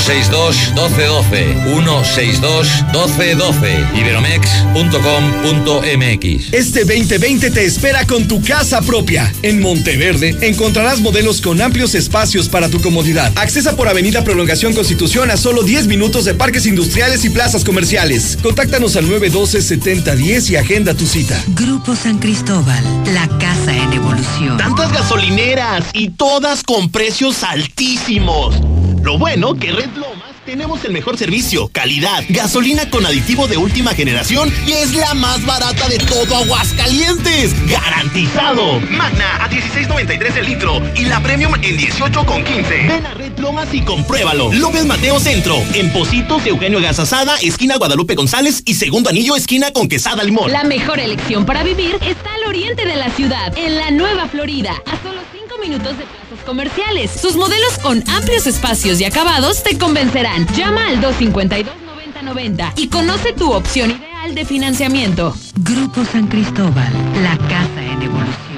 162 0.00 0.72
1212 0.74 1.54
162 1.64 2.84
1212 2.92 3.86
iberomex.com.mx 3.94 6.52
Este 6.52 6.84
2020 6.84 7.50
te 7.50 7.64
espera 7.64 8.06
con 8.06 8.26
tu 8.26 8.42
casa 8.42 8.80
propia. 8.80 9.32
En 9.42 9.60
Monteverde 9.60 10.36
encontrarás 10.40 11.00
modelos 11.00 11.40
con 11.40 11.60
amplios 11.60 11.94
espacios 11.94 12.48
para 12.48 12.68
tu 12.68 12.80
comodidad. 12.80 13.32
Accesa 13.36 13.76
por 13.76 13.88
Avenida 13.88 14.24
Prolongación 14.24 14.72
Constitución 14.72 15.30
a 15.30 15.36
solo 15.36 15.62
10 15.62 15.86
minutos 15.86 16.24
de 16.24 16.34
parques 16.34 16.66
industriales 16.66 17.24
y 17.24 17.30
plazas 17.30 17.64
comerciales. 17.64 18.38
Contáctanos 18.42 18.96
al 18.96 19.06
912-7010 19.06 20.50
y 20.50 20.56
agenda 20.56 20.94
tu 20.94 21.06
cita. 21.06 21.40
Grupo 21.48 21.94
San 21.94 22.18
Cristóbal. 22.18 22.82
La 23.12 23.28
casa 23.38 23.76
en 23.76 23.92
evolución. 23.92 24.56
Tantas 24.56 24.92
gasolineras 24.92 25.84
y 25.92 26.10
todas 26.10 26.62
con 26.62 26.90
precios 26.90 27.42
altísimos. 27.42 28.54
Lo 29.02 29.16
bueno 29.16 29.54
que 29.54 29.72
Red 29.72 29.94
Lomas 29.96 30.30
tenemos 30.44 30.84
el 30.84 30.92
mejor 30.92 31.16
servicio, 31.16 31.68
calidad, 31.68 32.22
gasolina 32.28 32.88
con 32.90 33.06
aditivo 33.06 33.46
de 33.46 33.56
última 33.56 33.94
generación 33.94 34.52
y 34.66 34.72
es 34.72 34.94
la 34.94 35.14
más 35.14 35.44
barata 35.46 35.88
de 35.88 35.98
todo 35.98 36.36
Aguascalientes. 36.36 37.54
¡Garantizado! 37.66 38.78
Magna 38.80 39.44
a 39.44 39.48
16.93 39.48 40.36
el 40.36 40.46
litro 40.46 40.82
y 40.94 41.04
la 41.04 41.22
Premium 41.22 41.54
en 41.54 41.78
18.15. 41.78 42.88
Ven 42.88 43.06
a 43.06 43.14
Red 43.14 43.38
Lomas 43.38 43.72
y 43.72 43.80
compruébalo. 43.82 44.52
López 44.52 44.84
Mateo 44.84 45.18
Centro, 45.18 45.56
en 45.74 45.90
Positos, 45.92 46.44
Eugenio 46.44 46.80
Gasasada, 46.80 47.36
esquina 47.40 47.76
Guadalupe 47.76 48.14
González 48.14 48.62
y 48.66 48.74
segundo 48.74 49.08
anillo, 49.08 49.34
esquina 49.34 49.72
con 49.72 49.88
Quesada 49.88 50.22
Limón. 50.24 50.52
La 50.52 50.64
mejor 50.64 51.00
elección 51.00 51.46
para 51.46 51.62
vivir 51.62 51.96
está 52.02 52.34
al 52.34 52.44
oriente 52.48 52.84
de 52.84 52.96
la 52.96 53.08
ciudad, 53.10 53.56
en 53.56 53.76
la 53.76 53.90
Nueva 53.90 54.28
Florida, 54.28 54.72
a 54.84 55.02
solo 55.02 55.20
5 55.32 55.58
minutos 55.58 55.96
de 55.96 56.04
comerciales. 56.40 57.10
Sus 57.10 57.36
modelos 57.36 57.78
con 57.78 58.02
amplios 58.08 58.46
espacios 58.46 59.00
y 59.00 59.04
acabados 59.04 59.62
te 59.62 59.78
convencerán. 59.78 60.46
Llama 60.54 60.88
al 60.88 61.00
252-9090 61.00 62.72
y 62.76 62.88
conoce 62.88 63.32
tu 63.32 63.52
opción 63.52 63.90
ideal 63.90 64.34
de 64.34 64.44
Financiamiento. 64.44 65.34
Grupo 65.56 66.04
San 66.04 66.26
Cristóbal, 66.26 66.92
la 67.22 67.36
casa 67.48 67.82
en 67.82 68.02
evolución. 68.02 68.49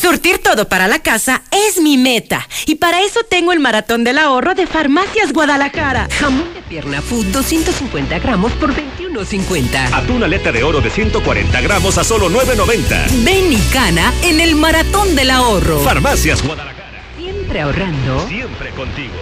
Surtir 0.00 0.38
todo 0.38 0.66
para 0.66 0.88
la 0.88 1.00
casa 1.00 1.42
es 1.50 1.78
mi 1.78 1.98
meta. 1.98 2.48
Y 2.64 2.76
para 2.76 3.02
eso 3.02 3.20
tengo 3.28 3.52
el 3.52 3.60
maratón 3.60 4.02
del 4.02 4.16
ahorro 4.16 4.54
de 4.54 4.66
Farmacias 4.66 5.30
Guadalajara. 5.30 6.08
Jamón 6.18 6.54
de 6.54 6.62
pierna 6.62 7.02
food 7.02 7.26
250 7.26 8.18
gramos 8.18 8.50
por 8.52 8.74
21.50. 8.74 9.92
Atún 9.92 10.22
aleta 10.22 10.52
de 10.52 10.62
oro 10.62 10.80
de 10.80 10.88
140 10.88 11.60
gramos 11.60 11.98
a 11.98 12.04
solo 12.04 12.30
9.90. 12.30 13.24
Ven 13.24 13.52
y 13.52 13.58
cana 13.74 14.10
en 14.22 14.40
el 14.40 14.54
maratón 14.54 15.14
del 15.14 15.30
ahorro. 15.30 15.80
Farmacias 15.80 16.42
Guadalajara. 16.42 17.02
Siempre 17.18 17.60
ahorrando. 17.60 18.26
Siempre 18.26 18.70
contigo. 18.70 19.12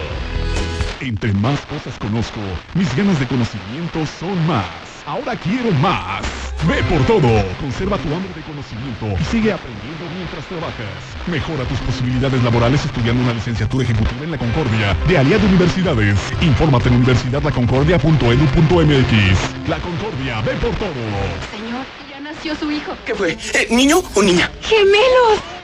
Entre 1.01 1.33
más 1.33 1.59
cosas 1.61 1.99
conozco, 1.99 2.39
mis 2.73 2.95
ganas 2.95 3.19
de 3.19 3.27
conocimiento 3.27 4.05
son 4.17 4.47
más. 4.47 4.88
Ahora 5.09 5.35
quiero 5.35 5.71
más. 5.81 6.21
Ve 6.67 6.83
por 6.83 7.01
todo. 7.07 7.27
Conserva 7.59 7.97
tu 7.97 8.13
hambre 8.13 8.31
de 8.35 8.43
conocimiento 8.43 9.07
y 9.19 9.23
sigue 9.25 9.51
aprendiendo 9.51 10.05
mientras 10.15 10.45
trabajas. 10.45 10.85
Mejora 11.25 11.63
tus 11.63 11.79
posibilidades 11.79 12.43
laborales 12.43 12.85
estudiando 12.85 13.23
una 13.23 13.33
licenciatura 13.33 13.85
ejecutiva 13.85 14.23
en 14.23 14.29
la 14.29 14.37
Concordia 14.37 14.93
de 15.07 15.17
Aliado 15.17 15.47
Universidades. 15.47 16.19
Infórmate 16.41 16.89
en 16.89 16.97
universidadlaconcordia.edu.mx. 16.97 19.67
La 19.67 19.79
Concordia, 19.79 20.41
ve 20.41 20.51
por 20.61 20.75
todo. 20.75 20.93
Señor, 21.57 21.87
ya 22.07 22.19
nació 22.19 22.55
su 22.55 22.71
hijo. 22.71 22.93
¿Qué 23.03 23.15
fue? 23.15 23.35
Eh, 23.55 23.67
¿Niño 23.71 24.03
o 24.13 24.21
niña? 24.21 24.51
¡Gemelos! 24.61 25.58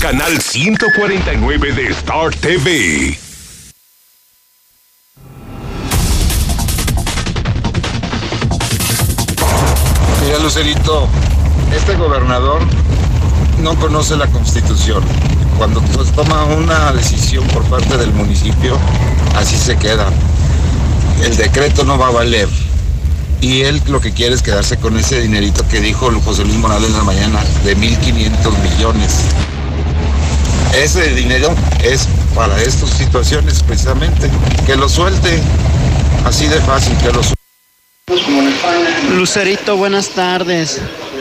canal 0.00 0.38
149 0.38 1.72
de 1.72 1.86
Star 1.88 2.34
TV. 2.34 3.16
Lucerito, 10.38 11.08
este 11.74 11.94
gobernador 11.96 12.60
no 13.62 13.74
conoce 13.76 14.16
la 14.16 14.26
constitución. 14.26 15.02
Cuando 15.56 15.80
pues, 15.80 16.12
toma 16.12 16.44
una 16.44 16.92
decisión 16.92 17.46
por 17.48 17.62
parte 17.64 17.96
del 17.96 18.12
municipio, 18.12 18.76
así 19.36 19.56
se 19.56 19.76
queda. 19.76 20.08
El 21.24 21.36
decreto 21.36 21.84
no 21.84 21.98
va 21.98 22.08
a 22.08 22.10
valer. 22.10 22.48
Y 23.40 23.62
él 23.62 23.80
lo 23.88 24.00
que 24.00 24.12
quiere 24.12 24.34
es 24.34 24.42
quedarse 24.42 24.76
con 24.78 24.98
ese 24.98 25.20
dinerito 25.20 25.66
que 25.68 25.80
dijo 25.80 26.10
José 26.24 26.44
Luis 26.44 26.56
Morales 26.56 26.90
en 26.90 26.96
la 26.96 27.04
mañana, 27.04 27.44
de 27.64 27.76
1.500 27.76 28.58
millones. 28.70 29.20
Ese 30.76 31.14
dinero 31.14 31.54
es 31.82 32.08
para 32.34 32.60
estas 32.62 32.90
situaciones 32.90 33.62
precisamente. 33.62 34.30
Que 34.66 34.76
lo 34.76 34.88
suelte. 34.88 35.40
Así 36.24 36.46
de 36.46 36.60
fácil, 36.60 36.96
que 36.98 37.06
lo 37.06 37.22
suelte. 37.22 37.35
Lucerito, 39.12 39.76
buenas 39.76 40.10
tardes. 40.10 40.80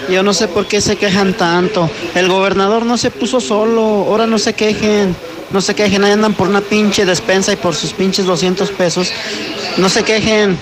Yo 0.10 0.22
no 0.22 0.34
sé 0.34 0.48
por 0.48 0.68
qué 0.68 0.82
se 0.82 0.98
quejan 0.98 1.34
tanto. 1.34 1.90
El 2.14 2.28
gobernador 2.28 2.86
no 2.86 2.98
se 2.98 3.10
puso 3.10 3.42
solo. 3.42 3.82
Ahora 3.82 4.28
no 4.28 4.38
se 4.38 4.54
quejen. 4.54 5.16
No 5.50 5.62
se 5.62 5.74
quejen. 5.74 6.04
Ahí 6.04 6.12
andan 6.12 6.36
por 6.36 6.48
una 6.48 6.62
pinche 6.62 7.06
despensa 7.06 7.54
y 7.54 7.56
por 7.56 7.76
sus 7.76 7.94
pinches 7.94 8.26
200 8.26 8.70
pesos. 8.72 9.12
No 9.78 9.90
se 9.90 10.04
quejen. 10.04 10.58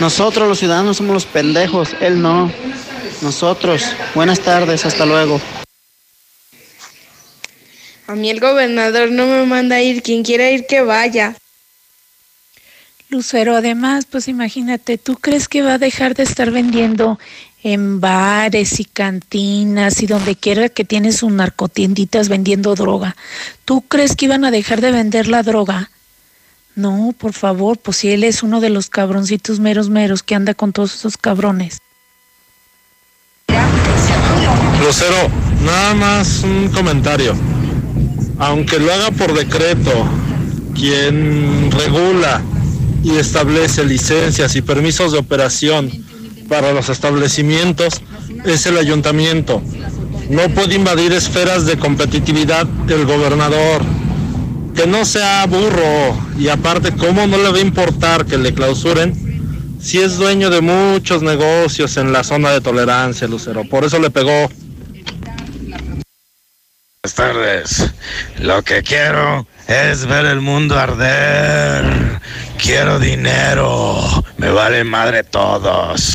Nosotros 0.00 0.48
los 0.48 0.58
ciudadanos 0.58 0.96
somos 0.96 1.12
los 1.12 1.26
pendejos. 1.26 1.90
Él 2.00 2.22
no. 2.22 2.50
Nosotros. 3.20 3.82
Buenas 4.14 4.40
tardes. 4.40 4.86
Hasta 4.86 5.04
luego. 5.04 5.40
A 8.06 8.14
mí 8.14 8.30
el 8.30 8.40
gobernador 8.40 9.10
no 9.10 9.26
me 9.26 9.44
manda 9.44 9.82
ir. 9.82 10.02
Quien 10.02 10.22
quiera 10.22 10.50
ir, 10.50 10.66
que 10.66 10.80
vaya. 10.80 11.36
Lucero, 13.08 13.54
además, 13.56 14.04
pues 14.10 14.26
imagínate, 14.26 14.98
¿tú 14.98 15.16
crees 15.16 15.46
que 15.46 15.62
va 15.62 15.74
a 15.74 15.78
dejar 15.78 16.16
de 16.16 16.24
estar 16.24 16.50
vendiendo 16.50 17.20
en 17.62 18.00
bares 18.00 18.80
y 18.80 18.84
cantinas 18.84 20.02
y 20.02 20.08
donde 20.08 20.34
quiera 20.34 20.68
que 20.68 20.84
tiene 20.84 21.12
sus 21.12 21.30
narcotienditas 21.30 22.28
vendiendo 22.28 22.74
droga? 22.74 23.14
¿Tú 23.64 23.82
crees 23.82 24.16
que 24.16 24.24
iban 24.24 24.44
a 24.44 24.50
dejar 24.50 24.80
de 24.80 24.90
vender 24.90 25.28
la 25.28 25.44
droga? 25.44 25.90
No, 26.74 27.14
por 27.16 27.32
favor, 27.32 27.78
pues 27.78 27.98
si 27.98 28.10
él 28.10 28.24
es 28.24 28.42
uno 28.42 28.60
de 28.60 28.70
los 28.70 28.90
cabroncitos 28.90 29.60
meros 29.60 29.88
meros 29.88 30.24
que 30.24 30.34
anda 30.34 30.54
con 30.54 30.72
todos 30.72 30.94
esos 30.94 31.16
cabrones. 31.16 31.78
Lucero, 34.80 35.30
nada 35.64 35.94
más 35.94 36.42
un 36.42 36.68
comentario. 36.70 37.34
Aunque 38.38 38.80
lo 38.80 38.92
haga 38.92 39.12
por 39.12 39.32
decreto, 39.32 40.06
quien 40.74 41.70
regula 41.70 42.42
y 43.06 43.18
establece 43.18 43.84
licencias 43.84 44.56
y 44.56 44.62
permisos 44.62 45.12
de 45.12 45.18
operación 45.18 45.92
para 46.48 46.72
los 46.72 46.88
establecimientos 46.88 48.02
es 48.44 48.66
el 48.66 48.76
ayuntamiento. 48.76 49.62
No 50.28 50.48
puede 50.48 50.74
invadir 50.74 51.12
esferas 51.12 51.66
de 51.66 51.78
competitividad 51.78 52.66
del 52.66 53.06
gobernador. 53.06 53.82
Que 54.74 54.88
no 54.88 55.04
sea 55.04 55.46
burro 55.46 56.18
y 56.36 56.48
aparte, 56.48 56.90
¿cómo 56.96 57.28
no 57.28 57.38
le 57.38 57.50
va 57.50 57.58
a 57.58 57.60
importar 57.60 58.26
que 58.26 58.38
le 58.38 58.52
clausuren 58.52 59.14
si 59.80 59.98
es 60.00 60.16
dueño 60.16 60.50
de 60.50 60.60
muchos 60.60 61.22
negocios 61.22 61.96
en 61.98 62.12
la 62.12 62.24
zona 62.24 62.50
de 62.50 62.60
tolerancia, 62.60 63.28
Lucero? 63.28 63.62
Por 63.68 63.84
eso 63.84 64.00
le 64.00 64.10
pegó. 64.10 64.50
Buenas 67.04 67.14
tardes. 67.14 67.88
Lo 68.40 68.62
que 68.64 68.82
quiero 68.82 69.46
es 69.68 70.06
ver 70.06 70.26
el 70.26 70.40
mundo 70.40 70.78
arder. 70.78 72.20
Quiero 72.58 72.98
dinero. 72.98 74.24
Me 74.38 74.50
vale 74.50 74.84
madre 74.84 75.24
todos. 75.24 76.14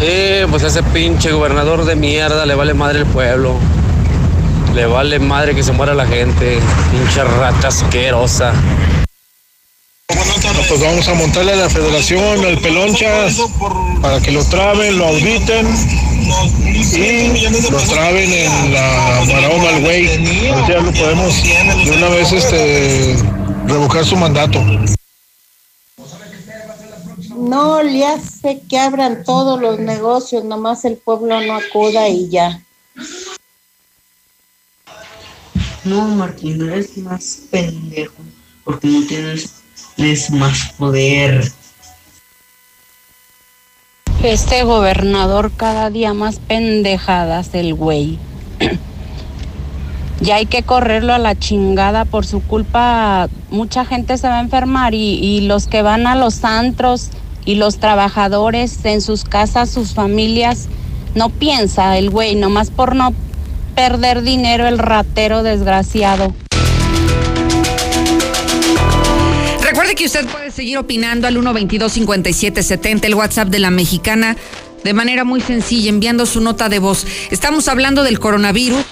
Eh, 0.00 0.46
pues 0.50 0.62
ese 0.62 0.82
pinche 0.82 1.32
gobernador 1.32 1.84
de 1.84 1.96
mierda 1.96 2.46
le 2.46 2.54
vale 2.54 2.74
madre 2.74 3.00
el 3.00 3.06
pueblo. 3.06 3.56
Le 4.74 4.86
vale 4.86 5.18
madre 5.18 5.54
que 5.54 5.62
se 5.62 5.72
muera 5.72 5.94
la 5.94 6.06
gente. 6.06 6.60
Pinche 6.90 7.24
rata 7.24 7.68
asquerosa. 7.68 8.52
Pues 10.68 10.80
vamos 10.80 11.06
a 11.08 11.14
montarle 11.14 11.52
a 11.52 11.56
la 11.56 11.70
federación, 11.70 12.44
al 12.44 12.58
pelonchas, 12.58 13.36
para 14.02 14.20
que 14.20 14.32
lo 14.32 14.44
traben, 14.44 14.98
lo 14.98 15.06
auditen 15.06 15.66
y 16.26 17.70
lo 17.70 17.78
traben 17.78 18.32
en 18.32 18.72
la 18.72 19.24
maroma 19.32 19.68
al 19.68 19.80
güey. 19.82 20.08
Si 20.08 20.42
ya 20.68 20.80
lo 20.80 20.92
podemos 20.92 21.42
de 21.42 21.90
una 21.96 22.08
vez 22.08 22.32
este 22.32 23.16
revocar 23.66 24.04
su 24.04 24.16
mandato. 24.16 24.60
No 27.36 27.82
le 27.82 28.06
hace 28.06 28.60
que 28.68 28.78
abran 28.78 29.22
todos 29.24 29.60
los 29.60 29.78
negocios, 29.78 30.44
nomás 30.44 30.84
el 30.84 30.96
pueblo 30.96 31.40
no 31.42 31.54
acuda 31.56 32.08
y 32.08 32.28
ya. 32.28 32.60
No, 35.84 36.08
Martín, 36.08 36.68
eres 36.68 36.96
más 36.98 37.42
pendejo, 37.50 38.14
porque 38.64 38.88
no 38.88 39.06
tienes, 39.06 39.50
tienes 39.94 40.30
más 40.30 40.72
poder. 40.76 41.52
Este 44.26 44.64
gobernador 44.64 45.52
cada 45.56 45.88
día 45.88 46.12
más 46.12 46.40
pendejadas 46.40 47.54
el 47.54 47.74
güey. 47.74 48.18
ya 50.20 50.34
hay 50.34 50.46
que 50.46 50.64
correrlo 50.64 51.14
a 51.14 51.18
la 51.18 51.36
chingada 51.36 52.04
por 52.04 52.26
su 52.26 52.42
culpa. 52.42 53.28
Mucha 53.50 53.84
gente 53.84 54.18
se 54.18 54.26
va 54.26 54.38
a 54.38 54.40
enfermar 54.40 54.94
y, 54.94 55.14
y 55.14 55.42
los 55.42 55.68
que 55.68 55.82
van 55.82 56.08
a 56.08 56.16
los 56.16 56.44
antros 56.44 57.10
y 57.44 57.54
los 57.54 57.78
trabajadores 57.78 58.84
en 58.84 59.00
sus 59.00 59.22
casas, 59.22 59.70
sus 59.70 59.94
familias, 59.94 60.66
no 61.14 61.30
piensa 61.30 61.96
el 61.96 62.10
güey, 62.10 62.34
nomás 62.34 62.72
por 62.72 62.96
no 62.96 63.14
perder 63.76 64.22
dinero 64.22 64.66
el 64.66 64.78
ratero 64.78 65.44
desgraciado. 65.44 66.34
Recuerde 69.76 69.94
que 69.94 70.06
usted 70.06 70.26
puede 70.28 70.50
seguir 70.50 70.78
opinando 70.78 71.26
al 71.26 71.36
122-5770, 71.36 73.04
el 73.04 73.14
WhatsApp 73.14 73.48
de 73.48 73.58
la 73.58 73.70
mexicana, 73.70 74.34
de 74.82 74.94
manera 74.94 75.22
muy 75.22 75.42
sencilla, 75.42 75.90
enviando 75.90 76.24
su 76.24 76.40
nota 76.40 76.70
de 76.70 76.78
voz. 76.78 77.06
Estamos 77.30 77.68
hablando 77.68 78.02
del 78.02 78.18
coronavirus 78.18 78.86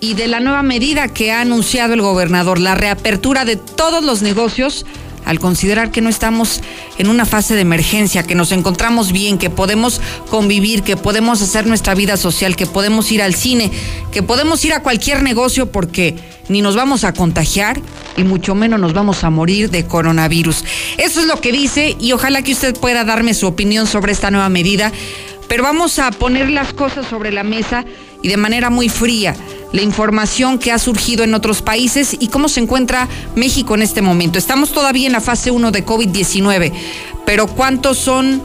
y 0.00 0.14
de 0.14 0.26
la 0.26 0.40
nueva 0.40 0.62
medida 0.62 1.08
que 1.08 1.30
ha 1.30 1.42
anunciado 1.42 1.92
el 1.92 2.00
gobernador, 2.00 2.58
la 2.58 2.74
reapertura 2.74 3.44
de 3.44 3.56
todos 3.56 4.02
los 4.02 4.22
negocios 4.22 4.86
al 5.26 5.40
considerar 5.40 5.90
que 5.90 6.00
no 6.00 6.08
estamos 6.08 6.62
en 6.96 7.08
una 7.08 7.26
fase 7.26 7.54
de 7.54 7.60
emergencia, 7.60 8.22
que 8.22 8.34
nos 8.34 8.50
encontramos 8.50 9.12
bien, 9.12 9.36
que 9.36 9.50
podemos 9.50 10.00
convivir, 10.30 10.82
que 10.82 10.96
podemos 10.96 11.42
hacer 11.42 11.66
nuestra 11.66 11.94
vida 11.94 12.16
social, 12.16 12.56
que 12.56 12.64
podemos 12.64 13.12
ir 13.12 13.20
al 13.20 13.34
cine, 13.34 13.70
que 14.10 14.22
podemos 14.22 14.64
ir 14.64 14.72
a 14.72 14.82
cualquier 14.82 15.22
negocio 15.22 15.70
porque 15.70 16.16
ni 16.48 16.62
nos 16.62 16.76
vamos 16.76 17.04
a 17.04 17.12
contagiar 17.12 17.78
y 18.16 18.24
mucho 18.24 18.54
menos 18.54 18.80
nos 18.80 18.92
vamos 18.92 19.24
a 19.24 19.30
morir 19.30 19.70
de 19.70 19.86
coronavirus. 19.86 20.64
Eso 20.98 21.20
es 21.20 21.26
lo 21.26 21.40
que 21.40 21.52
dice 21.52 21.96
y 21.98 22.12
ojalá 22.12 22.42
que 22.42 22.52
usted 22.52 22.78
pueda 22.78 23.04
darme 23.04 23.34
su 23.34 23.46
opinión 23.46 23.86
sobre 23.86 24.12
esta 24.12 24.30
nueva 24.30 24.48
medida, 24.48 24.92
pero 25.48 25.62
vamos 25.62 25.98
a 25.98 26.10
poner 26.10 26.50
las 26.50 26.72
cosas 26.72 27.06
sobre 27.06 27.32
la 27.32 27.42
mesa 27.42 27.84
y 28.22 28.28
de 28.28 28.36
manera 28.36 28.70
muy 28.70 28.88
fría 28.88 29.36
la 29.74 29.82
información 29.82 30.60
que 30.60 30.70
ha 30.70 30.78
surgido 30.78 31.24
en 31.24 31.34
otros 31.34 31.60
países 31.60 32.16
y 32.18 32.28
cómo 32.28 32.48
se 32.48 32.60
encuentra 32.60 33.08
México 33.34 33.74
en 33.74 33.82
este 33.82 34.02
momento. 34.02 34.38
Estamos 34.38 34.70
todavía 34.70 35.08
en 35.08 35.12
la 35.12 35.20
fase 35.20 35.50
1 35.50 35.72
de 35.72 35.84
COVID-19, 35.84 36.72
pero 37.26 37.48
¿cuántos 37.48 37.98
son 37.98 38.40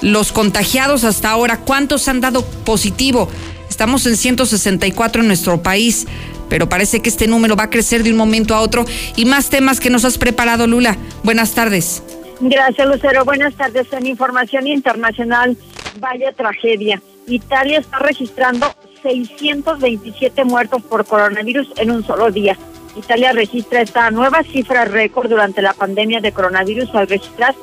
los 0.00 0.32
contagiados 0.32 1.04
hasta 1.04 1.30
ahora? 1.30 1.58
¿Cuántos 1.58 2.08
han 2.08 2.22
dado 2.22 2.42
positivo? 2.42 3.28
Estamos 3.68 4.06
en 4.06 4.16
164 4.16 5.20
en 5.20 5.28
nuestro 5.28 5.62
país, 5.62 6.06
pero 6.52 6.68
parece 6.68 7.00
que 7.00 7.08
este 7.08 7.26
número 7.26 7.56
va 7.56 7.64
a 7.64 7.70
crecer 7.70 8.02
de 8.02 8.10
un 8.10 8.18
momento 8.18 8.54
a 8.54 8.60
otro 8.60 8.84
y 9.16 9.24
más 9.24 9.48
temas 9.48 9.80
que 9.80 9.88
nos 9.88 10.04
has 10.04 10.18
preparado, 10.18 10.66
Lula. 10.66 10.98
Buenas 11.22 11.54
tardes. 11.54 12.02
Gracias, 12.40 12.86
Lucero. 12.86 13.24
Buenas 13.24 13.54
tardes. 13.54 13.90
En 13.90 14.06
información 14.06 14.66
internacional, 14.66 15.56
vaya 15.98 16.30
tragedia. 16.32 17.00
Italia 17.26 17.78
está 17.78 18.00
registrando 18.00 18.70
627 19.02 20.44
muertos 20.44 20.82
por 20.82 21.06
coronavirus 21.06 21.72
en 21.76 21.90
un 21.90 22.04
solo 22.04 22.30
día. 22.30 22.58
Italia 22.98 23.32
registra 23.32 23.80
esta 23.80 24.10
nueva 24.10 24.42
cifra 24.42 24.84
récord 24.84 25.30
durante 25.30 25.62
la 25.62 25.72
pandemia 25.72 26.20
de 26.20 26.32
coronavirus 26.32 26.94
al 26.94 27.08
registrar 27.08 27.54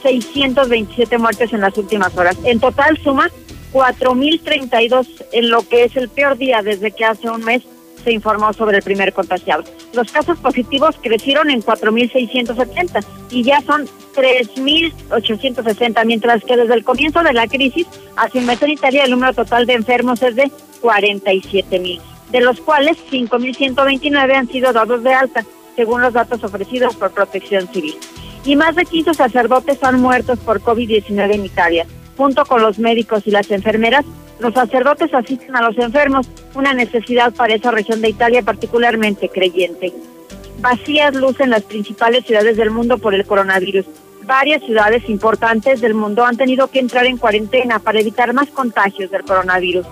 627 0.00 1.18
muertes 1.18 1.52
en 1.52 1.60
las 1.62 1.76
últimas 1.76 2.16
horas. 2.16 2.36
En 2.44 2.60
total 2.60 2.98
suma 3.02 3.32
4.032 3.72 5.24
en 5.32 5.50
lo 5.50 5.68
que 5.68 5.82
es 5.82 5.96
el 5.96 6.08
peor 6.08 6.38
día 6.38 6.62
desde 6.62 6.92
que 6.92 7.04
hace 7.04 7.28
un 7.28 7.44
mes 7.44 7.64
se 8.02 8.12
informó 8.12 8.52
sobre 8.52 8.78
el 8.78 8.82
primer 8.82 9.12
contagiado. 9.12 9.64
Los 9.92 10.10
casos 10.10 10.38
positivos 10.38 10.96
crecieron 11.00 11.50
en 11.50 11.62
4.670 11.62 13.04
y 13.30 13.42
ya 13.42 13.60
son 13.62 13.86
3.860, 14.14 16.04
mientras 16.04 16.44
que 16.44 16.56
desde 16.56 16.74
el 16.74 16.84
comienzo 16.84 17.22
de 17.22 17.32
la 17.32 17.46
crisis, 17.46 17.86
un 18.34 18.46
mes 18.46 18.62
en 18.62 18.70
Italia, 18.70 19.04
el 19.04 19.10
número 19.12 19.34
total 19.34 19.66
de 19.66 19.74
enfermos 19.74 20.22
es 20.22 20.36
de 20.36 20.50
47.000, 20.82 22.00
de 22.30 22.40
los 22.40 22.60
cuales 22.60 22.96
5.129 23.10 24.34
han 24.34 24.48
sido 24.48 24.72
dados 24.72 25.02
de 25.02 25.14
alta, 25.14 25.44
según 25.76 26.02
los 26.02 26.12
datos 26.12 26.42
ofrecidos 26.42 26.96
por 26.96 27.12
Protección 27.12 27.68
Civil. 27.68 27.96
Y 28.44 28.56
más 28.56 28.74
de 28.76 28.84
15 28.84 29.14
sacerdotes 29.14 29.82
han 29.82 30.00
muerto 30.00 30.36
por 30.36 30.60
COVID-19 30.60 31.34
en 31.34 31.44
Italia. 31.44 31.86
Junto 32.18 32.44
con 32.44 32.60
los 32.60 32.80
médicos 32.80 33.22
y 33.26 33.30
las 33.30 33.48
enfermeras, 33.52 34.04
los 34.40 34.52
sacerdotes 34.52 35.14
asisten 35.14 35.54
a 35.54 35.62
los 35.62 35.78
enfermos, 35.78 36.28
una 36.56 36.74
necesidad 36.74 37.32
para 37.32 37.54
esa 37.54 37.70
región 37.70 38.02
de 38.02 38.08
Italia 38.08 38.42
particularmente 38.42 39.28
creyente. 39.28 39.92
Vacías 40.60 41.14
lucen 41.14 41.50
las 41.50 41.62
principales 41.62 42.26
ciudades 42.26 42.56
del 42.56 42.72
mundo 42.72 42.98
por 42.98 43.14
el 43.14 43.24
coronavirus. 43.24 43.86
Varias 44.26 44.64
ciudades 44.64 45.08
importantes 45.08 45.80
del 45.80 45.94
mundo 45.94 46.24
han 46.24 46.36
tenido 46.36 46.66
que 46.66 46.80
entrar 46.80 47.06
en 47.06 47.18
cuarentena 47.18 47.78
para 47.78 48.00
evitar 48.00 48.32
más 48.32 48.48
contagios 48.48 49.12
del 49.12 49.22
coronavirus. 49.22 49.86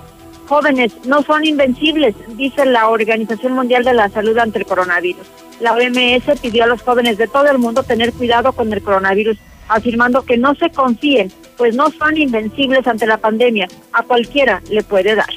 Jóvenes 0.48 0.96
no 1.06 1.22
son 1.22 1.44
invencibles, 1.44 2.16
dice 2.36 2.66
la 2.66 2.88
Organización 2.88 3.52
Mundial 3.52 3.84
de 3.84 3.94
la 3.94 4.08
Salud 4.08 4.36
ante 4.38 4.58
el 4.58 4.66
coronavirus. 4.66 5.26
La 5.60 5.74
OMS 5.74 6.40
pidió 6.40 6.64
a 6.64 6.66
los 6.66 6.82
jóvenes 6.82 7.18
de 7.18 7.28
todo 7.28 7.48
el 7.48 7.58
mundo 7.58 7.84
tener 7.84 8.12
cuidado 8.12 8.52
con 8.52 8.72
el 8.72 8.82
coronavirus, 8.82 9.38
afirmando 9.68 10.22
que 10.22 10.36
no 10.36 10.54
se 10.54 10.70
confíen, 10.70 11.32
pues 11.56 11.74
no 11.74 11.90
son 11.90 12.16
invencibles 12.16 12.86
ante 12.86 13.06
la 13.06 13.18
pandemia. 13.18 13.68
A 13.92 14.02
cualquiera 14.02 14.62
le 14.70 14.82
puede 14.82 15.14
dar. 15.14 15.30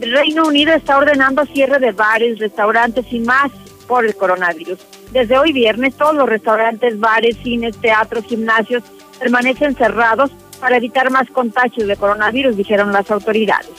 El 0.00 0.12
Reino 0.12 0.46
Unido 0.46 0.72
está 0.72 0.98
ordenando 0.98 1.46
cierre 1.46 1.78
de 1.78 1.92
bares, 1.92 2.38
restaurantes 2.38 3.06
y 3.10 3.20
más 3.20 3.50
por 3.86 4.04
el 4.04 4.14
coronavirus. 4.14 4.78
Desde 5.12 5.38
hoy 5.38 5.52
viernes 5.52 5.94
todos 5.94 6.14
los 6.14 6.28
restaurantes, 6.28 6.98
bares, 6.98 7.36
cines, 7.42 7.76
teatros, 7.78 8.24
gimnasios 8.24 8.82
permanecen 9.18 9.74
cerrados 9.74 10.30
para 10.60 10.76
evitar 10.76 11.10
más 11.10 11.28
contagios 11.30 11.86
de 11.86 11.96
coronavirus, 11.96 12.56
dijeron 12.56 12.92
las 12.92 13.10
autoridades 13.10 13.70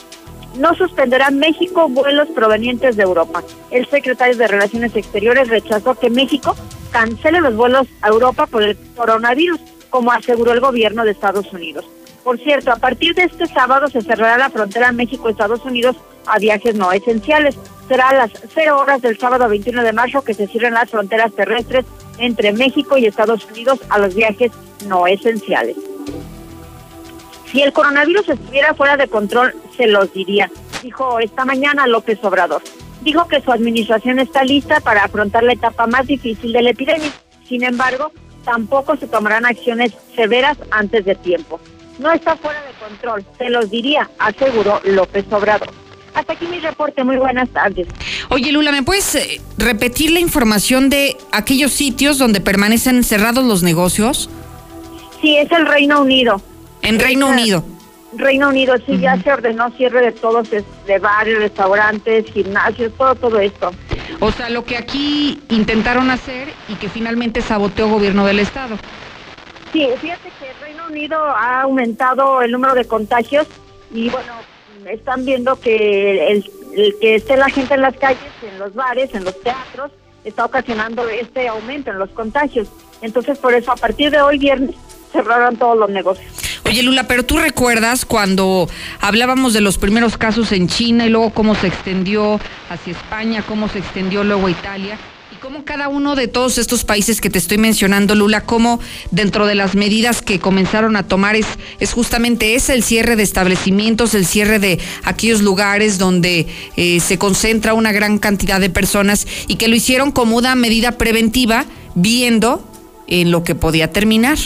no 0.58 0.74
suspenderá 0.74 1.30
México 1.30 1.88
vuelos 1.88 2.28
provenientes 2.34 2.96
de 2.96 3.04
Europa. 3.04 3.42
El 3.70 3.88
secretario 3.88 4.36
de 4.36 4.48
Relaciones 4.48 4.94
Exteriores 4.96 5.48
rechazó 5.48 5.94
que 5.94 6.10
México 6.10 6.54
cancele 6.90 7.40
los 7.40 7.54
vuelos 7.54 7.86
a 8.02 8.08
Europa 8.08 8.46
por 8.46 8.62
el 8.62 8.76
coronavirus, 8.96 9.60
como 9.90 10.12
aseguró 10.12 10.52
el 10.52 10.60
gobierno 10.60 11.04
de 11.04 11.12
Estados 11.12 11.52
Unidos. 11.52 11.84
Por 12.24 12.38
cierto, 12.38 12.72
a 12.72 12.76
partir 12.76 13.14
de 13.14 13.22
este 13.22 13.46
sábado 13.46 13.88
se 13.88 14.02
cerrará 14.02 14.36
la 14.36 14.50
frontera 14.50 14.92
México-Estados 14.92 15.64
Unidos 15.64 15.96
a 16.26 16.38
viajes 16.38 16.74
no 16.74 16.92
esenciales. 16.92 17.56
Será 17.88 18.10
a 18.10 18.14
las 18.14 18.30
0 18.54 18.78
horas 18.78 19.00
del 19.00 19.18
sábado 19.18 19.48
21 19.48 19.82
de 19.82 19.92
marzo 19.92 20.22
que 20.22 20.34
se 20.34 20.46
cierren 20.46 20.74
las 20.74 20.90
fronteras 20.90 21.32
terrestres 21.32 21.86
entre 22.18 22.52
México 22.52 22.98
y 22.98 23.06
Estados 23.06 23.46
Unidos 23.46 23.80
a 23.88 23.98
los 23.98 24.14
viajes 24.14 24.52
no 24.86 25.06
esenciales. 25.06 25.76
Si 27.50 27.62
el 27.62 27.72
coronavirus 27.72 28.28
estuviera 28.28 28.74
fuera 28.74 28.96
de 28.96 29.08
control, 29.08 29.54
se 29.76 29.86
los 29.86 30.12
diría, 30.12 30.50
dijo 30.82 31.18
esta 31.20 31.46
mañana 31.46 31.86
López 31.86 32.18
Obrador. 32.22 32.62
Dijo 33.00 33.26
que 33.26 33.40
su 33.40 33.50
administración 33.50 34.18
está 34.18 34.44
lista 34.44 34.80
para 34.80 35.04
afrontar 35.04 35.44
la 35.44 35.54
etapa 35.54 35.86
más 35.86 36.06
difícil 36.06 36.52
de 36.52 36.62
la 36.62 36.70
epidemia. 36.70 37.10
Sin 37.48 37.62
embargo, 37.62 38.12
tampoco 38.48 38.96
se 38.96 39.06
tomarán 39.06 39.44
acciones 39.44 39.92
severas 40.16 40.56
antes 40.70 41.04
de 41.04 41.14
tiempo. 41.14 41.60
No 41.98 42.10
está 42.10 42.34
fuera 42.36 42.58
de 42.62 42.72
control, 42.82 43.24
se 43.36 43.50
los 43.50 43.70
diría, 43.70 44.08
aseguró 44.18 44.80
López 44.84 45.26
Obrador. 45.30 45.68
Hasta 46.14 46.32
aquí 46.32 46.46
mi 46.46 46.58
reporte, 46.58 47.04
muy 47.04 47.18
buenas 47.18 47.50
tardes. 47.50 47.86
Oye 48.30 48.50
Lula, 48.50 48.72
¿me 48.72 48.82
puedes 48.82 49.14
eh, 49.16 49.42
repetir 49.58 50.12
la 50.12 50.20
información 50.20 50.88
de 50.88 51.18
aquellos 51.30 51.72
sitios 51.72 52.16
donde 52.16 52.40
permanecen 52.40 53.04
cerrados 53.04 53.44
los 53.44 53.62
negocios? 53.62 54.30
Sí, 55.20 55.36
es 55.36 55.52
el 55.52 55.66
Reino 55.66 56.00
Unido. 56.00 56.40
En 56.80 56.98
Reino 56.98 57.28
Unido. 57.28 57.64
Reino 58.14 58.48
Unido 58.48 58.76
sí 58.86 58.96
ya 58.98 59.20
se 59.20 59.30
ordenó 59.30 59.70
cierre 59.72 60.00
de 60.00 60.12
todos, 60.12 60.48
de 60.50 60.98
bares, 60.98 61.38
restaurantes, 61.38 62.24
gimnasios, 62.32 62.92
todo, 62.96 63.14
todo 63.14 63.38
esto. 63.38 63.70
O 64.20 64.32
sea, 64.32 64.50
lo 64.50 64.64
que 64.64 64.76
aquí 64.76 65.40
intentaron 65.48 66.10
hacer 66.10 66.48
y 66.68 66.74
que 66.74 66.88
finalmente 66.88 67.40
saboteó 67.40 67.88
gobierno 67.88 68.26
del 68.26 68.40
estado. 68.40 68.76
Sí, 69.72 69.86
fíjate 70.00 70.30
que 70.40 70.50
el 70.50 70.60
Reino 70.60 70.86
Unido 70.88 71.18
ha 71.22 71.62
aumentado 71.62 72.42
el 72.42 72.50
número 72.50 72.74
de 72.74 72.84
contagios 72.84 73.46
y 73.92 74.08
bueno, 74.10 74.32
están 74.90 75.24
viendo 75.24 75.60
que 75.60 76.32
el, 76.32 76.50
el 76.74 76.96
que 77.00 77.14
esté 77.16 77.36
la 77.36 77.48
gente 77.48 77.74
en 77.74 77.82
las 77.82 77.96
calles, 77.96 78.32
en 78.42 78.58
los 78.58 78.74
bares, 78.74 79.14
en 79.14 79.24
los 79.24 79.40
teatros, 79.40 79.92
está 80.24 80.44
ocasionando 80.44 81.08
este 81.08 81.48
aumento 81.48 81.90
en 81.90 81.98
los 81.98 82.10
contagios. 82.10 82.68
Entonces, 83.02 83.38
por 83.38 83.54
eso, 83.54 83.70
a 83.70 83.76
partir 83.76 84.10
de 84.10 84.20
hoy 84.20 84.38
viernes, 84.38 84.74
cerraron 85.12 85.56
todos 85.56 85.78
los 85.78 85.90
negocios. 85.90 86.26
Oye, 86.68 86.82
Lula, 86.82 87.04
pero 87.04 87.24
tú 87.24 87.38
recuerdas 87.38 88.04
cuando 88.04 88.68
hablábamos 89.00 89.54
de 89.54 89.62
los 89.62 89.78
primeros 89.78 90.18
casos 90.18 90.52
en 90.52 90.68
China 90.68 91.06
y 91.06 91.08
luego 91.08 91.30
cómo 91.30 91.54
se 91.54 91.66
extendió 91.68 92.38
hacia 92.68 92.92
España, 92.92 93.42
cómo 93.46 93.68
se 93.68 93.78
extendió 93.78 94.22
luego 94.22 94.48
a 94.48 94.50
Italia 94.50 94.98
y 95.32 95.36
cómo 95.36 95.64
cada 95.64 95.88
uno 95.88 96.14
de 96.14 96.28
todos 96.28 96.58
estos 96.58 96.84
países 96.84 97.22
que 97.22 97.30
te 97.30 97.38
estoy 97.38 97.56
mencionando, 97.56 98.14
Lula, 98.14 98.42
cómo 98.42 98.80
dentro 99.10 99.46
de 99.46 99.54
las 99.54 99.76
medidas 99.76 100.20
que 100.20 100.40
comenzaron 100.40 100.96
a 100.96 101.04
tomar 101.04 101.36
es, 101.36 101.46
es 101.80 101.94
justamente 101.94 102.54
ese, 102.54 102.74
el 102.74 102.82
cierre 102.82 103.16
de 103.16 103.22
establecimientos, 103.22 104.14
el 104.14 104.26
cierre 104.26 104.58
de 104.58 104.78
aquellos 105.04 105.40
lugares 105.40 105.96
donde 105.96 106.48
eh, 106.76 107.00
se 107.00 107.16
concentra 107.16 107.72
una 107.72 107.92
gran 107.92 108.18
cantidad 108.18 108.60
de 108.60 108.68
personas 108.68 109.26
y 109.46 109.56
que 109.56 109.68
lo 109.68 109.74
hicieron 109.74 110.12
como 110.12 110.36
una 110.36 110.54
medida 110.54 110.92
preventiva 110.92 111.64
viendo 111.94 112.62
en 113.06 113.30
lo 113.30 113.42
que 113.42 113.54
podía 113.54 113.90
terminar. 113.90 114.36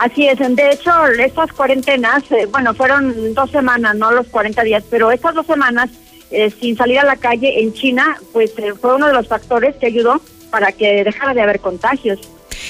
Así 0.00 0.26
es, 0.26 0.38
de 0.38 0.70
hecho, 0.70 0.90
estas 1.18 1.52
cuarentenas, 1.52 2.22
eh, 2.32 2.46
bueno, 2.50 2.72
fueron 2.72 3.34
dos 3.34 3.50
semanas, 3.50 3.94
no 3.96 4.10
los 4.10 4.28
40 4.28 4.62
días, 4.62 4.82
pero 4.88 5.10
estas 5.10 5.34
dos 5.34 5.44
semanas 5.44 5.90
eh, 6.30 6.50
sin 6.50 6.74
salir 6.74 7.00
a 7.00 7.04
la 7.04 7.16
calle 7.16 7.60
en 7.60 7.74
China, 7.74 8.16
pues 8.32 8.58
eh, 8.58 8.72
fue 8.80 8.94
uno 8.94 9.08
de 9.08 9.12
los 9.12 9.28
factores 9.28 9.76
que 9.76 9.88
ayudó 9.88 10.22
para 10.50 10.72
que 10.72 11.04
dejara 11.04 11.34
de 11.34 11.42
haber 11.42 11.60
contagios. 11.60 12.18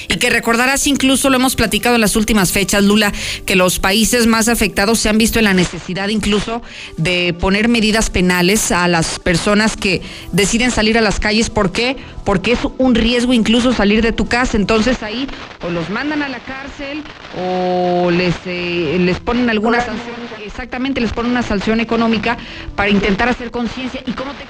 Y 0.07 0.17
que 0.17 0.29
recordarás, 0.29 0.87
incluso 0.87 1.29
lo 1.29 1.35
hemos 1.35 1.55
platicado 1.55 1.95
en 1.95 2.01
las 2.01 2.15
últimas 2.15 2.51
fechas, 2.51 2.83
Lula, 2.83 3.11
que 3.45 3.55
los 3.55 3.79
países 3.79 4.27
más 4.27 4.47
afectados 4.47 4.99
se 4.99 5.09
han 5.09 5.17
visto 5.17 5.39
en 5.39 5.45
la 5.45 5.53
necesidad 5.53 6.09
incluso 6.09 6.61
de 6.97 7.33
poner 7.33 7.67
medidas 7.67 8.09
penales 8.09 8.71
a 8.71 8.87
las 8.87 9.19
personas 9.19 9.77
que 9.77 10.01
deciden 10.31 10.71
salir 10.71 10.97
a 10.97 11.01
las 11.01 11.19
calles. 11.19 11.49
¿Por 11.49 11.71
qué? 11.71 11.97
Porque 12.25 12.53
es 12.53 12.59
un 12.77 12.95
riesgo 12.95 13.33
incluso 13.33 13.73
salir 13.73 14.01
de 14.01 14.11
tu 14.11 14.27
casa. 14.27 14.57
Entonces 14.57 15.01
ahí 15.03 15.27
o 15.65 15.69
los 15.69 15.89
mandan 15.89 16.23
a 16.23 16.29
la 16.29 16.39
cárcel 16.39 17.03
o 17.37 18.11
les, 18.11 18.35
eh, 18.45 18.97
les 18.99 19.19
ponen 19.19 19.49
alguna 19.49 19.79
sanción, 19.81 20.15
exactamente, 20.45 21.01
les 21.01 21.13
ponen 21.13 21.31
una 21.31 21.43
sanción 21.43 21.79
económica 21.79 22.37
para 22.75 22.89
intentar 22.89 23.29
hacer 23.29 23.51
conciencia. 23.51 24.01
¿Y 24.05 24.11
cómo 24.13 24.31
te 24.33 24.45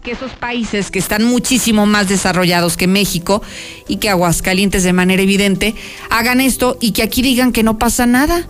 que 0.00 0.12
esos 0.12 0.32
países 0.32 0.90
que 0.90 0.98
están 0.98 1.24
muchísimo 1.24 1.86
más 1.86 2.08
desarrollados 2.08 2.76
que 2.76 2.86
México 2.86 3.42
y 3.88 3.96
que 3.96 4.08
Aguascalientes 4.08 4.84
de 4.84 4.92
manera 4.92 5.22
evidente 5.22 5.74
hagan 6.10 6.40
esto 6.40 6.76
y 6.80 6.92
que 6.92 7.02
aquí 7.02 7.20
digan 7.22 7.52
que 7.52 7.62
no 7.62 7.78
pasa 7.78 8.06
nada? 8.06 8.46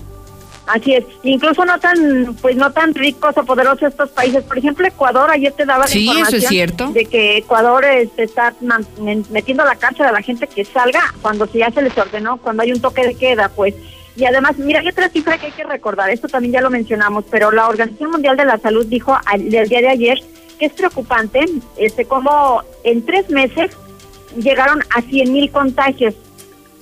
Así 0.66 0.94
es, 0.94 1.04
incluso 1.24 1.64
no 1.64 1.78
tan, 1.80 2.36
pues 2.40 2.54
no 2.56 2.70
tan 2.70 2.94
ricos 2.94 3.36
o 3.36 3.44
poderosos 3.44 3.82
estos 3.90 4.10
países. 4.10 4.44
Por 4.44 4.58
ejemplo, 4.58 4.86
Ecuador, 4.86 5.30
ayer 5.30 5.52
te 5.52 5.64
daba 5.64 5.80
la 5.80 5.86
Sí, 5.88 6.04
eso 6.04 6.12
es 6.12 6.18
información 6.18 6.48
cierto. 6.50 6.86
de 6.92 7.04
que 7.06 7.38
Ecuador 7.38 7.84
este, 7.84 8.22
está 8.24 8.54
metiendo 9.30 9.64
a 9.64 9.66
la 9.66 9.76
cárcel 9.76 10.06
a 10.06 10.12
la 10.12 10.22
gente 10.22 10.46
que 10.46 10.64
salga 10.64 11.00
cuando 11.20 11.46
se- 11.48 11.58
ya 11.58 11.70
se 11.72 11.82
les 11.82 11.96
ordenó, 11.98 12.36
cuando 12.36 12.62
hay 12.62 12.72
un 12.72 12.80
toque 12.80 13.04
de 13.06 13.14
queda, 13.16 13.48
pues. 13.48 13.74
Y 14.16 14.24
además, 14.26 14.56
mira, 14.58 14.80
hay 14.80 14.88
otra 14.88 15.08
cifra 15.08 15.36
que 15.38 15.46
hay 15.46 15.52
que 15.52 15.64
recordar, 15.64 16.10
esto 16.10 16.28
también 16.28 16.52
ya 16.52 16.60
lo 16.60 16.70
mencionamos, 16.70 17.24
pero 17.30 17.50
la 17.50 17.66
Organización 17.68 18.10
Mundial 18.12 18.36
de 18.36 18.44
la 18.44 18.58
Salud 18.58 18.86
dijo 18.86 19.18
al- 19.24 19.52
el 19.52 19.68
día 19.68 19.80
de 19.80 19.88
ayer 19.88 20.18
que 20.62 20.66
es 20.66 20.74
preocupante, 20.74 21.44
este, 21.76 22.04
como 22.04 22.62
en 22.84 23.04
tres 23.04 23.28
meses 23.30 23.72
llegaron 24.36 24.80
a 24.94 25.02
100 25.02 25.32
mil 25.32 25.50
contagios 25.50 26.14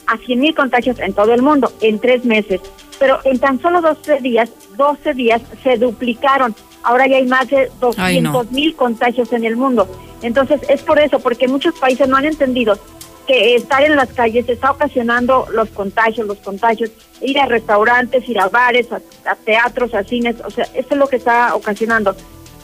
a 0.06 0.18
100 0.18 0.38
mil 0.38 0.54
contagios 0.54 0.98
en 0.98 1.14
todo 1.14 1.32
el 1.32 1.40
mundo 1.40 1.72
en 1.80 1.98
tres 1.98 2.26
meses. 2.26 2.60
Pero 2.98 3.20
en 3.24 3.38
tan 3.38 3.58
solo 3.62 3.80
12 3.80 4.18
días, 4.18 4.50
12 4.76 5.14
días 5.14 5.40
se 5.62 5.78
duplicaron. 5.78 6.54
Ahora 6.82 7.06
ya 7.06 7.16
hay 7.16 7.26
más 7.26 7.48
de 7.48 7.70
Ay, 7.96 8.20
no. 8.20 8.32
200 8.32 8.52
mil 8.52 8.76
contagios 8.76 9.32
en 9.32 9.46
el 9.46 9.56
mundo. 9.56 9.88
Entonces 10.20 10.60
es 10.68 10.82
por 10.82 10.98
eso, 10.98 11.18
porque 11.18 11.48
muchos 11.48 11.72
países 11.78 12.06
no 12.06 12.18
han 12.18 12.26
entendido 12.26 12.78
que 13.26 13.54
estar 13.54 13.82
en 13.82 13.96
las 13.96 14.12
calles 14.12 14.46
está 14.46 14.72
ocasionando 14.72 15.46
los 15.54 15.70
contagios, 15.70 16.26
los 16.26 16.38
contagios, 16.38 16.90
ir 17.22 17.38
a 17.38 17.46
restaurantes, 17.46 18.28
ir 18.28 18.38
a 18.40 18.50
bares, 18.50 18.92
a, 18.92 19.00
a 19.24 19.36
teatros, 19.36 19.94
a 19.94 20.04
cines, 20.04 20.36
o 20.44 20.50
sea, 20.50 20.64
eso 20.74 20.88
es 20.90 20.96
lo 20.98 21.08
que 21.08 21.16
está 21.16 21.54
ocasionando. 21.54 22.14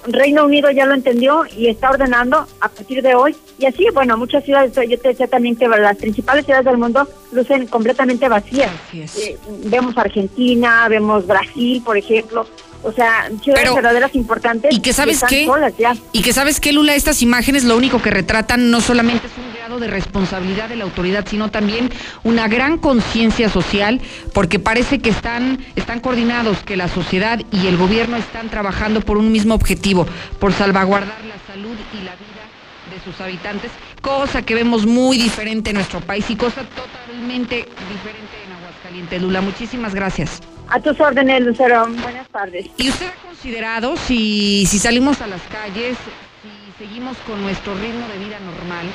Reino 0.07 0.45
Unido 0.45 0.71
ya 0.71 0.87
lo 0.87 0.95
entendió 0.95 1.43
y 1.57 1.69
está 1.69 1.91
ordenando 1.91 2.47
a 2.61 2.69
partir 2.69 3.03
de 3.03 3.15
hoy. 3.15 3.37
Y 3.59 3.67
así, 3.67 3.87
bueno, 3.93 4.17
muchas 4.17 4.45
ciudades, 4.45 4.73
yo 4.75 4.99
te 4.99 5.09
decía 5.09 5.27
también 5.27 5.57
que 5.57 5.67
las 5.69 5.97
principales 5.97 6.45
ciudades 6.45 6.67
del 6.67 6.79
mundo 6.79 7.09
lucen 7.33 7.67
completamente 7.67 8.29
vacías. 8.29 8.71
Eh, 8.93 9.37
vemos 9.65 9.97
Argentina, 9.97 10.89
vemos 10.89 11.27
Brasil, 11.27 11.83
por 11.85 11.97
ejemplo. 11.97 12.47
O 12.87 12.93
sea, 12.93 13.29
verdaderas 13.45 14.15
importantes. 14.15 14.73
Y 14.73 14.79
que 14.79 14.93
sabes 14.93 15.17
están 15.17 15.29
qué, 15.29 15.45
solas 15.45 15.73
ya. 15.77 15.97
y 16.13 16.23
que 16.23 16.33
sabes 16.33 16.61
qué, 16.61 16.73
Lula, 16.73 16.95
estas 16.95 17.21
imágenes 17.21 17.65
lo 17.65 17.77
único 17.77 18.01
que 18.01 18.11
retratan 18.11 18.71
no 18.71 18.81
solamente 18.81 19.27
es 19.27 19.33
un 19.37 19.53
grado 19.53 19.81
de 19.81 19.89
responsabilidad 19.89 20.69
de 20.69 20.77
la 20.77 20.85
autoridad, 20.85 21.27
sino 21.29 21.51
también 21.51 21.91
una 22.23 22.47
gran 22.47 22.79
conciencia 22.79 23.49
social, 23.49 24.01
porque 24.33 24.61
parece 24.61 25.01
que 25.01 25.11
están, 25.11 25.59
están 25.75 25.99
coordinados, 25.99 26.59
que 26.59 26.77
la 26.77 26.87
sociedad 26.87 27.41
y 27.51 27.67
el 27.67 27.77
gobierno 27.77 28.19
están 28.19 28.51
trabajando 28.51 29.01
por 29.01 29.17
un 29.17 29.33
mismo 29.33 29.57
objetivo, 29.57 30.07
por 30.39 30.53
salvaguardar 30.53 31.25
la 31.25 31.53
salud 31.53 31.77
y 31.93 32.05
la 32.05 32.15
vida 32.15 32.47
de 32.95 33.03
sus 33.05 33.21
habitantes, 33.21 33.73
cosa 34.01 34.43
que 34.43 34.55
vemos 34.55 34.87
muy 34.87 35.19
diferente 35.19 35.71
en 35.71 35.77
nuestro 35.77 36.01
país 36.03 36.31
y 36.31 36.37
cosa 36.37 36.63
totalmente 36.63 37.57
diferente 37.57 38.37
en 38.47 38.53
Aguascalientes. 38.53 39.23
Lula, 39.23 39.41
muchísimas 39.41 39.93
gracias. 39.93 40.41
A 40.69 40.81
tus 40.81 41.01
órdenes, 41.01 41.43
Lucero. 41.43 41.87
Buenas 42.03 42.29
tardes. 42.29 42.67
¿Y 42.77 42.89
usted 42.89 43.07
ha 43.07 43.27
considerado 43.27 43.97
si, 43.97 44.67
si 44.67 44.79
salimos 44.79 45.21
a 45.21 45.27
las 45.27 45.43
calles, 45.43 45.97
si 46.43 46.85
seguimos 46.85 47.17
con 47.19 47.41
nuestro 47.43 47.75
ritmo 47.75 48.07
de 48.09 48.19
vida 48.25 48.39
normal, 48.41 48.87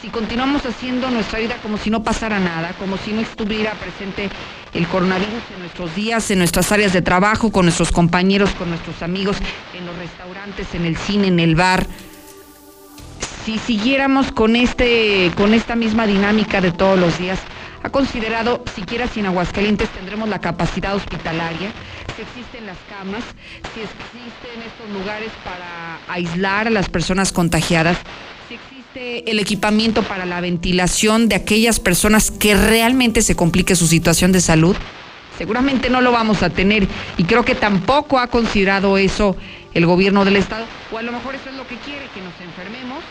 si 0.00 0.08
continuamos 0.08 0.64
haciendo 0.64 1.10
nuestra 1.10 1.38
vida 1.40 1.56
como 1.62 1.78
si 1.78 1.90
no 1.90 2.04
pasara 2.04 2.38
nada, 2.38 2.74
como 2.78 2.96
si 2.96 3.12
no 3.12 3.20
estuviera 3.20 3.72
presente 3.72 4.28
el 4.72 4.86
coronavirus 4.86 5.42
en 5.54 5.60
nuestros 5.60 5.94
días, 5.96 6.30
en 6.30 6.38
nuestras 6.38 6.70
áreas 6.70 6.92
de 6.92 7.02
trabajo, 7.02 7.50
con 7.50 7.64
nuestros 7.64 7.90
compañeros, 7.90 8.50
con 8.50 8.68
nuestros 8.68 9.02
amigos, 9.02 9.38
en 9.76 9.86
los 9.86 9.96
restaurantes, 9.96 10.74
en 10.74 10.84
el 10.84 10.96
cine, 10.96 11.28
en 11.28 11.40
el 11.40 11.56
bar? 11.56 11.86
Si 13.44 13.58
siguiéramos 13.58 14.32
con 14.32 14.54
este, 14.54 15.32
con 15.36 15.54
esta 15.54 15.76
misma 15.76 16.06
dinámica 16.06 16.60
de 16.60 16.72
todos 16.72 16.98
los 16.98 17.18
días, 17.18 17.38
¿ha 17.86 17.90
considerado 17.90 18.64
siquiera 18.74 19.06
si 19.06 19.20
en 19.20 19.26
Aguascalientes 19.26 19.88
tendremos 19.90 20.28
la 20.28 20.40
capacidad 20.40 20.96
hospitalaria? 20.96 21.70
Si 22.16 22.22
existen 22.22 22.66
las 22.66 22.76
camas, 22.90 23.22
si 23.72 23.80
existen 23.80 24.60
estos 24.60 24.90
lugares 24.90 25.30
para 25.44 26.00
aislar 26.08 26.66
a 26.66 26.70
las 26.70 26.88
personas 26.88 27.30
contagiadas, 27.30 27.96
si 28.48 28.54
existe 28.54 29.30
el 29.30 29.38
equipamiento 29.38 30.02
para 30.02 30.26
la 30.26 30.40
ventilación 30.40 31.28
de 31.28 31.36
aquellas 31.36 31.78
personas 31.78 32.32
que 32.32 32.56
realmente 32.56 33.22
se 33.22 33.36
complique 33.36 33.76
su 33.76 33.86
situación 33.86 34.32
de 34.32 34.40
salud. 34.40 34.74
Seguramente 35.38 35.88
no 35.88 36.00
lo 36.00 36.10
vamos 36.10 36.42
a 36.42 36.50
tener 36.50 36.88
y 37.16 37.22
creo 37.22 37.44
que 37.44 37.54
tampoco 37.54 38.18
ha 38.18 38.26
considerado 38.26 38.98
eso 38.98 39.36
el 39.74 39.86
gobierno 39.86 40.24
del 40.24 40.36
estado, 40.36 40.64
o 40.90 40.98
a 40.98 41.02
lo 41.02 41.12
mejor 41.12 41.36
eso 41.36 41.50
es 41.50 41.56
lo 41.56 41.68
que 41.68 41.76
quiere, 41.76 42.06
que 42.12 42.20
nos 42.20 42.34
enfermemos 42.40 43.04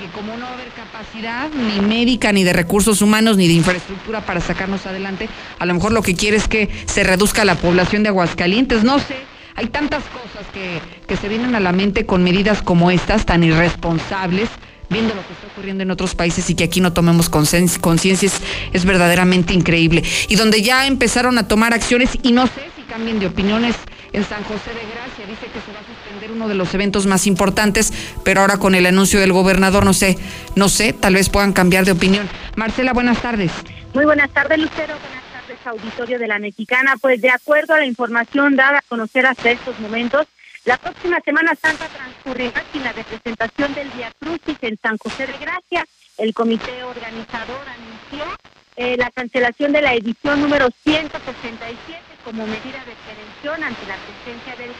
que 0.00 0.06
como 0.06 0.34
no 0.38 0.46
va 0.46 0.52
a 0.52 0.54
haber 0.54 0.68
capacidad 0.68 1.50
ni 1.50 1.86
médica, 1.86 2.32
ni 2.32 2.42
de 2.42 2.54
recursos 2.54 3.02
humanos, 3.02 3.36
ni 3.36 3.46
de 3.46 3.52
infraestructura 3.52 4.24
para 4.24 4.40
sacarnos 4.40 4.86
adelante, 4.86 5.28
a 5.58 5.66
lo 5.66 5.74
mejor 5.74 5.92
lo 5.92 6.02
que 6.02 6.14
quiere 6.14 6.38
es 6.38 6.48
que 6.48 6.70
se 6.86 7.04
reduzca 7.04 7.44
la 7.44 7.56
población 7.56 8.02
de 8.02 8.08
Aguascalientes, 8.08 8.82
no 8.82 8.98
sé. 8.98 9.16
Hay 9.56 9.66
tantas 9.66 10.02
cosas 10.04 10.46
que, 10.54 10.80
que 11.06 11.18
se 11.18 11.28
vienen 11.28 11.54
a 11.54 11.60
la 11.60 11.72
mente 11.72 12.06
con 12.06 12.24
medidas 12.24 12.62
como 12.62 12.90
estas, 12.90 13.26
tan 13.26 13.44
irresponsables, 13.44 14.48
viendo 14.88 15.14
lo 15.14 15.26
que 15.26 15.34
está 15.34 15.48
ocurriendo 15.52 15.82
en 15.82 15.90
otros 15.90 16.14
países 16.14 16.48
y 16.48 16.54
que 16.54 16.64
aquí 16.64 16.80
no 16.80 16.94
tomemos 16.94 17.28
conciencia 17.28 18.30
es 18.72 18.84
verdaderamente 18.86 19.52
increíble. 19.52 20.02
Y 20.28 20.36
donde 20.36 20.62
ya 20.62 20.86
empezaron 20.86 21.36
a 21.36 21.46
tomar 21.46 21.74
acciones 21.74 22.18
y 22.22 22.32
no 22.32 22.46
sé 22.46 22.70
si 22.74 22.82
cambien 22.84 23.18
de 23.18 23.26
opiniones 23.26 23.76
en 24.12 24.24
San 24.24 24.42
José 24.44 24.70
de 24.70 24.80
Gracia, 24.80 25.26
dice 25.26 25.46
que 25.46 25.60
se 25.60 25.72
va 25.72 25.80
a 25.80 25.86
suspender 25.86 26.32
uno 26.32 26.48
de 26.48 26.54
los 26.54 26.72
eventos 26.74 27.06
más 27.06 27.26
importantes, 27.26 27.92
pero 28.24 28.40
ahora 28.40 28.58
con 28.58 28.74
el 28.74 28.86
anuncio 28.86 29.20
del 29.20 29.32
gobernador 29.32 29.84
no 29.84 29.92
sé, 29.92 30.18
no 30.56 30.68
sé, 30.68 30.92
tal 30.92 31.14
vez 31.14 31.28
puedan 31.28 31.52
cambiar 31.52 31.84
de 31.84 31.92
opinión. 31.92 32.28
Marcela, 32.56 32.92
buenas 32.92 33.20
tardes. 33.22 33.52
Muy 33.94 34.04
buenas 34.04 34.30
tardes, 34.30 34.58
Lucero. 34.58 34.94
Buenas 34.94 35.24
tardes, 35.32 35.58
auditorio 35.66 36.18
de 36.18 36.26
la 36.26 36.38
Mexicana. 36.38 36.94
Pues 37.00 37.20
de 37.20 37.30
acuerdo 37.30 37.74
a 37.74 37.78
la 37.78 37.86
información 37.86 38.56
dada 38.56 38.78
a 38.78 38.82
conocer 38.82 39.26
hasta 39.26 39.50
estos 39.50 39.78
momentos, 39.80 40.26
la 40.64 40.76
próxima 40.76 41.20
Semana 41.20 41.52
Santa 41.60 41.86
transcurrirá 41.88 42.62
sin 42.72 42.84
la 42.84 42.92
representación 42.92 43.74
del 43.74 43.88
Via 43.90 44.12
Crucis 44.18 44.58
en 44.60 44.78
San 44.80 44.98
José 44.98 45.26
de 45.26 45.38
Gracia. 45.38 45.86
El 46.18 46.34
comité 46.34 46.84
organizador 46.84 47.60
anunció 47.66 48.36
eh, 48.76 48.96
la 48.98 49.10
cancelación 49.10 49.72
de 49.72 49.82
la 49.82 49.94
edición 49.94 50.40
número 50.40 50.68
167 50.84 52.09
como 52.24 52.46
medida 52.46 52.84
de 52.84 52.94
prevención 53.04 53.64
ante 53.64 53.86
la 53.86 53.96
presencia 53.96 54.56
del 54.56 54.72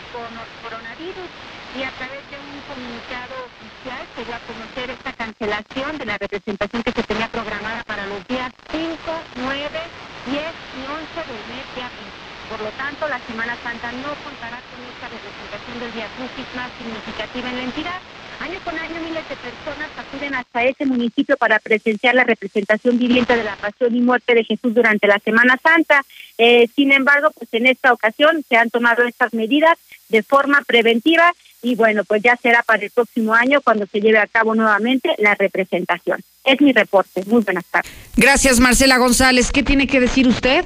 coronavirus 0.63 1.31
y 1.77 1.83
a 1.83 1.91
través 1.91 2.23
de 2.31 2.37
un 2.37 2.61
comunicado 2.69 3.35
oficial 3.47 4.03
se 4.15 4.25
dio 4.25 4.35
a 4.35 4.41
conocer 4.41 4.91
esta 4.91 5.13
cancelación 5.13 5.99
de 5.99 6.05
la 6.07 6.19
representación 6.19 6.83
que 6.83 6.93
se 6.93 7.03
tenía 7.05 7.29
programada 7.29 7.83
para 7.85 8.07
los 8.07 8.27
días 8.27 8.53
5, 8.73 8.99
9, 9.37 9.81
10 10.27 10.43
y 10.75 10.81
11 10.87 11.33
del 11.33 11.43
mes 11.49 11.67
de 11.75 11.83
abril. 11.83 12.11
Por 12.51 12.61
lo 12.61 12.71
tanto, 12.73 13.09
la 13.09 13.21
Semana 13.21 13.57
Santa 13.63 13.93
no 13.93 14.11
contará 14.27 14.61
con 14.69 14.83
esta 14.83 15.09
representación 15.09 15.79
del 15.79 15.93
Via 15.93 16.09
Crucis 16.19 16.49
más 16.55 16.71
significativa 16.77 17.49
en 17.49 17.57
la 17.57 17.63
entidad. 17.63 18.01
Año 18.41 18.59
con 18.65 18.75
año, 18.79 19.01
miles 19.05 19.29
de 19.29 19.37
personas 19.37 19.91
acuden 19.99 20.35
hasta 20.35 20.65
ese 20.65 20.87
municipio 20.87 21.37
para 21.37 21.59
presenciar 21.59 22.15
la 22.15 22.25
representación 22.25 22.99
viviente 22.99 23.37
de 23.37 23.45
la 23.45 23.55
pasión 23.57 23.95
y 23.95 24.01
muerte 24.01 24.35
de 24.35 24.45
Jesús 24.45 24.75
durante 24.75 25.07
la 25.07 25.19
Semana 25.19 25.59
Santa. 25.63 26.03
Eh, 26.39 26.67
sin 26.75 26.91
embargo, 26.91 27.31
pues 27.39 27.53
en 27.53 27.67
esta 27.67 27.93
ocasión 27.93 28.43
se 28.49 28.57
han 28.57 28.71
tomado 28.71 29.05
estas 29.05 29.35
medidas 29.35 29.77
de 30.09 30.23
forma 30.23 30.63
preventiva 30.67 31.35
y 31.63 31.75
bueno, 31.75 32.03
pues 32.05 32.23
ya 32.23 32.35
será 32.37 32.63
para 32.63 32.83
el 32.83 32.91
próximo 32.91 33.35
año 33.35 33.61
cuando 33.61 33.87
se 33.87 34.01
lleve 34.01 34.19
a 34.19 34.27
cabo 34.27 34.55
nuevamente 34.55 35.15
la 35.19 35.35
representación. 35.35 36.23
Es 36.43 36.63
mi 36.63 36.73
reporte. 36.73 37.23
Muy 37.27 37.43
buenas 37.43 37.67
tardes. 37.67 37.93
Gracias, 38.17 38.59
Marcela 38.59 38.97
González. 38.97 39.53
¿Qué 39.53 39.63
tiene 39.63 39.87
que 39.87 40.01
decir 40.01 40.27
usted? 40.27 40.65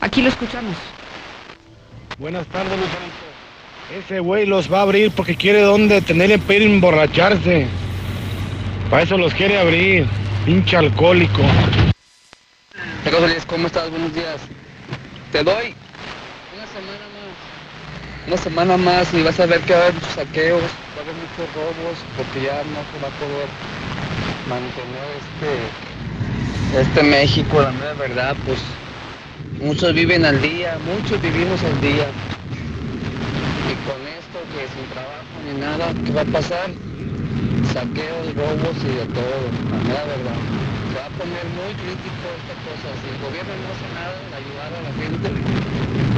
Aquí 0.00 0.22
lo 0.22 0.28
escuchamos. 0.28 0.76
Buenas 2.18 2.46
tardes, 2.46 2.70
Lucerito. 2.70 3.29
Ese 3.90 4.20
güey 4.20 4.46
los 4.46 4.72
va 4.72 4.78
a 4.78 4.82
abrir 4.82 5.10
porque 5.10 5.34
quiere 5.34 5.62
donde 5.62 6.00
tener 6.00 6.38
para 6.38 6.54
ir 6.54 6.62
a 6.62 6.64
emborracharse. 6.66 7.66
Para 8.88 9.02
eso 9.02 9.18
los 9.18 9.34
quiere 9.34 9.58
abrir. 9.58 10.06
Pinche 10.44 10.76
alcohólico. 10.76 11.42
¿Cómo 13.48 13.66
estás? 13.66 13.90
Buenos 13.90 14.14
días. 14.14 14.36
Te 15.32 15.42
doy 15.42 15.74
una 16.54 16.66
semana 16.68 17.04
más. 17.16 18.28
Una 18.28 18.36
semana 18.36 18.76
más 18.76 19.12
y 19.12 19.24
vas 19.24 19.40
a 19.40 19.46
ver 19.46 19.58
que 19.62 19.72
va 19.72 19.80
a 19.80 19.82
haber 19.82 19.94
muchos 19.94 20.10
saqueos, 20.10 20.62
va 20.62 21.00
a 21.00 21.02
haber 21.02 21.14
muchos 21.16 21.54
robos, 21.56 21.98
porque 22.16 22.46
ya 22.46 22.62
no 22.62 22.80
se 22.86 22.96
va 23.02 23.08
a 23.08 23.18
poder 23.18 23.48
mantener 24.48 25.08
este 26.70 26.80
Este 26.80 27.02
México, 27.02 27.60
la 27.60 27.72
mera 27.72 27.94
verdad, 27.94 28.36
pues 28.46 28.60
muchos 29.60 29.92
viven 29.94 30.24
al 30.24 30.40
día, 30.40 30.78
muchos 30.86 31.20
vivimos 31.20 31.60
al 31.64 31.80
día. 31.80 32.06
Que 34.50 34.66
sin 34.66 34.82
trabajo 34.90 35.34
ni 35.46 35.60
nada, 35.60 35.94
¿qué 36.04 36.10
va 36.12 36.22
a 36.22 36.24
pasar? 36.24 36.70
Saqueos, 37.72 38.34
robos 38.34 38.76
y 38.82 38.92
de 38.98 39.06
todo, 39.14 39.46
la 39.70 39.78
mera 39.86 40.04
verdad. 40.10 40.38
Se 40.90 40.98
va 40.98 41.06
a 41.06 41.12
poner 41.14 41.46
muy 41.54 41.72
crítico 41.78 42.26
esta 42.34 42.54
cosa. 42.66 42.90
Si 42.98 43.06
el 43.14 43.18
gobierno 43.22 43.54
no 43.62 43.70
hace 43.70 43.88
nada 43.94 44.18
en 44.26 44.34
ayudar 44.40 44.70
a 44.74 44.80
la 44.82 44.92
gente, 44.98 45.28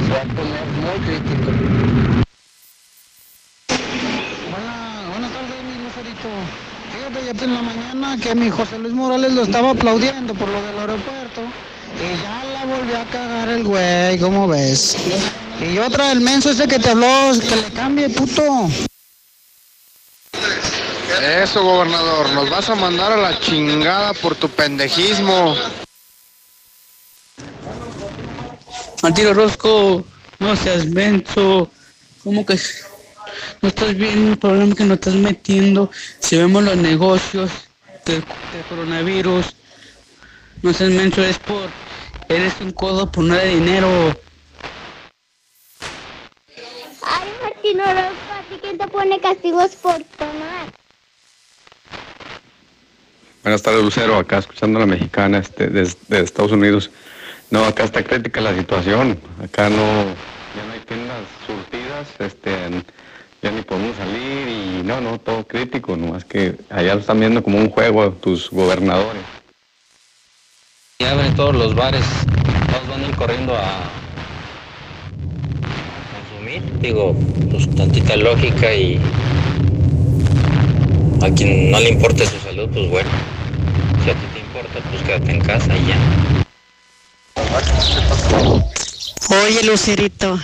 se 0.01 0.09
va 0.09 0.21
a 0.21 0.29
poner 0.33 0.65
muy 0.81 0.97
crítico. 1.05 1.49
Buenas 5.11 5.31
tardes, 5.31 5.59
mi 5.69 5.75
Lucerito. 5.83 6.29
Fíjate, 6.91 7.19
ya 7.25 7.33
en 7.45 7.53
la 7.53 7.61
mañana 7.61 8.17
que 8.17 8.33
mi 8.33 8.49
José 8.49 8.79
Luis 8.79 8.93
Morales 8.95 9.33
lo 9.33 9.43
estaba 9.43 9.69
aplaudiendo 9.71 10.33
por 10.33 10.49
lo 10.49 10.59
del 10.59 10.79
aeropuerto. 10.79 11.41
Y 12.01 12.17
ya 12.23 12.43
la 12.51 12.65
volvió 12.65 12.99
a 12.99 13.05
cagar 13.05 13.49
el 13.49 13.63
güey, 13.63 14.17
¿cómo 14.17 14.47
ves? 14.47 14.97
Y 15.61 15.77
otra, 15.77 16.11
el 16.11 16.21
menso 16.21 16.51
ese 16.51 16.67
que 16.67 16.79
te 16.79 16.89
habló, 16.89 17.31
que 17.47 17.55
le 17.55 17.71
cambie, 17.73 18.09
puto. 18.09 18.69
Eso, 21.21 21.63
gobernador, 21.63 22.29
nos 22.31 22.49
vas 22.49 22.69
a 22.69 22.75
mandar 22.75 23.13
a 23.13 23.17
la 23.17 23.39
chingada 23.39 24.13
por 24.13 24.35
tu 24.35 24.49
pendejismo. 24.49 25.55
Martín 29.01 29.27
Orozco, 29.27 30.03
no 30.39 30.55
seas 30.55 30.85
menso. 30.87 31.69
¿Cómo 32.23 32.45
que 32.45 32.59
no 33.61 33.69
estás 33.69 33.95
viendo 33.95 34.31
el 34.31 34.37
problema 34.37 34.75
que 34.75 34.85
nos 34.85 34.95
estás 34.95 35.15
metiendo? 35.15 35.91
Si 36.19 36.37
vemos 36.37 36.63
los 36.63 36.77
negocios 36.77 37.51
del, 38.05 38.21
del 38.21 38.63
coronavirus, 38.69 39.45
no 40.61 40.73
seas 40.73 40.91
menso, 40.91 41.23
es 41.23 41.37
por. 41.39 41.69
Eres 42.29 42.53
un 42.61 42.71
codo 42.71 43.11
por 43.11 43.25
nada 43.25 43.43
de 43.43 43.55
dinero. 43.55 44.17
Martín 47.63 47.79
Orozco, 47.79 48.33
¿a 48.33 48.41
ti 48.49 48.59
quién 48.61 48.77
te 48.77 48.87
pone 48.87 49.21
castigos 49.21 49.73
por 49.77 49.93
tomar? 50.17 50.67
Buenas 53.41 53.63
tardes, 53.63 53.81
Lucero. 53.81 54.17
Acá 54.17 54.39
escuchando 54.39 54.79
a 54.79 54.81
la 54.81 54.85
mexicana 54.85 55.37
este, 55.37 55.67
desde 55.67 56.19
Estados 56.19 56.51
Unidos. 56.51 56.91
No, 57.51 57.63
acá 57.63 57.85
está 57.85 58.03
crítica 58.03 58.41
la 58.41 58.53
situación. 58.53 59.17
Acá 59.41 59.69
no, 59.69 59.77
ya 59.77 60.65
no 60.67 60.73
hay 60.73 60.79
tiendas 60.81 61.21
surtidas, 61.47 62.09
este, 62.19 62.51
ya 63.41 63.51
ni 63.51 63.61
podemos 63.61 63.95
salir 63.95 64.47
y 64.49 64.83
no, 64.83 64.99
no, 64.99 65.17
todo 65.17 65.47
crítico. 65.47 65.95
Nomás 65.95 66.25
que 66.25 66.57
allá 66.69 66.95
lo 66.95 66.99
están 66.99 67.21
viendo 67.21 67.41
como 67.41 67.59
un 67.59 67.69
juego 67.69 68.11
tus 68.11 68.49
gobernadores. 68.49 69.23
Y 70.99 71.05
abren 71.05 71.33
todos 71.37 71.55
los 71.55 71.73
bares, 71.73 72.03
todos 72.69 72.89
van 72.89 73.05
a 73.05 73.07
ir 73.07 73.15
corriendo 73.15 73.55
a 73.55 74.02
Digo, 76.81 77.15
pues 77.49 77.69
tantita 77.75 78.15
lógica 78.15 78.73
y 78.73 78.99
a 81.21 81.29
quien 81.31 81.71
no 81.71 81.79
le 81.79 81.89
importe 81.89 82.25
su 82.25 82.39
salud, 82.39 82.69
pues 82.73 82.89
bueno. 82.89 83.09
Si 84.03 84.09
a 84.09 84.13
ti 84.13 84.25
te 84.33 84.39
importa, 84.39 84.79
pues 84.89 85.03
quédate 85.03 85.31
en 85.31 85.41
casa 85.41 85.75
y 85.77 85.87
ya. 85.87 85.97
Oye, 89.45 89.63
Lucerito, 89.63 90.39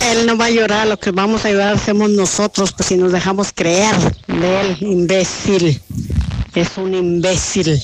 él 0.00 0.26
no 0.26 0.36
va 0.36 0.46
a 0.46 0.50
llorar, 0.50 0.86
lo 0.86 0.98
que 0.98 1.10
vamos 1.10 1.44
a 1.44 1.48
ayudar 1.48 1.74
hacemos 1.74 2.10
nosotros, 2.10 2.72
pues 2.72 2.88
si 2.88 2.96
nos 2.96 3.12
dejamos 3.12 3.52
creer 3.54 3.94
de 4.26 4.60
él, 4.60 4.76
imbécil. 4.80 5.80
Es 6.54 6.76
un 6.76 6.94
imbécil. 6.94 7.82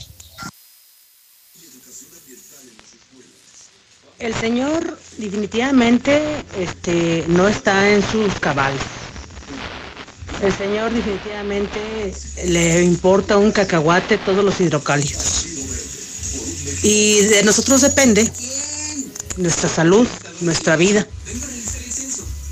El 4.21 4.35
señor 4.35 4.99
definitivamente 5.17 6.21
este, 6.59 7.25
no 7.29 7.49
está 7.49 7.89
en 7.89 8.03
sus 8.03 8.35
cabales. 8.39 8.83
El 10.43 10.53
señor 10.53 10.93
definitivamente 10.93 12.13
le 12.45 12.83
importa 12.85 13.39
un 13.39 13.51
cacahuate 13.51 14.19
todos 14.19 14.45
los 14.45 14.61
hidrocálidos. 14.61 15.47
Y 16.83 17.21
de 17.23 17.43
nosotros 17.45 17.81
depende 17.81 18.31
nuestra 19.39 19.71
salud, 19.71 20.07
nuestra 20.43 20.77
vida. 20.77 21.07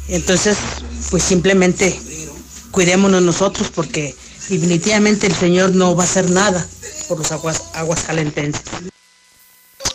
Entonces, 0.08 0.56
pues 1.10 1.22
simplemente 1.22 2.00
cuidémonos 2.70 3.20
nosotros 3.20 3.70
porque 3.74 4.16
definitivamente 4.48 5.26
el 5.26 5.34
Señor 5.34 5.74
no 5.74 5.94
va 5.94 6.04
a 6.04 6.06
hacer 6.06 6.30
nada 6.30 6.66
por 7.08 7.18
los 7.18 7.30
aguas, 7.30 7.64
aguas 7.74 8.04
calentenses. 8.04 8.62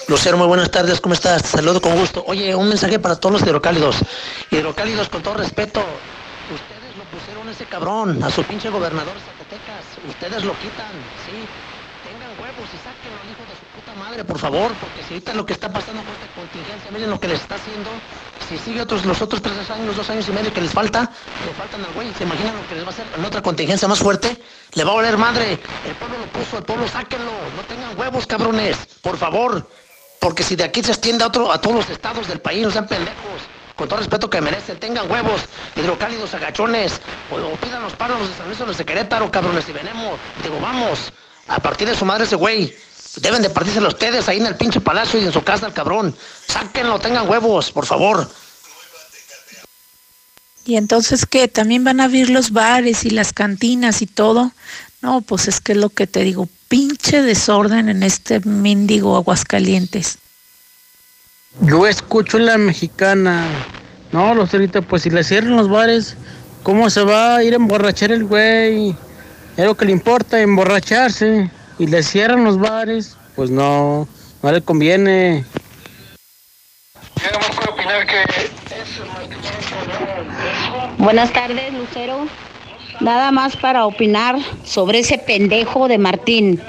Lucero, 0.08 0.38
muy 0.38 0.48
buenas 0.48 0.70
tardes, 0.70 1.00
¿cómo 1.00 1.14
estás? 1.14 1.44
Te 1.44 1.50
saludo 1.50 1.80
con 1.80 1.96
gusto. 1.98 2.24
Oye, 2.28 2.54
un 2.56 2.68
mensaje 2.68 3.00
para 3.00 3.16
todos 3.16 3.34
los 3.34 3.42
hidrocálidos. 3.44 3.98
Hidrocálidos, 4.52 5.08
con 5.08 5.24
todo 5.24 5.36
respeto, 5.36 5.80
ustedes 6.54 6.98
lo 6.98 7.04
pusieron 7.06 7.48
a 7.48 7.52
ese 7.52 7.66
cabrón, 7.66 8.22
a 8.22 8.30
su 8.30 8.44
pinche 8.44 8.70
gobernador 8.70 9.14
de 9.14 9.22
Zacatecas. 9.22 9.86
Ustedes 10.10 10.44
lo 10.44 10.54
quitan, 10.60 10.92
¿sí? 11.26 11.48
Tengan 12.04 12.32
huevos 12.36 12.68
y 12.74 12.78
sáquenlo 12.84 13.16
al 13.24 13.32
hijo 13.32 13.44
de 13.48 13.56
su 13.56 13.66
puta 13.80 13.94
madre, 13.98 14.26
por 14.26 14.38
favor, 14.38 14.74
porque 14.74 15.04
si 15.08 15.14
ahorita 15.14 15.34
lo 15.36 15.46
que 15.46 15.54
está 15.54 15.72
pasando 15.72 16.04
con 16.04 16.12
esta 16.12 16.28
contingencia, 16.36 16.92
miren 16.92 17.10
lo 17.10 17.20
que 17.20 17.28
les 17.30 17.40
está 17.40 17.56
haciendo. 17.56 17.90
Si 18.50 18.58
sigue 18.58 18.82
otros, 18.82 19.06
los 19.06 19.22
otros 19.22 19.42
tres 19.42 19.70
años, 19.70 19.96
dos 19.96 20.10
años 20.10 20.28
y 20.28 20.32
medio 20.34 20.54
que 20.54 20.60
les 20.60 20.72
falta, 20.72 21.10
le 21.46 21.54
faltan 21.54 21.86
al 21.86 21.94
güey, 21.94 22.14
¿se 22.14 22.26
imaginan 22.26 22.58
lo 22.58 22.68
que 22.68 22.76
les 22.76 22.84
va 22.84 22.88
a 22.88 22.92
hacer 22.92 23.06
en 23.18 23.24
otra 23.24 23.42
contingencia 23.42 23.88
más 23.88 24.00
fuerte? 24.00 24.38
Le 24.74 24.84
va 24.84 24.92
a 24.92 24.96
valer 24.96 25.18
madre. 25.18 25.54
El 25.88 25.96
pueblo 25.96 26.18
lo 26.20 26.26
puso, 26.28 26.58
el 26.58 26.64
pueblo 26.64 26.88
sáquenlo. 26.90 27.32
No 27.56 27.64
tengan 27.70 27.98
huevos, 27.98 28.28
cabrones, 28.28 28.76
por 29.02 29.16
favor. 29.18 29.66
Porque 30.24 30.42
si 30.42 30.56
de 30.56 30.64
aquí 30.64 30.82
se 30.82 30.94
extiende 30.94 31.26
a, 31.26 31.28
otro, 31.28 31.52
a 31.52 31.60
todos 31.60 31.76
los 31.76 31.90
estados 31.90 32.30
del 32.30 32.40
país, 32.40 32.64
no 32.64 32.72
sean 32.72 32.88
pendejos. 32.88 33.42
Con 33.76 33.90
todo 33.90 34.00
respeto 34.00 34.30
que 34.30 34.40
merecen, 34.40 34.80
tengan 34.80 35.12
huevos, 35.12 35.42
hidrocálidos, 35.76 36.34
agachones, 36.34 36.94
o, 37.30 37.36
o 37.36 37.56
pidan 37.58 37.84
los 37.84 37.92
paros 37.94 38.30
de 38.30 38.34
San 38.36 38.48
Luis 38.48 38.58
los 38.62 38.78
de 38.78 38.86
Querétaro, 38.86 39.30
cabrones, 39.30 39.68
y 39.68 39.74
venemos. 39.74 40.18
Digo, 40.42 40.62
vamos, 40.62 41.12
a 41.50 41.60
partir 41.60 41.90
de 41.90 41.96
su 41.96 42.06
madre 42.06 42.24
ese 42.24 42.38
güey. 42.38 42.74
Deben 43.18 43.42
de 43.42 43.50
partírselo 43.50 43.90
ustedes 43.90 44.30
ahí 44.30 44.38
en 44.38 44.46
el 44.46 44.56
pinche 44.56 44.80
palacio 44.80 45.20
y 45.20 45.26
en 45.26 45.34
su 45.34 45.44
casa 45.44 45.68
el 45.68 45.74
cabrón. 45.74 46.16
Sáquenlo, 46.48 47.00
tengan 47.00 47.30
huevos, 47.30 47.74
por 47.74 47.86
favor. 47.86 48.32
¿Y 50.64 50.78
entonces 50.78 51.26
qué? 51.26 51.50
¿También 51.50 51.84
van 51.84 52.00
a 52.00 52.06
abrir 52.06 52.30
los 52.30 52.52
bares 52.52 53.04
y 53.04 53.10
las 53.10 53.34
cantinas 53.34 54.02
y 54.02 54.08
todo? 54.08 54.54
No, 55.02 55.20
pues 55.20 55.50
es 55.50 55.60
que 55.60 55.74
es 55.74 55.78
lo 55.78 55.90
que 55.90 56.08
te 56.08 56.22
digo, 56.22 56.48
pinche 56.74 57.22
desorden 57.22 57.88
en 57.88 58.02
este 58.02 58.40
mendigo 58.40 59.16
Aguascalientes. 59.16 60.18
Yo 61.62 61.86
escucho 61.86 62.40
la 62.40 62.58
mexicana. 62.58 63.46
No, 64.12 64.34
Lucerito, 64.34 64.82
pues 64.82 65.04
si 65.04 65.12
le 65.12 65.24
cierran 65.24 65.56
los 65.56 65.70
bares, 65.70 66.18
¿cómo 66.64 66.90
se 66.90 67.04
va 67.04 67.36
a 67.36 67.44
ir 67.44 67.54
a 67.54 67.58
emborrachar 67.58 68.12
el 68.12 68.24
güey? 68.24 68.96
Es 69.56 69.66
lo 69.66 69.78
que 69.78 69.86
le 69.86 69.92
importa, 69.92 70.42
emborracharse. 70.42 71.52
Y 71.78 71.86
le 71.86 72.02
cierran 72.02 72.44
los 72.44 72.58
bares, 72.58 73.18
pues 73.36 73.52
no, 73.52 74.08
no 74.42 74.52
le 74.52 74.64
conviene. 74.64 75.46
Buenas 80.98 81.32
tardes, 81.34 81.72
Lucero. 81.72 82.28
Nada 83.00 83.32
más 83.32 83.58
para 83.58 83.86
opinar 83.86 84.38
sobre 84.64 85.00
ese 85.00 85.18
pendejo 85.18 85.88
de 85.88 85.98
Martín. 85.98 86.62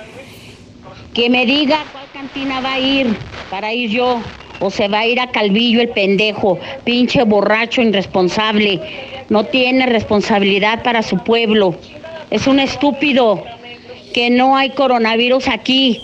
Que 1.12 1.30
me 1.30 1.46
diga 1.46 1.84
cuál 1.92 2.06
cantina 2.12 2.60
va 2.60 2.74
a 2.74 2.80
ir 2.80 3.16
para 3.50 3.72
ir 3.72 3.90
yo. 3.90 4.20
O 4.60 4.70
se 4.70 4.88
va 4.88 5.00
a 5.00 5.06
ir 5.06 5.20
a 5.20 5.30
Calvillo 5.30 5.80
el 5.80 5.88
pendejo, 5.88 6.58
pinche 6.84 7.22
borracho 7.24 7.82
irresponsable. 7.82 8.80
No 9.28 9.44
tiene 9.44 9.86
responsabilidad 9.86 10.82
para 10.82 11.02
su 11.02 11.18
pueblo. 11.18 11.74
Es 12.30 12.46
un 12.46 12.60
estúpido. 12.60 13.44
Que 14.14 14.30
no 14.30 14.56
hay 14.56 14.70
coronavirus 14.70 15.48
aquí. 15.48 16.00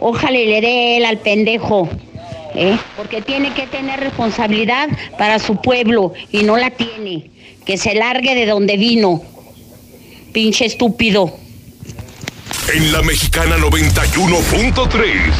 Ojalá 0.00 0.38
le 0.38 0.60
dé 0.60 0.96
él 0.98 1.06
al 1.06 1.18
pendejo. 1.18 1.88
¿eh? 2.54 2.76
Porque 2.96 3.22
tiene 3.22 3.52
que 3.54 3.66
tener 3.66 4.00
responsabilidad 4.00 4.88
para 5.18 5.38
su 5.38 5.56
pueblo 5.56 6.12
y 6.30 6.42
no 6.42 6.56
la 6.56 6.70
tiene. 6.70 7.30
Que 7.64 7.78
se 7.78 7.94
largue 7.94 8.34
de 8.34 8.46
donde 8.46 8.76
vino. 8.76 9.22
Pinche 10.34 10.64
estúpido. 10.64 11.38
En 12.74 12.90
la 12.90 13.02
mexicana 13.02 13.56
91.3, 13.56 15.32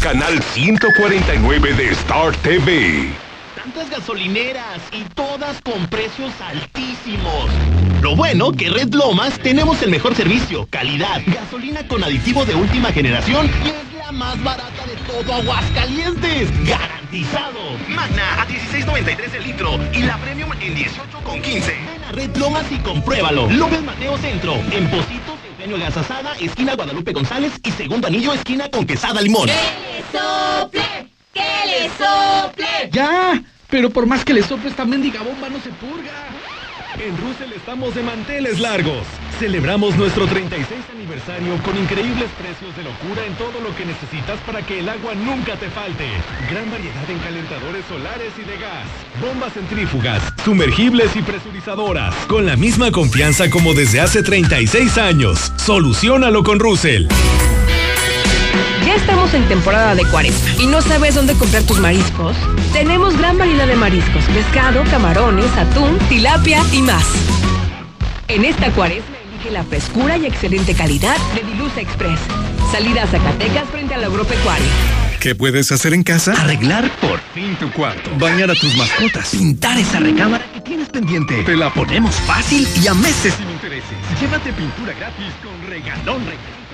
canal 0.00 0.42
149 0.54 1.74
de 1.74 1.90
Star 1.90 2.34
TV. 2.38 3.10
Tantas 3.54 3.90
gasolineras 3.90 4.80
y 4.90 5.02
todas 5.12 5.60
con 5.60 5.86
precios 5.88 6.32
altísimos. 6.40 7.50
Lo 8.00 8.16
bueno 8.16 8.52
que 8.52 8.70
Red 8.70 8.94
Lomas 8.94 9.38
tenemos 9.38 9.82
el 9.82 9.90
mejor 9.90 10.14
servicio, 10.14 10.66
calidad, 10.70 11.20
gasolina 11.26 11.86
con 11.86 12.02
aditivo 12.02 12.46
de 12.46 12.54
última 12.54 12.92
generación 12.92 13.50
y 13.66 13.68
es 13.68 13.95
la 14.06 14.12
más 14.12 14.42
barata 14.42 14.86
de 14.86 14.96
todo 15.10 15.34
Aguascalientes. 15.34 16.48
Garantizado. 16.66 17.76
Magna 17.88 18.42
a 18.42 18.46
16.93 18.46 19.34
el 19.34 19.42
litro 19.42 19.80
y 19.92 20.02
la 20.02 20.16
Premium 20.18 20.52
en 20.52 20.76
18.15. 20.76 21.66
Ven 21.66 22.04
a 22.08 22.12
Red 22.12 22.36
Lomas 22.36 22.64
y 22.70 22.78
compruébalo. 22.78 23.50
López 23.50 23.82
Mateo 23.82 24.16
Centro, 24.18 24.54
en 24.54 24.88
Positos, 24.90 25.38
en 25.44 25.52
Eugenio 25.52 25.78
Gasasada, 25.78 26.34
esquina 26.38 26.74
Guadalupe 26.74 27.12
González 27.12 27.52
y 27.64 27.70
segundo 27.72 28.06
anillo, 28.06 28.32
esquina 28.32 28.70
con 28.70 28.86
quesada 28.86 29.20
limón. 29.20 29.46
¡Que 29.46 29.52
le 29.52 30.18
sople! 30.18 31.08
¡Que 31.32 31.66
le 31.66 31.88
sople! 31.90 32.90
¡Ya! 32.92 33.42
Pero 33.68 33.90
por 33.90 34.06
más 34.06 34.24
que 34.24 34.34
le 34.34 34.42
sople 34.42 34.70
esta 34.70 34.84
mendiga 34.84 35.22
bomba 35.22 35.48
no 35.48 35.60
se 35.60 35.70
purga. 35.70 36.12
En 36.98 37.16
Russell 37.18 37.52
estamos 37.54 37.94
de 37.94 38.02
manteles 38.02 38.58
largos. 38.58 39.06
Celebramos 39.38 39.96
nuestro 39.96 40.26
36 40.26 40.80
aniversario 40.94 41.62
con 41.62 41.76
increíbles 41.76 42.30
precios 42.38 42.74
de 42.74 42.84
locura 42.84 43.26
en 43.26 43.34
todo 43.34 43.60
lo 43.60 43.76
que 43.76 43.84
necesitas 43.84 44.40
para 44.46 44.62
que 44.62 44.78
el 44.78 44.88
agua 44.88 45.14
nunca 45.14 45.56
te 45.56 45.68
falte. 45.68 46.06
Gran 46.50 46.70
variedad 46.70 47.10
en 47.10 47.18
calentadores 47.18 47.84
solares 47.86 48.32
y 48.38 48.48
de 48.48 48.56
gas, 48.56 48.86
bombas 49.20 49.52
centrífugas, 49.52 50.22
sumergibles 50.42 51.14
y 51.16 51.22
presurizadoras. 51.22 52.14
Con 52.26 52.46
la 52.46 52.56
misma 52.56 52.90
confianza 52.90 53.50
como 53.50 53.74
desde 53.74 54.00
hace 54.00 54.22
36 54.22 54.96
años. 54.96 55.52
Solucionalo 55.56 56.42
con 56.42 56.58
Russell. 56.58 57.08
Ya 58.86 58.94
estamos 58.94 59.34
en 59.34 59.42
temporada 59.48 59.96
de 59.96 60.04
cuaresma 60.04 60.62
y 60.62 60.66
no 60.68 60.80
sabes 60.80 61.16
dónde 61.16 61.34
comprar 61.34 61.64
tus 61.64 61.80
mariscos. 61.80 62.36
Tenemos 62.72 63.18
gran 63.18 63.36
variedad 63.36 63.66
de 63.66 63.74
mariscos, 63.74 64.24
pescado, 64.26 64.84
camarones, 64.84 65.50
atún, 65.56 65.98
tilapia 66.08 66.62
y 66.72 66.82
más. 66.82 67.04
En 68.28 68.44
esta 68.44 68.70
cuaresma 68.70 69.16
elige 69.28 69.50
la 69.50 69.64
frescura 69.64 70.16
y 70.18 70.26
excelente 70.26 70.72
calidad 70.72 71.16
de 71.34 71.42
Dilusa 71.42 71.80
Express. 71.80 72.20
Salida 72.70 73.02
a 73.02 73.06
Zacatecas 73.08 73.68
frente 73.70 73.94
al 73.94 74.04
agropecuario. 74.04 74.68
¿Qué 75.18 75.34
puedes 75.34 75.72
hacer 75.72 75.92
en 75.92 76.04
casa? 76.04 76.34
Arreglar 76.40 76.88
por 77.00 77.18
fin 77.34 77.56
tu 77.56 77.68
cuarto. 77.72 78.08
Bañar 78.20 78.52
a 78.52 78.54
tus 78.54 78.76
mascotas. 78.76 79.30
Pintar 79.30 79.76
esa 79.80 79.98
recámara 79.98 80.44
que 80.54 80.60
tienes 80.60 80.88
pendiente. 80.90 81.42
Te 81.42 81.56
la 81.56 81.74
ponemos 81.74 82.14
fácil 82.20 82.68
y 82.80 82.86
a 82.86 82.94
meses 82.94 83.34
sin 83.34 83.50
intereses. 83.50 83.96
Llévate 84.20 84.52
pintura 84.52 84.92
gratis 84.92 85.32
con 85.42 85.68
regalón 85.68 86.24
regalito 86.24 86.65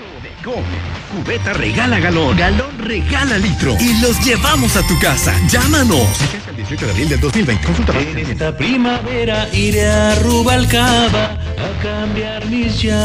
Cubeta 1.14 1.52
regala 1.52 1.98
galón. 1.98 2.36
Galón 2.36 2.78
regala 2.78 3.38
litro. 3.38 3.76
Y 3.80 4.00
los 4.00 4.24
llevamos 4.24 4.76
a 4.76 4.86
tu 4.86 4.98
casa. 4.98 5.34
Llámanos. 5.48 6.08
El 6.48 6.56
18 6.56 6.86
de 6.86 6.92
abril 6.92 7.08
del 7.08 7.20
2020. 7.20 7.66
Consulta 7.66 7.92
más. 7.92 8.02
En 8.02 8.18
esta 8.18 8.56
primavera 8.56 9.48
iré 9.52 9.88
a 9.88 10.14
Rubalcaba 10.16 11.24
a 11.24 11.82
cambiar 11.82 12.46
mis 12.46 12.82
llantas. 12.82 13.02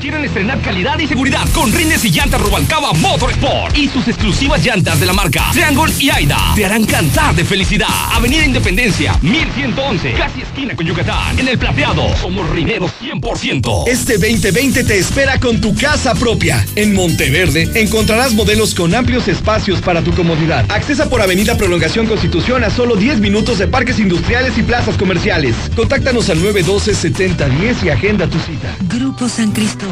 Quieren 0.00 0.24
estrenar 0.24 0.60
calidad 0.60 0.98
y 1.00 1.08
seguridad 1.08 1.44
con 1.52 1.72
rines 1.72 2.04
y 2.04 2.10
llantas 2.10 2.40
Rubalcaba 2.40 2.92
Motorsport 2.92 3.76
y 3.76 3.88
sus 3.88 4.06
exclusivas 4.06 4.64
llantas 4.64 5.00
de 5.00 5.06
la 5.06 5.12
marca 5.12 5.50
Triangle 5.52 5.92
y 5.98 6.10
Aida 6.10 6.38
te 6.54 6.64
harán 6.64 6.84
cantar 6.84 7.34
de 7.34 7.44
felicidad. 7.44 7.88
Avenida 8.12 8.44
Independencia, 8.44 9.18
1111, 9.22 10.12
casi 10.12 10.42
esquina 10.42 10.76
con 10.76 10.86
Yucatán. 10.86 11.38
En 11.38 11.48
el 11.48 11.58
plateado, 11.58 12.16
somos 12.16 12.48
rineros 12.50 12.92
100%. 13.00 13.88
Este 13.88 14.18
2020 14.18 14.84
te 14.84 14.98
espera 14.98 15.40
con 15.40 15.60
tu 15.60 15.74
casa 15.74 16.14
propia. 16.14 16.64
En 16.76 16.94
Monteverde 16.94 17.68
encontrarás 17.74 18.34
modelos 18.34 18.74
con 18.74 18.94
amplios 18.94 19.26
espacios 19.26 19.80
para 19.80 20.02
tu 20.02 20.12
comodidad. 20.12 20.64
Accesa 20.70 21.08
por 21.08 21.22
Avenida 21.22 21.56
Prolongación 21.56 22.06
Constitución 22.06 22.62
a 22.62 22.70
solo 22.70 22.94
10 22.94 23.18
minutos 23.18 23.58
de 23.58 23.66
parques 23.66 23.98
industriales 23.98 24.56
y 24.58 24.62
plazas 24.62 24.96
comerciales. 24.96 25.56
Contáctanos 25.74 26.30
al 26.30 26.38
912-7010 26.38 27.84
y 27.84 27.88
agenda 27.88 28.28
tu 28.28 28.38
cita. 28.38 28.76
Grupo 28.88 29.28
San 29.28 29.50
Cristóbal, 29.52 29.87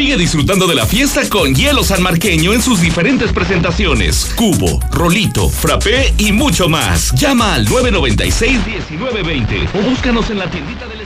Sigue 0.00 0.16
disfrutando 0.16 0.66
de 0.66 0.74
la 0.74 0.86
fiesta 0.86 1.20
con 1.28 1.54
hielo 1.54 1.84
sanmarqueño 1.84 2.54
en 2.54 2.62
sus 2.62 2.80
diferentes 2.80 3.34
presentaciones. 3.34 4.32
Cubo, 4.34 4.80
rolito, 4.90 5.50
frappé 5.50 6.14
y 6.16 6.32
mucho 6.32 6.70
más. 6.70 7.12
Llama 7.12 7.52
al 7.52 7.66
996-1920 7.66 9.68
o 9.74 9.82
búscanos 9.82 10.30
en 10.30 10.38
la 10.38 10.50
tiendita 10.50 10.86
de. 10.86 10.99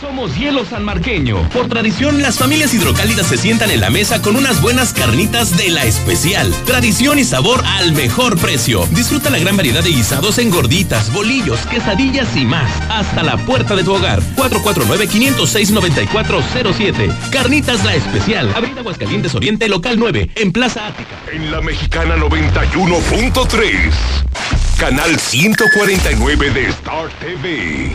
Somos 0.00 0.36
Hielo 0.36 0.64
Sanmarqueño. 0.64 1.48
Por 1.50 1.68
tradición, 1.68 2.22
las 2.22 2.38
familias 2.38 2.72
hidrocálidas 2.74 3.26
se 3.26 3.36
sientan 3.36 3.70
en 3.70 3.80
la 3.80 3.90
mesa 3.90 4.22
con 4.22 4.36
unas 4.36 4.60
buenas 4.60 4.92
carnitas 4.92 5.56
de 5.56 5.70
la 5.70 5.84
especial. 5.84 6.52
Tradición 6.64 7.18
y 7.18 7.24
sabor 7.24 7.62
al 7.64 7.92
mejor 7.92 8.38
precio. 8.38 8.86
Disfruta 8.92 9.30
la 9.30 9.38
gran 9.38 9.56
variedad 9.56 9.82
de 9.82 9.90
guisados 9.90 10.38
en 10.38 10.50
gorditas, 10.50 11.12
bolillos, 11.12 11.60
quesadillas 11.66 12.36
y 12.36 12.44
más. 12.44 12.70
Hasta 12.88 13.22
la 13.22 13.36
puerta 13.38 13.74
de 13.74 13.84
tu 13.84 13.94
hogar. 13.94 14.22
449-506-9407. 14.36 17.30
Carnitas 17.30 17.84
la 17.84 17.94
especial. 17.94 18.52
Avenida 18.54 18.80
Aguascalientes 18.80 19.34
Oriente, 19.34 19.68
local 19.68 19.96
9, 19.98 20.30
en 20.34 20.52
Plaza 20.52 20.86
Ática. 20.86 21.16
En 21.32 21.50
la 21.50 21.60
Mexicana 21.60 22.16
91.3. 22.16 23.92
Canal 24.78 25.18
149 25.18 26.50
de 26.50 26.66
Star 26.68 27.08
TV. 27.18 27.92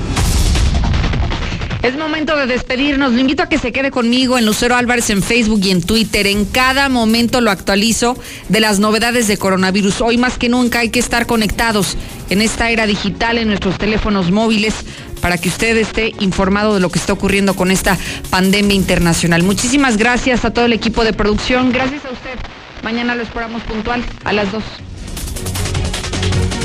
Es 1.84 1.98
momento 1.98 2.36
de 2.38 2.46
despedirnos. 2.46 3.12
Lo 3.14 3.20
invito 3.20 3.42
a 3.42 3.50
que 3.50 3.58
se 3.58 3.72
quede 3.72 3.90
conmigo 3.90 4.38
en 4.38 4.46
Lucero 4.46 4.76
Álvarez 4.76 5.10
en 5.10 5.24
Facebook 5.24 5.62
y 5.64 5.72
en 5.72 5.82
Twitter. 5.82 6.28
En 6.28 6.46
cada 6.46 6.90
momento 6.90 7.42
lo 7.42 7.50
actualizo 7.50 8.16
de 8.50 8.60
las 8.60 8.78
novedades 8.78 9.28
de 9.28 9.38
coronavirus. 9.38 10.02
Hoy 10.02 10.18
más 10.18 10.38
que 10.38 10.48
nunca 10.48 10.80
hay 10.80 10.90
que 10.90 11.00
estar 11.00 11.26
conectados 11.26 11.98
en 12.30 12.42
esta 12.42 12.70
era 12.70 12.86
digital, 12.86 13.40
en 13.40 13.48
nuestros 13.48 13.80
teléfonos 13.80 14.30
móviles, 14.30 14.76
para 15.22 15.40
que 15.40 15.50
usted 15.50 15.76
esté 15.76 16.14
informado 16.20 16.76
de 16.76 16.82
lo 16.82 16.92
que 16.92 17.00
está 17.00 17.14
ocurriendo 17.14 17.56
con 17.56 17.72
esta 17.72 17.98
pandemia 18.30 18.76
internacional. 18.76 19.42
Muchísimas 19.42 19.98
gracias 19.98 20.46
a 20.46 20.54
todo 20.54 20.66
el 20.66 20.74
equipo 20.74 21.04
de 21.04 21.14
producción. 21.14 21.72
Gracias 21.72 22.06
a 22.06 22.12
usted. 22.12 22.38
Mañana 22.84 23.16
lo 23.16 23.24
esperamos 23.24 23.64
puntual 23.64 24.04
a 24.24 24.34
las 24.34 24.52
2. 24.52 24.64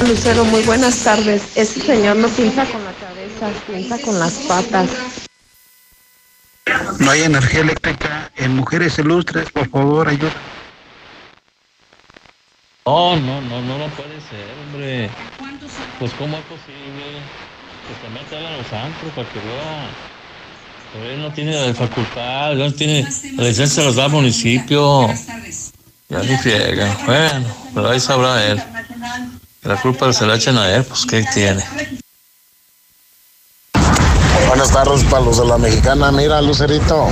Lucero, 0.08 0.44
muy 0.44 0.62
buenas 0.62 0.98
tardes. 0.98 1.42
Este 1.54 1.80
señor 1.80 2.16
no 2.16 2.28
pinta 2.28 2.66
con 2.66 2.85
cabeza, 3.38 3.62
pinta 3.66 3.98
con 3.98 4.18
las 4.18 4.32
patas. 4.48 4.88
No 6.98 7.10
hay 7.10 7.22
energía 7.22 7.60
eléctrica 7.60 8.30
en 8.36 8.56
mujeres 8.56 8.98
ilustres, 8.98 9.50
por 9.50 9.68
favor, 9.68 10.08
ayuda. 10.08 10.32
No, 12.86 13.16
no, 13.16 13.40
no, 13.40 13.60
no, 13.62 13.78
no 13.78 13.88
puede 13.88 14.20
ser, 14.20 14.46
hombre. 14.64 15.10
Pues 15.98 16.12
cómo 16.14 16.36
es 16.36 16.44
posible 16.44 17.04
que 17.86 17.94
se 18.00 18.08
meta 18.12 18.48
a 18.48 18.56
los 18.56 18.72
antros 18.72 19.12
para 19.14 19.28
que 19.28 19.38
vea. 19.40 19.90
Pero 20.92 21.10
él 21.10 21.20
no 21.20 21.32
tiene 21.32 21.66
la 21.66 21.74
facultad, 21.74 22.52
él 22.52 22.58
no 22.58 22.72
tiene 22.72 23.06
la 23.36 23.44
licencia 23.44 23.84
los 23.84 23.96
da 23.96 24.06
el 24.06 24.12
municipio. 24.12 25.08
Ya 26.08 26.20
ni 26.20 26.36
friega. 26.38 26.96
Bueno, 27.04 27.56
pero 27.74 27.90
ahí 27.90 28.00
sabrá 28.00 28.44
él. 28.46 28.62
La 29.62 29.76
culpa 29.76 30.12
se 30.12 30.26
la 30.26 30.36
echen 30.36 30.56
a 30.56 30.70
él, 30.70 30.84
pues 30.84 31.04
¿qué 31.04 31.24
tiene? 31.34 31.64
Buenas 34.48 34.70
tardes 34.70 35.02
para 35.04 35.24
los 35.24 35.38
de 35.38 35.44
la 35.44 35.58
mexicana. 35.58 36.12
Mira, 36.12 36.40
Lucerito, 36.40 37.06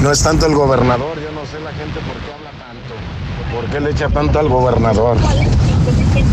no 0.00 0.10
es 0.10 0.22
tanto 0.22 0.46
el 0.46 0.54
gobernador. 0.54 1.16
Yo 1.20 1.30
no 1.32 1.46
sé 1.46 1.60
la 1.60 1.70
gente 1.72 2.00
por 2.00 2.16
qué 2.16 2.32
habla 2.32 2.50
tanto. 2.58 3.54
¿Por 3.54 3.70
qué 3.70 3.80
le 3.80 3.90
echa 3.90 4.08
tanto 4.08 4.38
al 4.38 4.48
gobernador? 4.48 5.16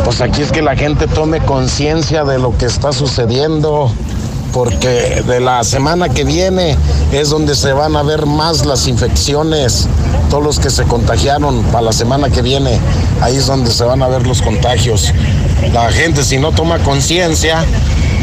Pues 0.03 0.21
aquí 0.21 0.41
es 0.41 0.51
que 0.51 0.61
la 0.61 0.75
gente 0.75 1.07
tome 1.07 1.39
conciencia 1.41 2.23
de 2.23 2.39
lo 2.39 2.57
que 2.57 2.65
está 2.65 2.91
sucediendo. 2.91 3.91
Porque 4.53 5.21
de 5.27 5.39
la 5.39 5.63
semana 5.63 6.09
que 6.09 6.23
viene 6.23 6.75
es 7.11 7.29
donde 7.29 7.53
se 7.53 7.71
van 7.71 7.95
a 7.95 8.01
ver 8.01 8.25
más 8.25 8.65
las 8.65 8.87
infecciones. 8.87 9.87
Todos 10.31 10.43
los 10.43 10.59
que 10.59 10.71
se 10.71 10.85
contagiaron 10.85 11.61
para 11.65 11.83
la 11.83 11.93
semana 11.93 12.29
que 12.29 12.41
viene, 12.41 12.79
ahí 13.21 13.37
es 13.37 13.45
donde 13.45 13.69
se 13.71 13.83
van 13.83 14.01
a 14.01 14.07
ver 14.07 14.25
los 14.25 14.41
contagios. 14.41 15.13
La 15.71 15.91
gente 15.91 16.23
si 16.23 16.39
no 16.39 16.51
toma 16.51 16.79
conciencia, 16.79 17.63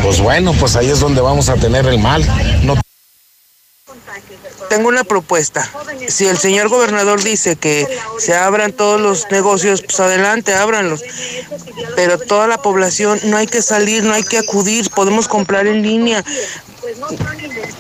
pues 0.02 0.20
bueno, 0.20 0.52
pues 0.58 0.76
ahí 0.76 0.90
es 0.90 1.00
donde 1.00 1.20
vamos 1.20 1.48
a 1.48 1.54
tener 1.54 1.86
el 1.86 1.98
mal. 1.98 2.24
No 2.64 2.74
Tengo 4.68 4.88
una 4.88 5.04
propuesta. 5.04 5.70
Si 6.08 6.26
el 6.26 6.38
señor 6.38 6.68
gobernador 6.68 7.22
dice 7.22 7.56
que 7.56 7.86
se 8.18 8.34
abran 8.34 8.72
todos 8.72 9.00
los 9.00 9.30
negocios, 9.30 9.82
pues 9.82 9.98
adelante, 10.00 10.54
ábranlos. 10.54 11.02
Pero 11.94 12.18
toda 12.18 12.46
la 12.46 12.58
población 12.58 13.20
no 13.24 13.36
hay 13.36 13.46
que 13.46 13.62
salir, 13.62 14.04
no 14.04 14.12
hay 14.12 14.22
que 14.22 14.38
acudir, 14.38 14.90
podemos 14.90 15.28
comprar 15.28 15.66
en 15.66 15.82
línea. 15.82 16.24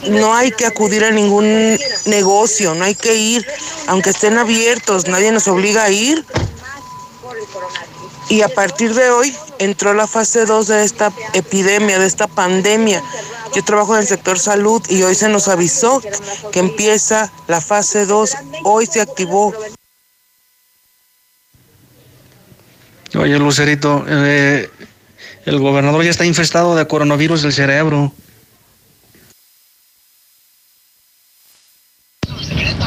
No 0.08 0.34
hay 0.34 0.50
que 0.50 0.66
acudir 0.66 1.04
a 1.04 1.10
ningún 1.10 1.78
negocio, 2.06 2.74
no 2.74 2.84
hay 2.84 2.94
que 2.94 3.14
ir, 3.14 3.46
aunque 3.86 4.10
estén 4.10 4.36
abiertos, 4.38 5.06
nadie 5.06 5.30
nos 5.30 5.46
obliga 5.48 5.84
a 5.84 5.90
ir. 5.90 6.24
Y 8.28 8.42
a 8.42 8.48
partir 8.48 8.94
de 8.94 9.10
hoy 9.10 9.34
entró 9.58 9.94
la 9.94 10.06
fase 10.06 10.44
2 10.46 10.66
de 10.66 10.84
esta 10.84 11.12
epidemia, 11.32 11.98
de 11.98 12.06
esta 12.06 12.26
pandemia. 12.26 13.02
Yo 13.54 13.62
trabajo 13.62 13.94
en 13.94 14.02
el 14.02 14.06
sector 14.06 14.38
salud 14.38 14.82
y 14.88 15.02
hoy 15.02 15.14
se 15.14 15.28
nos 15.28 15.48
avisó 15.48 16.02
que 16.52 16.58
empieza 16.58 17.32
la 17.46 17.60
fase 17.60 18.04
2. 18.04 18.36
Hoy 18.64 18.86
se 18.86 19.00
activó. 19.00 19.54
Oye, 23.16 23.38
Lucerito, 23.38 24.04
eh, 24.08 24.68
el 25.44 25.58
gobernador 25.60 26.04
ya 26.04 26.10
está 26.10 26.26
infestado 26.26 26.74
de 26.74 26.86
coronavirus 26.86 27.42
del 27.42 27.52
cerebro. 27.52 28.12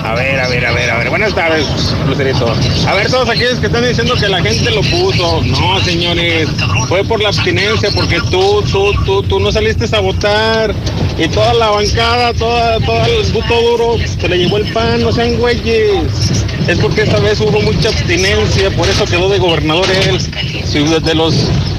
A 0.10 0.16
ver, 0.16 0.40
a 0.40 0.48
ver, 0.48 0.66
a 0.66 0.72
ver, 0.72 0.90
a 0.90 0.98
ver. 0.98 1.10
Buenas 1.12 1.36
tardes, 1.36 1.68
Lucerito. 2.08 2.52
A 2.88 2.96
ver, 2.96 3.12
todos 3.12 3.30
aquellos 3.30 3.60
que 3.60 3.68
están 3.68 3.88
diciendo 3.88 4.16
que 4.16 4.28
la 4.28 4.42
gente 4.42 4.72
lo 4.72 4.82
puso. 4.82 5.44
No, 5.44 5.80
señores. 5.82 6.50
Fue 6.88 7.04
por 7.04 7.22
la 7.22 7.30
abstinencia, 7.30 7.92
porque 7.94 8.20
tú, 8.32 8.64
tú, 8.72 8.92
tú, 9.06 9.22
tú 9.22 9.40
no 9.40 9.52
saliste 9.52 9.86
a 9.96 10.00
votar. 10.00 10.74
Y 11.16 11.28
toda 11.28 11.54
la 11.54 11.70
bancada, 11.70 12.34
toda, 12.34 12.80
todo 12.80 13.06
el 13.06 13.28
puto 13.28 13.62
duro, 13.62 13.98
se 14.20 14.28
le 14.28 14.40
llevó 14.40 14.58
el 14.58 14.74
pan, 14.74 15.00
no 15.04 15.12
sean 15.12 15.38
güeyes. 15.38 16.44
Es 16.68 16.80
porque 16.80 17.04
esta 17.04 17.20
vez 17.20 17.40
hubo 17.40 17.62
mucha 17.62 17.90
abstinencia, 17.90 18.72
por 18.72 18.90
eso 18.90 19.06
quedó 19.06 19.30
de 19.30 19.38
gobernador 19.38 19.86
él. 19.92 20.20
Si 20.66 20.80
de 20.86 21.14
los 21.14 21.36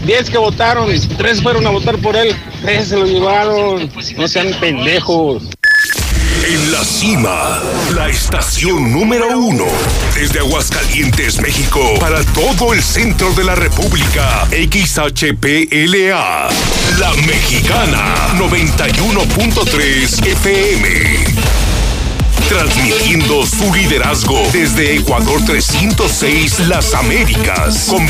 10 0.07 0.31
que 0.31 0.39
votaron, 0.39 0.89
3 1.17 1.43
fueron 1.43 1.67
a 1.67 1.71
votar 1.71 1.99
por 1.99 2.15
él, 2.15 2.33
3 2.63 2.87
se 2.87 2.97
lo 2.97 3.07
llevaron. 3.07 3.91
No 4.17 4.29
sean 4.29 4.53
pendejos. 4.61 5.43
En 6.43 6.73
la 6.73 6.83
cima, 6.83 7.61
la 7.95 8.09
estación 8.09 8.91
número 8.91 9.39
uno. 9.39 9.67
Desde 10.15 10.39
Aguascalientes, 10.39 11.41
México, 11.41 11.81
para 12.01 12.25
todo 12.25 12.73
el 12.73 12.83
centro 12.83 13.33
de 13.35 13.45
la 13.45 13.55
República. 13.55 14.49
XHPLA. 14.51 16.49
La 16.99 17.13
Mexicana, 17.27 18.15
91.3 18.39 20.27
FM. 20.27 21.51
Transmitiendo 22.49 23.47
su 23.47 23.73
liderazgo 23.73 24.41
desde 24.53 24.97
Ecuador 24.97 25.41
306, 25.45 26.61
Las 26.67 26.95
Américas. 26.95 27.87
Con 27.89 28.07